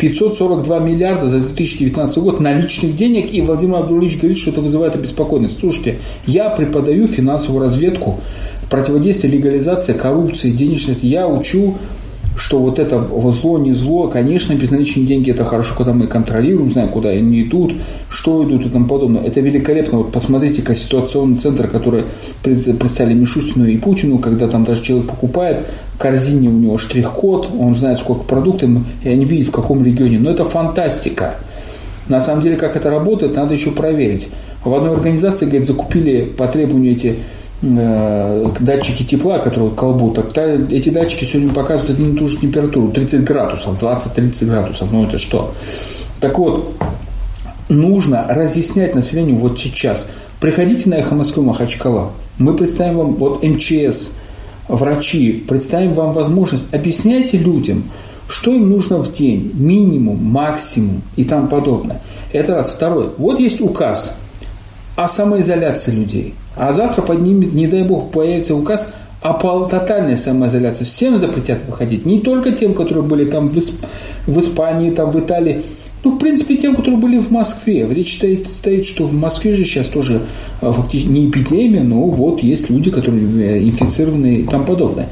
542 0.00 0.78
миллиарда 0.78 1.28
за 1.28 1.40
2019 1.40 2.18
год 2.18 2.40
наличных 2.40 2.96
денег, 2.96 3.30
и 3.32 3.42
Владимир 3.42 3.76
Абдулович 3.76 4.16
говорит, 4.16 4.38
что 4.38 4.50
это 4.50 4.62
вызывает 4.62 4.94
обеспокоенность. 4.94 5.60
Слушайте, 5.60 5.98
я 6.26 6.48
преподаю 6.48 7.06
финансовую 7.06 7.60
разведку, 7.60 8.18
противодействие 8.70 9.34
легализации 9.34 9.92
коррупции, 9.92 10.52
денежности. 10.52 11.04
Я 11.04 11.28
учу 11.28 11.76
что 12.36 12.58
вот 12.58 12.78
это 12.78 13.06
зло, 13.32 13.58
не 13.58 13.72
зло, 13.72 14.08
конечно, 14.08 14.54
безналичные 14.54 15.04
деньги 15.04 15.30
это 15.30 15.44
хорошо, 15.44 15.74
когда 15.76 15.92
мы 15.92 16.06
контролируем, 16.06 16.70
знаем, 16.70 16.88
куда 16.88 17.10
они 17.10 17.42
идут, 17.42 17.74
что 18.08 18.42
идут 18.44 18.66
и 18.66 18.70
тому 18.70 18.86
подобное. 18.86 19.22
Это 19.22 19.40
великолепно. 19.40 19.98
Вот 19.98 20.12
посмотрите-ка 20.12 20.74
ситуационный 20.74 21.36
центр, 21.36 21.68
который 21.68 22.04
представили 22.42 23.14
Мишустину 23.14 23.66
и 23.66 23.76
Путину, 23.76 24.18
когда 24.18 24.48
там 24.48 24.64
даже 24.64 24.82
человек 24.82 25.08
покупает, 25.08 25.66
в 25.94 25.98
корзине 25.98 26.48
у 26.48 26.52
него 26.52 26.78
штрих-код, 26.78 27.50
он 27.58 27.74
знает, 27.74 27.98
сколько 27.98 28.24
продуктов, 28.24 28.70
и 29.02 29.08
они 29.08 29.24
видят, 29.24 29.48
в 29.48 29.52
каком 29.52 29.84
регионе. 29.84 30.18
Но 30.18 30.30
это 30.30 30.44
фантастика. 30.44 31.34
На 32.08 32.22
самом 32.22 32.42
деле, 32.42 32.56
как 32.56 32.74
это 32.74 32.90
работает, 32.90 33.36
надо 33.36 33.54
еще 33.54 33.70
проверить. 33.70 34.28
В 34.64 34.74
одной 34.74 34.94
организации, 34.94 35.46
говорит, 35.46 35.66
закупили 35.66 36.24
по 36.24 36.46
требованию 36.46 36.92
эти 36.92 37.16
датчики 37.62 39.02
тепла, 39.04 39.38
которые 39.38 39.70
колбут, 39.70 40.14
так 40.14 40.36
эти 40.70 40.88
датчики 40.88 41.24
сегодня 41.24 41.52
показывают 41.52 41.98
одну 41.98 42.14
и 42.14 42.16
ту 42.16 42.26
же 42.26 42.38
температуру, 42.38 42.88
30 42.88 43.22
градусов, 43.24 43.82
20-30 43.82 44.46
градусов, 44.46 44.88
ну 44.90 45.04
это 45.04 45.18
что? 45.18 45.54
Так 46.20 46.38
вот, 46.38 46.74
нужно 47.68 48.26
разъяснять 48.28 48.94
населению 48.94 49.36
вот 49.36 49.58
сейчас. 49.58 50.06
Приходите 50.40 50.88
на 50.88 50.94
Эхо 50.94 51.14
Москвы 51.14 51.42
Махачкала. 51.42 52.12
Мы 52.38 52.56
представим 52.56 52.96
вам, 52.96 53.14
вот 53.16 53.42
МЧС, 53.42 54.10
врачи, 54.68 55.44
представим 55.46 55.92
вам 55.92 56.12
возможность. 56.12 56.72
Объясняйте 56.72 57.36
людям, 57.36 57.84
что 58.26 58.54
им 58.54 58.70
нужно 58.70 58.98
в 58.98 59.12
день, 59.12 59.50
минимум, 59.54 60.24
максимум 60.24 61.02
и 61.16 61.24
тому 61.24 61.48
подобное. 61.48 62.00
Это 62.32 62.54
раз. 62.54 62.72
Второе. 62.72 63.10
Вот 63.18 63.38
есть 63.40 63.60
указ 63.60 64.14
о 64.96 65.08
самоизоляции 65.08 65.90
людей. 65.92 66.34
А 66.60 66.74
завтра 66.74 67.00
поднимет, 67.00 67.54
не 67.54 67.66
дай 67.66 67.82
бог, 67.84 68.10
появится 68.10 68.54
указ 68.54 68.92
о 69.22 69.32
тотальной 69.64 70.14
самоизоляции. 70.14 70.84
Всем 70.84 71.16
запретят 71.16 71.64
выходить. 71.66 72.04
Не 72.04 72.20
только 72.20 72.52
тем, 72.52 72.74
которые 72.74 73.02
были 73.02 73.24
там 73.24 73.48
в, 73.48 73.58
Исп... 73.58 73.82
в 74.26 74.38
Испании, 74.38 74.90
там 74.90 75.10
в 75.10 75.18
Италии. 75.18 75.62
Ну, 76.04 76.16
в 76.16 76.18
принципе, 76.18 76.58
тем, 76.58 76.76
которые 76.76 77.00
были 77.00 77.16
в 77.16 77.30
Москве. 77.30 77.86
Речь 77.88 78.18
стоит, 78.18 78.46
стоит 78.46 78.84
что 78.84 79.06
в 79.06 79.14
Москве 79.14 79.56
же 79.56 79.64
сейчас 79.64 79.86
тоже 79.86 80.20
а, 80.60 80.70
фактически 80.70 81.08
не 81.08 81.30
эпидемия, 81.30 81.82
но 81.82 82.02
вот 82.02 82.42
есть 82.42 82.68
люди, 82.68 82.90
которые 82.90 83.22
э, 83.22 83.62
инфицированы 83.62 84.36
и 84.40 84.42
тому 84.44 84.66
подобное. 84.66 85.08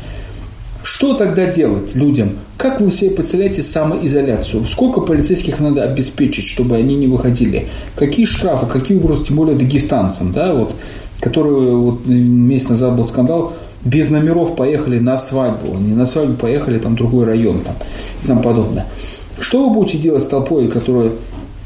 Что 0.83 1.15
тогда 1.15 1.47
делать 1.47 1.95
людям? 1.95 2.39
Как 2.57 2.81
вы 2.81 2.91
себе 2.91 3.11
представляете 3.11 3.63
самоизоляцию? 3.63 4.65
Сколько 4.67 5.01
полицейских 5.01 5.61
надо 5.61 5.83
обеспечить, 5.83 6.45
чтобы 6.45 6.77
они 6.77 6.95
не 6.95 7.07
выходили? 7.07 7.69
Какие 7.95 8.27
штрафы, 8.27 8.67
какие 8.67 8.97
угрозы, 8.97 9.27
тем 9.27 9.37
более 9.37 9.57
дагестанцам, 9.57 10.33
да, 10.33 10.55
вот 10.55 10.75
которые 11.21 11.77
вот 11.77 12.07
месяц 12.07 12.71
назад 12.71 12.97
был 12.97 13.05
скандал, 13.05 13.55
без 13.85 14.11
номеров 14.11 14.57
поехали 14.57 14.99
на 14.99 15.19
свадьбу, 15.19 15.77
не 15.79 15.95
на 15.95 16.07
свадьбу 16.07 16.35
поехали 16.35 16.79
там 16.79 16.97
другой 16.97 17.27
район 17.27 17.61
там, 17.61 17.75
и 18.23 18.27
тому 18.27 18.43
подобное. 18.43 18.87
Что 19.41 19.69
вы 19.69 19.75
будете 19.75 19.99
делать 19.99 20.25
с 20.25 20.27
толпой, 20.27 20.69
которая 20.69 21.13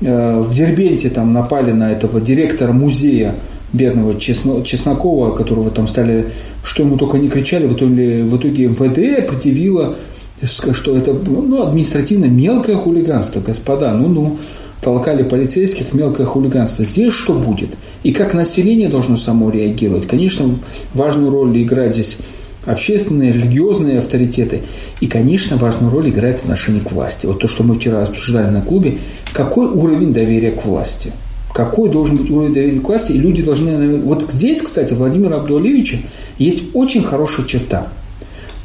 э, 0.01 0.41
в 0.41 0.55
Дербенте 0.55 1.09
там 1.09 1.33
напали 1.33 1.73
на 1.73 1.91
этого 1.91 2.21
директора 2.21 2.73
музея 2.73 3.35
бедного 3.73 4.19
Чесно, 4.19 4.63
Чеснокова, 4.63 5.35
которого 5.35 5.71
там 5.71 5.89
стали, 5.89 6.27
что 6.65 6.83
ему 6.83 6.99
только 6.99 7.19
не 7.19 7.29
кричали, 7.29 7.67
в 7.67 7.75
итоге, 7.75 8.23
в 8.25 8.37
итоге 8.37 8.67
МВД 8.67 9.25
определило, 9.25 9.95
что 10.43 10.97
это 10.97 11.15
ну, 11.15 11.63
административно 11.63 12.27
мелкое 12.27 12.77
хулиганство, 12.77 13.41
господа, 13.41 13.95
ну-ну 13.95 14.39
толкали 14.83 15.23
полицейских, 15.23 15.95
мелкое 15.95 16.27
хулиганство. 16.27 16.85
Здесь 16.85 17.15
что 17.15 17.33
будет? 17.33 17.71
И 18.03 18.13
как 18.13 18.35
население 18.35 18.89
должно 18.89 19.17
само 19.17 19.49
реагировать? 19.49 20.07
Конечно, 20.07 20.59
важную 20.93 21.31
роль 21.31 21.63
играет 21.63 21.95
здесь 21.95 22.19
общественные, 22.67 23.33
религиозные 23.33 23.99
авторитеты. 23.99 24.63
И, 25.01 25.07
конечно, 25.07 25.57
важную 25.57 25.91
роль 25.91 26.11
играет 26.11 26.41
отношение 26.41 26.83
к 26.83 26.93
власти. 26.93 27.27
Вот 27.27 27.39
то, 27.39 27.49
что 27.49 27.63
мы 27.63 27.77
вчера 27.77 28.03
обсуждали 28.03 28.51
на 28.51 28.61
клубе, 28.61 28.99
какой 29.33 29.69
уровень 29.69 30.13
доверия 30.13 30.51
к 30.51 30.65
власти? 30.65 31.13
Какой 31.55 31.89
должен 31.89 32.17
быть 32.17 32.31
уровень 32.31 32.53
доверия 32.53 32.81
к 32.81 32.89
власти? 32.89 33.13
И 33.13 33.19
люди 33.19 33.43
должны... 33.43 33.99
Вот 33.99 34.27
здесь, 34.31 34.63
кстати, 34.63 34.95
Владимира 34.95 35.37
Абдуалевича 35.37 35.99
есть 36.39 36.65
очень 36.75 37.05
хорошая 37.05 37.47
черта. 37.47 37.89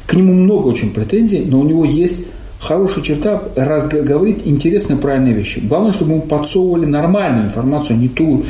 К 0.06 0.14
нему 0.14 0.32
много 0.32 0.66
очень 0.66 0.90
претензий, 0.90 1.44
но 1.44 1.60
у 1.60 1.64
него 1.64 1.84
есть 1.84 2.22
хорошая 2.60 3.04
черта 3.04 3.42
раз 3.56 3.88
говорить 3.88 4.42
интересные, 4.44 4.98
правильные 4.98 5.34
вещи. 5.34 5.60
Главное, 5.60 5.92
чтобы 5.92 6.16
мы 6.16 6.20
подсовывали 6.22 6.86
нормальную 6.86 7.46
информацию, 7.46 7.96
а 7.96 8.00
не 8.00 8.08
ту 8.08 8.44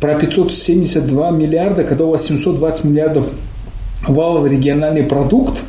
про 0.00 0.18
572 0.18 1.30
миллиарда, 1.30 1.84
когда 1.84 2.04
у 2.04 2.10
вас 2.10 2.26
720 2.26 2.84
миллиардов 2.84 3.30
валовый 4.06 4.50
региональный 4.50 5.04
продукт, 5.04 5.62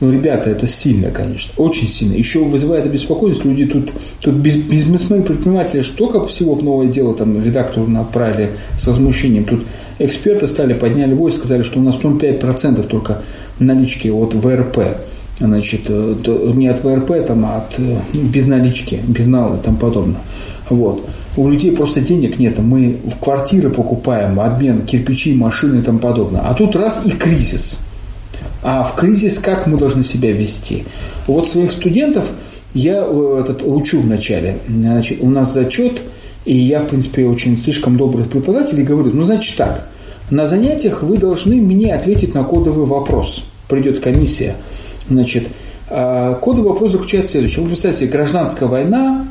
ну, 0.00 0.10
ребята, 0.10 0.50
это 0.50 0.66
сильно, 0.66 1.10
конечно, 1.10 1.52
очень 1.56 1.88
сильно. 1.88 2.14
Еще 2.14 2.40
вызывает 2.44 2.84
обеспокоенность, 2.84 3.44
люди 3.44 3.64
тут, 3.64 3.92
тут 4.20 4.34
бизнесмены, 4.34 5.22
предприниматели 5.22 5.82
столько 5.82 6.20
всего 6.22 6.54
в 6.54 6.62
новое 6.62 6.88
дело, 6.88 7.14
там, 7.14 7.42
редактору 7.42 7.86
направили 7.86 8.50
с 8.78 8.86
возмущением. 8.86 9.44
Тут 9.44 9.64
эксперты 9.98 10.46
стали, 10.46 10.74
подняли 10.74 11.14
войс, 11.14 11.36
сказали, 11.36 11.62
что 11.62 11.78
у 11.78 11.82
нас 11.82 11.96
5% 11.96 12.86
только 12.86 13.22
налички 13.58 14.08
от 14.08 14.34
ВРП 14.34 14.98
значит, 15.38 15.82
э, 15.88 16.52
не 16.54 16.68
от 16.68 16.82
ВРП, 16.82 17.26
там, 17.26 17.44
а 17.44 17.58
от 17.58 17.78
э, 17.78 17.96
без 18.12 18.46
налички, 18.46 19.00
без 19.06 19.26
нала 19.26 19.56
и 19.56 19.62
тому 19.62 19.76
подобное. 19.76 20.20
Вот. 20.68 21.04
У 21.36 21.48
людей 21.48 21.72
просто 21.72 22.00
денег 22.00 22.38
нет, 22.38 22.58
мы 22.58 22.98
в 23.04 23.18
квартиры 23.18 23.70
покупаем, 23.70 24.38
обмен 24.38 24.86
кирпичи, 24.86 25.34
машины 25.34 25.80
и 25.80 25.82
тому 25.82 25.98
подобное. 25.98 26.42
А 26.42 26.54
тут 26.54 26.76
раз 26.76 27.02
и 27.04 27.10
кризис. 27.10 27.80
А 28.62 28.84
в 28.84 28.94
кризис 28.94 29.38
как 29.38 29.66
мы 29.66 29.76
должны 29.76 30.04
себя 30.04 30.32
вести? 30.32 30.84
Вот 31.26 31.48
своих 31.48 31.72
студентов 31.72 32.30
я 32.72 33.04
э, 33.04 33.40
этот, 33.40 33.62
учу 33.64 34.00
вначале. 34.00 34.58
Значит, 34.68 35.18
у 35.20 35.28
нас 35.28 35.52
зачет, 35.52 36.02
и 36.44 36.56
я, 36.56 36.80
в 36.80 36.86
принципе, 36.86 37.26
очень 37.26 37.58
слишком 37.58 37.96
добрый 37.96 38.24
преподаватель, 38.24 38.80
и 38.80 38.84
говорю, 38.84 39.10
ну, 39.12 39.24
значит 39.24 39.56
так, 39.56 39.88
на 40.30 40.46
занятиях 40.46 41.02
вы 41.02 41.18
должны 41.18 41.56
мне 41.56 41.94
ответить 41.94 42.34
на 42.34 42.44
кодовый 42.44 42.86
вопрос. 42.86 43.44
Придет 43.68 43.98
комиссия– 43.98 44.54
Значит, 45.08 45.48
а, 45.88 46.34
кодовый 46.34 46.70
вопрос 46.70 46.92
заключается 46.92 47.30
в 47.30 47.32
следующем. 47.32 47.62
Вы 47.62 47.68
представьте, 47.68 48.06
гражданская 48.06 48.68
война, 48.68 49.26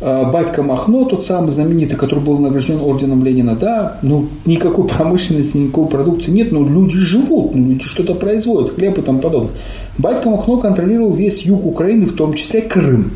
а, 0.00 0.24
батька 0.24 0.62
Махно, 0.62 1.04
тот 1.04 1.24
самый 1.24 1.50
знаменитый, 1.50 1.96
который 1.96 2.20
был 2.20 2.38
награжден 2.38 2.80
орденом 2.80 3.24
Ленина, 3.24 3.54
да, 3.54 3.98
ну, 4.02 4.28
никакой 4.46 4.86
промышленности, 4.88 5.56
никакой 5.56 5.86
продукции 5.86 6.30
нет, 6.30 6.52
но 6.52 6.66
люди 6.66 6.96
живут, 6.98 7.54
ну, 7.54 7.70
люди 7.70 7.84
что-то 7.84 8.14
производят, 8.14 8.74
хлеб 8.74 8.98
и 8.98 9.02
тому 9.02 9.20
подобное. 9.20 9.52
Батька 9.98 10.30
Махно 10.30 10.58
контролировал 10.58 11.12
весь 11.12 11.42
юг 11.42 11.66
Украины, 11.66 12.06
в 12.06 12.14
том 12.14 12.34
числе 12.34 12.62
Крым. 12.62 13.12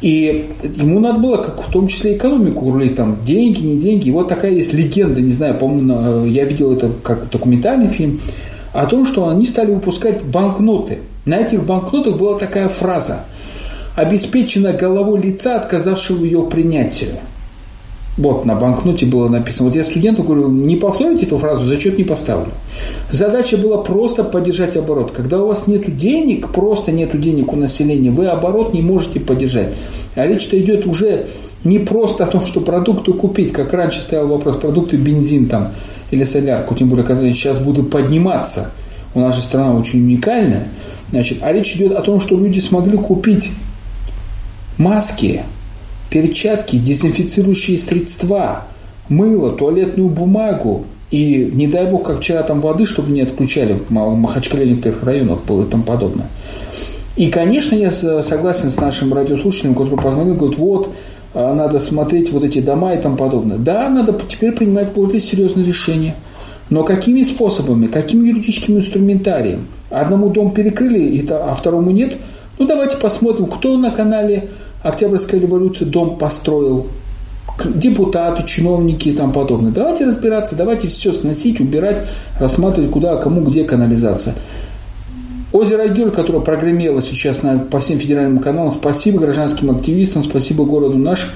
И 0.00 0.50
ему 0.76 1.00
надо 1.00 1.18
было, 1.18 1.38
как 1.38 1.66
в 1.66 1.72
том 1.72 1.86
числе, 1.88 2.16
экономику 2.16 2.70
рулить, 2.70 2.96
там, 2.96 3.16
деньги, 3.24 3.64
не 3.64 3.78
деньги. 3.78 4.08
И 4.08 4.10
вот 4.10 4.28
такая 4.28 4.50
есть 4.50 4.74
легенда, 4.74 5.22
не 5.22 5.30
знаю, 5.30 5.56
по-моему, 5.56 6.26
я 6.26 6.44
видел 6.44 6.72
это 6.72 6.90
как 7.02 7.30
документальный 7.30 7.88
фильм, 7.88 8.20
о 8.74 8.84
том, 8.84 9.06
что 9.06 9.28
они 9.28 9.46
стали 9.46 9.72
выпускать 9.72 10.22
банкноты. 10.22 10.98
На 11.24 11.38
этих 11.38 11.64
банкнотах 11.64 12.18
была 12.18 12.38
такая 12.38 12.68
фраза– 12.68 13.24
обеспечена 13.96 14.72
головой 14.72 15.20
лица, 15.20 15.56
отказавшего 15.56 16.24
ее 16.24 16.42
принятию. 16.42 17.12
Вот 18.16 18.44
на 18.44 18.54
банкноте 18.54 19.06
было 19.06 19.28
написано. 19.28 19.68
Вот 19.68 19.76
я 19.76 19.82
студенту 19.82 20.22
говорю, 20.22 20.48
не 20.48 20.76
повторите 20.76 21.26
эту 21.26 21.36
фразу, 21.36 21.66
зачет 21.66 21.98
не 21.98 22.04
поставлю. 22.04 22.52
Задача 23.10 23.56
была 23.56 23.78
просто 23.78 24.22
поддержать 24.22 24.76
оборот. 24.76 25.10
Когда 25.10 25.40
у 25.42 25.48
вас 25.48 25.66
нет 25.66 25.96
денег, 25.96 26.52
просто 26.52 26.92
нет 26.92 27.18
денег 27.20 27.52
у 27.52 27.56
населения, 27.56 28.12
вы 28.12 28.26
оборот 28.26 28.72
не 28.72 28.82
можете 28.82 29.18
поддержать. 29.18 29.74
А 30.14 30.26
речь-то 30.26 30.60
идет 30.60 30.86
уже 30.86 31.26
не 31.64 31.80
просто 31.80 32.24
о 32.24 32.26
том, 32.28 32.46
что 32.46 32.60
продукты 32.60 33.12
купить, 33.14 33.52
как 33.52 33.72
раньше 33.72 34.00
стоял 34.00 34.28
вопрос, 34.28 34.56
продукты 34.56 34.96
бензин 34.96 35.46
там 35.46 35.72
или 36.14 36.24
солярку, 36.24 36.74
тем 36.74 36.88
более, 36.88 37.04
когда 37.04 37.30
сейчас 37.32 37.58
будут 37.58 37.90
подниматься. 37.90 38.70
У 39.14 39.20
нас 39.20 39.34
же 39.36 39.42
страна 39.42 39.74
очень 39.74 40.00
уникальная. 40.00 40.68
Значит, 41.10 41.38
а 41.42 41.52
речь 41.52 41.74
идет 41.74 41.92
о 41.92 42.02
том, 42.02 42.20
что 42.20 42.36
люди 42.36 42.60
смогли 42.60 42.96
купить 42.96 43.50
маски, 44.78 45.42
перчатки, 46.10 46.76
дезинфицирующие 46.76 47.78
средства, 47.78 48.64
мыло, 49.08 49.52
туалетную 49.52 50.08
бумагу. 50.08 50.86
И 51.10 51.50
не 51.52 51.68
дай 51.68 51.88
бог, 51.88 52.06
как 52.06 52.18
вчера 52.18 52.42
там 52.42 52.60
воды, 52.60 52.86
чтобы 52.86 53.12
не 53.12 53.20
отключали 53.20 53.76
в 53.88 53.92
Махачкале, 53.92 54.64
в 54.64 54.68
некоторых 54.68 55.02
районах 55.04 55.44
было 55.44 55.64
и 55.64 55.68
тому 55.68 55.84
подобное. 55.84 56.26
И, 57.16 57.30
конечно, 57.30 57.76
я 57.76 57.92
согласен 57.92 58.70
с 58.70 58.76
нашим 58.76 59.14
радиослушателем, 59.14 59.74
который 59.74 60.00
позвонил, 60.00 60.34
говорит, 60.34 60.58
вот, 60.58 60.94
надо 61.34 61.78
смотреть 61.80 62.32
вот 62.32 62.44
эти 62.44 62.60
дома 62.60 62.94
и 62.94 63.00
тому 63.00 63.16
подобное. 63.16 63.56
Да, 63.56 63.88
надо 63.88 64.16
теперь 64.26 64.52
принимать 64.52 64.92
более 64.92 65.20
серьезные 65.20 65.66
решения. 65.66 66.14
Но 66.70 66.82
какими 66.84 67.22
способами, 67.22 67.88
каким 67.88 68.24
юридическим 68.24 68.78
инструментарием? 68.78 69.66
Одному 69.90 70.30
дом 70.30 70.52
перекрыли, 70.52 71.24
а 71.30 71.54
второму 71.54 71.90
нет. 71.90 72.16
Ну, 72.58 72.66
давайте 72.66 72.96
посмотрим, 72.96 73.46
кто 73.46 73.76
на 73.76 73.90
канале 73.90 74.48
Октябрьская 74.82 75.40
революция 75.40 75.86
дом 75.86 76.16
построил, 76.18 76.86
депутаты, 77.74 78.44
чиновники 78.44 79.10
и 79.10 79.12
тому 79.12 79.32
подобное. 79.32 79.72
Давайте 79.72 80.06
разбираться, 80.06 80.54
давайте 80.54 80.88
все 80.88 81.12
сносить, 81.12 81.60
убирать, 81.60 82.02
рассматривать, 82.38 82.90
куда, 82.90 83.16
кому, 83.16 83.42
где 83.42 83.64
канализация. 83.64 84.34
Озеро 85.54 85.86
Гюль, 85.86 86.10
которое 86.10 86.40
прогремело 86.40 87.00
сейчас 87.00 87.44
на, 87.44 87.58
по 87.58 87.78
всем 87.78 88.00
федеральным 88.00 88.40
каналам, 88.40 88.72
спасибо 88.72 89.20
гражданским 89.20 89.70
активистам, 89.70 90.24
спасибо 90.24 90.64
городу 90.64 90.98
наш. 90.98 91.32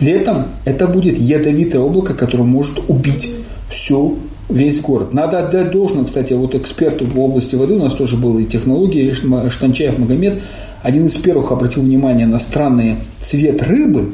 Летом 0.00 0.46
это 0.64 0.86
будет 0.86 1.18
ядовитое 1.18 1.82
облако, 1.82 2.14
которое 2.14 2.44
может 2.44 2.80
убить 2.88 3.28
всю 3.68 4.16
весь 4.48 4.80
город. 4.80 5.12
Надо 5.12 5.40
отдать 5.40 5.72
должное, 5.72 6.04
кстати, 6.04 6.32
вот 6.32 6.54
эксперту 6.54 7.04
в 7.04 7.20
области 7.20 7.54
воды, 7.54 7.74
у 7.74 7.78
нас 7.78 7.92
тоже 7.92 8.16
был 8.16 8.38
и 8.38 8.46
технологии, 8.46 9.12
Штанчаев 9.50 9.98
Магомед, 9.98 10.40
один 10.82 11.04
из 11.04 11.18
первых 11.18 11.52
обратил 11.52 11.82
внимание 11.82 12.26
на 12.26 12.38
странный 12.38 12.96
цвет 13.20 13.62
рыбы, 13.62 14.12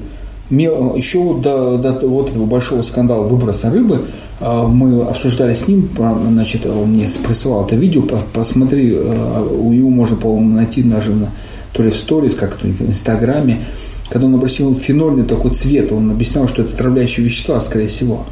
еще 0.51 1.39
до, 1.41 1.77
до 1.79 2.07
вот 2.07 2.31
этого 2.31 2.47
большого 2.47 2.83
скандала 2.83 3.27
выброса 3.27 3.71
рыбы 3.71 4.07
а, 4.41 4.67
мы 4.67 5.03
обсуждали 5.03 5.55
с 5.55 5.67
ним, 5.67 5.91
значит, 5.97 6.67
он 6.67 6.93
мне 6.93 7.09
присылал 7.27 7.65
это 7.65 7.75
видео, 7.75 8.03
посмотри, 8.33 8.95
а, 8.97 9.43
у 9.43 9.73
него 9.73 9.91
можно, 9.91 10.17
по-моему, 10.17 10.55
найти 10.55 10.83
даже 10.83 11.13
на, 11.13 11.31
то 11.73 11.83
ли 11.83 11.91
в 11.91 11.97
сторис, 11.97 12.35
как 12.35 12.57
это 12.59 12.67
в 12.67 12.81
Инстаграме, 12.83 13.67
когда 14.09 14.27
он 14.27 14.35
обратил 14.35 14.75
фенольный 14.75 15.25
такой 15.25 15.51
цвет, 15.53 15.91
он 15.91 16.11
объяснял, 16.11 16.47
что 16.47 16.63
это 16.63 16.75
отравляющие 16.75 17.25
вещества, 17.25 17.61
скорее 17.61 17.89
всего. 17.89 18.25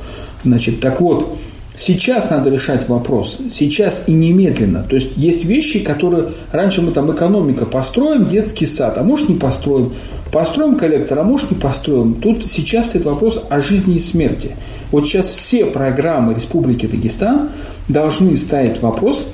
Значит, 0.45 0.81
так 0.81 1.01
вот, 1.01 1.37
Сейчас 1.77 2.31
надо 2.31 2.51
решать 2.51 2.89
вопрос, 2.89 3.41
сейчас 3.51 4.05
и 4.07 4.13
немедленно. 4.13 4.85
То 4.85 4.95
есть 4.95 5.17
есть 5.17 5.45
вещи, 5.45 5.81
которые 5.81 6.29
раньше 6.53 6.83
мы 6.83 6.93
там 6.93 7.11
экономика 7.13 7.67
построим, 7.67 8.29
детский 8.29 8.67
сад, 8.67 8.97
а 8.97 9.03
может 9.03 9.29
не 9.29 9.35
построим, 9.35 9.93
построим 10.31 10.77
коллектор, 10.77 11.19
а 11.19 11.25
может 11.25 11.51
не 11.51 11.59
построим. 11.59 12.15
Тут 12.15 12.47
сейчас 12.47 12.87
стоит 12.87 13.05
вопрос 13.05 13.43
о 13.49 13.61
жизни 13.61 13.97
и 13.97 13.99
смерти. 13.99 14.53
Вот 14.93 15.07
сейчас 15.07 15.29
все 15.29 15.67
программы 15.67 16.35
Республики 16.35 16.87
Дагестан 16.87 17.51
должны 17.89 18.37
ставить 18.37 18.81
вопрос 18.81 19.27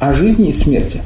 о 0.00 0.14
жизни 0.14 0.48
и 0.48 0.52
смерти. 0.52 1.02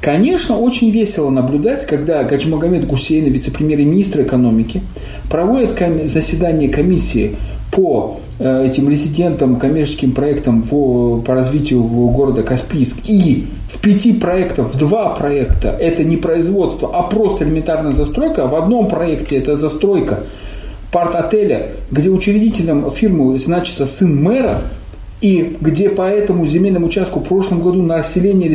Конечно, 0.00 0.56
очень 0.56 0.90
весело 0.90 1.28
наблюдать, 1.28 1.86
когда 1.86 2.24
Гаджимагомед 2.24 2.86
Гусейн, 2.86 3.26
вице-премьер 3.26 3.80
и 3.80 3.84
министр 3.84 4.22
экономики, 4.22 4.82
проводит 5.30 5.78
заседание 6.10 6.70
комиссии 6.70 7.36
по 7.72 8.20
э, 8.38 8.66
этим 8.66 8.88
резидентам, 8.88 9.56
коммерческим 9.56 10.12
проектам 10.12 10.62
в, 10.62 11.22
по 11.22 11.34
развитию 11.34 11.82
города 11.82 12.42
Каспийск. 12.42 12.98
И 13.08 13.46
в 13.68 13.80
пяти 13.80 14.12
проектах, 14.12 14.68
в 14.72 14.78
два 14.78 15.14
проекта 15.14 15.70
это 15.70 16.04
не 16.04 16.18
производство, 16.18 16.90
а 16.92 17.02
просто 17.04 17.44
элементарная 17.44 17.92
застройка. 17.92 18.46
В 18.46 18.54
одном 18.54 18.88
проекте 18.88 19.36
это 19.36 19.56
застройка 19.56 20.20
парт-отеля, 20.92 21.72
где 21.90 22.10
учредителем 22.10 22.90
фирмы 22.90 23.38
значится 23.38 23.86
сын 23.86 24.22
мэра, 24.22 24.64
и 25.22 25.56
где 25.60 25.88
по 25.88 26.02
этому 26.02 26.46
земельному 26.46 26.86
участку 26.88 27.20
в 27.20 27.24
прошлом 27.24 27.62
году 27.62 27.80
население 27.80 28.54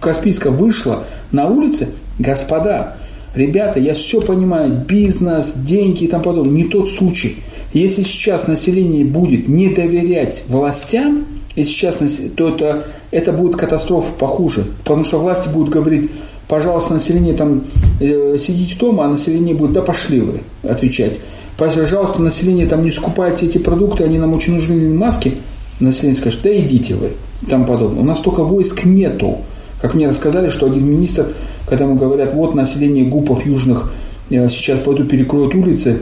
Каспийска 0.00 0.50
вышло 0.50 1.04
на 1.32 1.46
улицы, 1.46 1.88
господа, 2.18 2.96
ребята, 3.34 3.80
я 3.80 3.94
все 3.94 4.20
понимаю, 4.20 4.84
бизнес, 4.86 5.54
деньги 5.54 6.04
и 6.04 6.08
тому 6.08 6.24
подобное, 6.24 6.52
не 6.52 6.64
тот 6.64 6.90
случай. 6.90 7.36
Если 7.72 8.02
сейчас 8.02 8.46
население 8.46 9.04
будет 9.04 9.46
не 9.48 9.68
доверять 9.68 10.44
властям, 10.48 11.26
если 11.54 11.72
сейчас, 11.72 11.98
то 12.36 12.54
это, 12.54 12.86
это 13.10 13.32
будет 13.32 13.56
катастрофа 13.56 14.10
похуже. 14.12 14.66
Потому 14.84 15.04
что 15.04 15.18
власти 15.18 15.48
будут 15.48 15.70
говорить, 15.70 16.10
пожалуйста, 16.46 16.94
население 16.94 17.34
там, 17.34 17.64
э, 18.00 18.36
сидите 18.38 18.76
дома, 18.76 19.04
а 19.04 19.08
население 19.08 19.54
будет, 19.54 19.72
да 19.72 19.82
пошли 19.82 20.20
вы, 20.20 20.40
отвечать. 20.62 21.20
Пожалуйста, 21.58 22.22
население 22.22 22.66
там 22.66 22.84
не 22.84 22.90
скупайте 22.90 23.46
эти 23.46 23.58
продукты, 23.58 24.04
они 24.04 24.18
нам 24.18 24.32
очень 24.32 24.54
нужны 24.54 24.94
маски. 24.94 25.34
Население 25.80 26.18
скажет, 26.18 26.40
да 26.42 26.56
идите 26.56 26.94
вы, 26.94 27.10
тому 27.48 27.64
подобное. 27.64 28.00
У 28.00 28.04
нас 28.04 28.20
только 28.20 28.44
войск 28.44 28.84
нету. 28.84 29.38
Как 29.80 29.94
мне 29.94 30.08
рассказали, 30.08 30.50
что 30.50 30.66
один 30.66 30.86
министр, 30.86 31.28
когда 31.66 31.84
ему 31.84 31.96
говорят, 31.96 32.34
вот 32.34 32.54
население 32.54 33.04
гупов 33.04 33.44
южных 33.44 33.92
э, 34.30 34.48
сейчас 34.48 34.80
пойду 34.80 35.04
перекроют 35.04 35.54
улицы, 35.54 35.98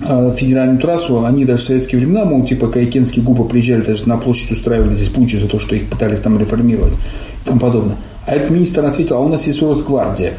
федеральную 0.00 0.80
трассу, 0.80 1.24
они 1.24 1.44
даже 1.44 1.62
в 1.62 1.66
советские 1.66 2.00
времена, 2.00 2.24
мол, 2.24 2.44
типа 2.44 2.66
Кайкенские 2.66 3.24
губы 3.24 3.44
приезжали, 3.44 3.82
даже 3.82 4.08
на 4.08 4.16
площадь 4.16 4.50
устраивали 4.50 4.94
здесь 4.94 5.08
пучи 5.08 5.36
за 5.36 5.46
то, 5.46 5.58
что 5.58 5.76
их 5.76 5.88
пытались 5.88 6.20
там 6.20 6.38
реформировать 6.38 6.94
и 6.94 7.46
тому 7.46 7.60
подобное. 7.60 7.96
А 8.26 8.34
этот 8.34 8.50
министр 8.50 8.84
ответил, 8.86 9.16
а 9.16 9.20
у 9.20 9.28
нас 9.28 9.46
есть 9.46 9.62
Росгвардия. 9.62 10.34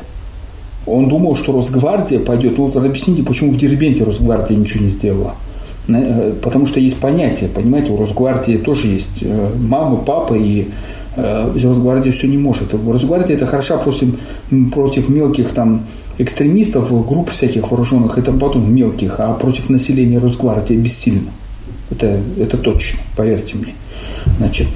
Он 0.85 1.07
думал, 1.07 1.35
что 1.35 1.51
Росгвардия 1.53 2.19
пойдет. 2.19 2.57
Ну 2.57 2.65
вот 2.65 2.75
объясните, 2.75 3.23
почему 3.23 3.51
в 3.51 3.57
Дербенте 3.57 4.03
Росгвардия 4.03 4.57
ничего 4.57 4.83
не 4.83 4.89
сделала. 4.89 5.35
Э, 5.87 6.33
потому 6.41 6.65
что 6.65 6.79
есть 6.79 6.97
понятие, 6.97 7.49
понимаете, 7.49 7.91
у 7.91 7.97
Росгвардии 7.97 8.57
тоже 8.57 8.87
есть 8.87 9.21
э, 9.21 9.49
мама, 9.57 9.97
папа, 9.97 10.33
и 10.33 10.67
Росгвардия 11.15 12.11
все 12.11 12.27
не 12.27 12.37
может. 12.37 12.73
Росгвардия 12.73 13.35
это 13.35 13.45
хороша 13.45 13.77
против, 13.77 14.15
против 14.73 15.09
мелких 15.09 15.49
там 15.51 15.85
экстремистов, 16.17 16.89
групп 17.07 17.31
всяких 17.31 17.71
вооруженных 17.71 18.17
и 18.17 18.21
там 18.21 18.39
потом 18.39 18.73
мелких, 18.73 19.19
а 19.19 19.33
против 19.33 19.69
населения 19.69 20.17
Росгвардии 20.17 20.75
бессильно. 20.75 21.31
Это, 21.91 22.19
это 22.37 22.57
точно, 22.57 22.99
поверьте 23.15 23.55
мне. 23.57 23.75
Значит, 24.37 24.67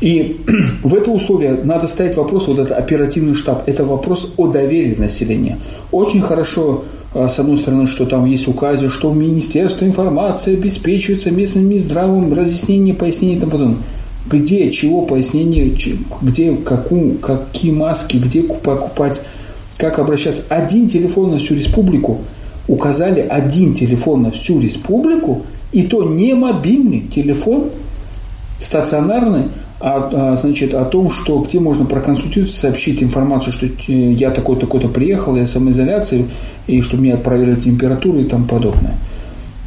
и 0.00 0.40
в 0.82 0.94
это 0.94 1.10
условие 1.10 1.60
надо 1.64 1.86
ставить 1.86 2.16
вопрос, 2.16 2.46
вот 2.46 2.58
этот 2.58 2.72
оперативный 2.72 3.34
штаб, 3.34 3.68
это 3.68 3.84
вопрос 3.84 4.32
о 4.36 4.48
доверии 4.48 4.94
населения. 4.96 5.58
Очень 5.90 6.20
хорошо, 6.20 6.84
а, 7.14 7.28
с 7.28 7.38
одной 7.38 7.58
стороны, 7.58 7.86
что 7.86 8.06
там 8.06 8.24
есть 8.26 8.48
указы, 8.48 8.88
что 8.88 9.10
в 9.10 9.16
Министерство 9.16 9.84
информации 9.84 10.54
обеспечивается 10.54 11.30
местным 11.30 11.78
здравым 11.78 12.32
разъяснение, 12.32 12.94
пояснение 12.94 13.36
и 13.36 13.40
тому 13.40 13.52
подобное. 13.52 13.78
Где, 14.30 14.70
чего 14.70 15.02
пояснение, 15.02 15.74
где, 16.22 16.54
какую, 16.56 17.18
какие 17.18 17.72
маски, 17.72 18.16
где 18.16 18.42
покупать 18.42 19.22
как 19.78 19.98
обращаться. 19.98 20.42
Один 20.48 20.88
телефон 20.88 21.30
на 21.30 21.38
всю 21.38 21.54
республику. 21.54 22.18
Указали 22.66 23.20
один 23.20 23.72
телефон 23.72 24.22
на 24.22 24.30
всю 24.30 24.60
республику, 24.60 25.46
и 25.72 25.82
то 25.82 26.02
не 26.02 26.34
мобильный 26.34 27.00
телефон. 27.00 27.70
стационарный, 28.60 29.44
а, 29.80 30.10
а, 30.12 30.36
значит, 30.36 30.74
о 30.74 30.84
том, 30.84 31.12
что 31.12 31.38
где 31.38 31.60
можно 31.60 31.84
проконсультироваться, 31.84 32.58
сообщить 32.58 33.00
информацию, 33.00 33.52
что 33.52 33.66
э, 33.66 34.12
я 34.12 34.32
такой-то, 34.32 34.66
приехал, 34.88 35.36
я 35.36 35.46
самоизоляции, 35.46 36.26
и 36.66 36.82
что 36.82 36.96
мне 36.96 37.16
проверили 37.16 37.60
температуру 37.60 38.18
и 38.18 38.24
тому 38.24 38.46
подобное. 38.46 38.94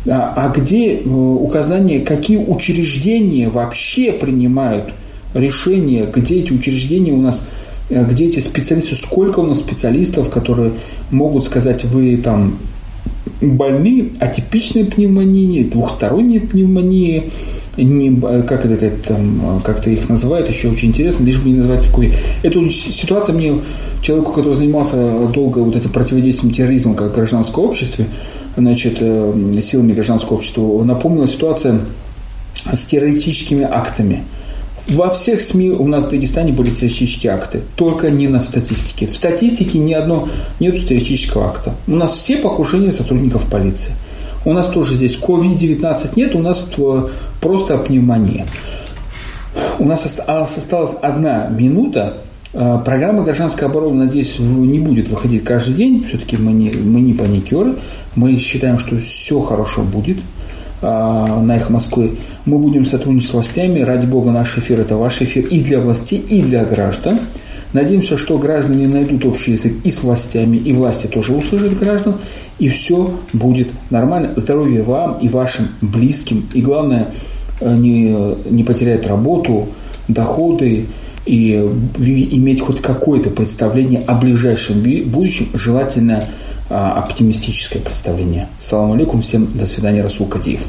А, 0.07 0.33
а 0.35 0.49
где 0.49 0.95
э, 0.95 1.03
указание, 1.03 1.99
какие 1.99 2.37
учреждения 2.37 3.49
вообще 3.49 4.11
принимают 4.11 4.93
решения, 5.33 6.05
где 6.05 6.39
эти 6.39 6.51
учреждения 6.51 7.11
у 7.11 7.21
нас, 7.21 7.43
э, 7.89 8.03
где 8.05 8.25
эти 8.25 8.39
специалисты, 8.39 8.95
сколько 8.95 9.41
у 9.41 9.45
нас 9.45 9.59
специалистов, 9.59 10.29
которые 10.31 10.73
могут 11.11 11.43
сказать, 11.43 11.83
вы 11.85 12.17
там 12.17 12.57
больны 13.41 14.11
атипичной 14.19 14.85
пневмонией, 14.85 15.63
двухсторонней 15.63 16.39
пневмонией, 16.39 17.31
не, 17.77 18.13
как 18.43 18.65
это 18.65 18.91
там, 19.07 19.61
как-то 19.63 19.89
их 19.89 20.09
называют, 20.09 20.49
еще 20.49 20.69
очень 20.69 20.89
интересно, 20.89 21.23
лишь 21.23 21.39
бы 21.39 21.49
не 21.49 21.57
назвать 21.57 21.85
такой. 21.85 22.13
Эту 22.43 22.69
ситуацию 22.69 23.37
мне, 23.37 23.55
человеку, 24.01 24.33
который 24.33 24.53
занимался 24.53 25.27
долго 25.27 25.59
вот 25.59 25.75
этим 25.75 25.91
противодействием 25.91 26.53
терроризма 26.53 26.95
как 26.95 27.11
в 27.11 27.15
гражданском 27.15 27.63
обществе, 27.63 28.07
значит, 28.57 28.97
э, 28.99 29.61
силами 29.61 29.93
гражданского 29.93 30.37
общества, 30.37 30.83
напомнила 30.83 31.27
ситуация 31.27 31.79
с 32.71 32.83
террористическими 32.85 33.63
актами. 33.63 34.23
Во 34.91 35.09
всех 35.09 35.39
СМИ 35.39 35.69
у 35.69 35.87
нас 35.87 36.03
в 36.03 36.09
Дагестане 36.09 36.51
были 36.51 36.69
террористические 36.69 37.31
акты, 37.31 37.61
только 37.77 38.09
не 38.09 38.27
на 38.27 38.41
статистике. 38.41 39.07
В 39.07 39.15
статистике 39.15 39.79
ни 39.79 39.93
одно 39.93 40.27
нет 40.59 40.85
террористического 40.85 41.45
акта. 41.45 41.73
У 41.87 41.95
нас 41.95 42.11
все 42.11 42.35
покушения 42.35 42.91
сотрудников 42.91 43.45
полиции. 43.45 43.93
У 44.43 44.51
нас 44.51 44.67
тоже 44.67 44.95
здесь 44.95 45.17
COVID-19 45.17 46.11
нет, 46.17 46.35
у 46.35 46.39
нас 46.39 46.67
просто 47.39 47.77
пневмония. 47.77 48.47
У 49.79 49.85
нас 49.85 50.05
осталась 50.05 50.95
одна 51.01 51.47
минута. 51.47 52.17
А, 52.53 52.79
программа 52.79 53.23
гражданской 53.23 53.69
обороны, 53.69 54.03
надеюсь, 54.03 54.39
не 54.39 54.79
будет 54.79 55.07
выходить 55.07 55.45
каждый 55.45 55.73
день. 55.73 56.03
Все-таки 56.05 56.35
мы 56.35 56.51
не, 56.51 56.69
мы 56.71 56.99
не 56.99 57.13
паникеры. 57.13 57.75
Мы 58.15 58.35
считаем, 58.35 58.77
что 58.77 58.99
все 58.99 59.39
хорошо 59.39 59.83
будет 59.83 60.17
а, 60.17 60.40
на 60.81 61.57
их 61.57 61.69
Москвы. 61.69 62.17
Мы 62.45 62.57
будем 62.57 62.85
сотрудничать 62.85 63.29
с 63.29 63.33
властями. 63.33 63.81
Ради 63.81 64.05
бога, 64.05 64.31
наш 64.31 64.57
эфир– 64.57 64.79
это 64.81 64.95
ваш 64.97 65.21
эфир 65.21 65.45
и 65.45 65.59
для 65.59 65.79
властей, 65.79 66.19
и 66.19 66.41
для 66.41 66.65
граждан. 66.65 67.19
Надеемся, 67.73 68.17
что 68.17 68.37
граждане 68.37 68.87
найдут 68.87 69.25
общий 69.25 69.51
язык 69.51 69.73
и 69.83 69.91
с 69.91 70.03
властями, 70.03 70.57
и 70.57 70.73
власти 70.73 71.07
тоже 71.07 71.33
услышат 71.33 71.77
граждан, 71.77 72.15
и 72.59 72.67
все 72.67 73.17
будет 73.31 73.69
нормально. 73.89 74.33
Здоровья 74.35 74.83
вам 74.83 75.19
и 75.19 75.29
вашим 75.29 75.69
близким. 75.79 76.49
И 76.53 76.61
главное, 76.61 77.13
э, 77.61 77.75
не, 77.75 78.35
не 78.49 78.63
потерять 78.63 79.07
работу, 79.07 79.69
доходы 80.09 80.87
и 81.25 81.53
иметь 81.97 82.61
хоть 82.61 82.81
какое-то 82.81 83.29
представление 83.29 84.01
о 84.01 84.15
ближайшем 84.15 84.81
будущем, 85.05 85.49
желательно 85.53 86.17
а, 86.17 86.23
оптимистическое 86.71 87.81
представление. 87.81 88.47
Салам 88.59 88.93
алейкум, 88.93 89.21
всем 89.21 89.57
до 89.57 89.65
свидания, 89.65 90.01
Расул 90.01 90.27
Кадиев. 90.27 90.67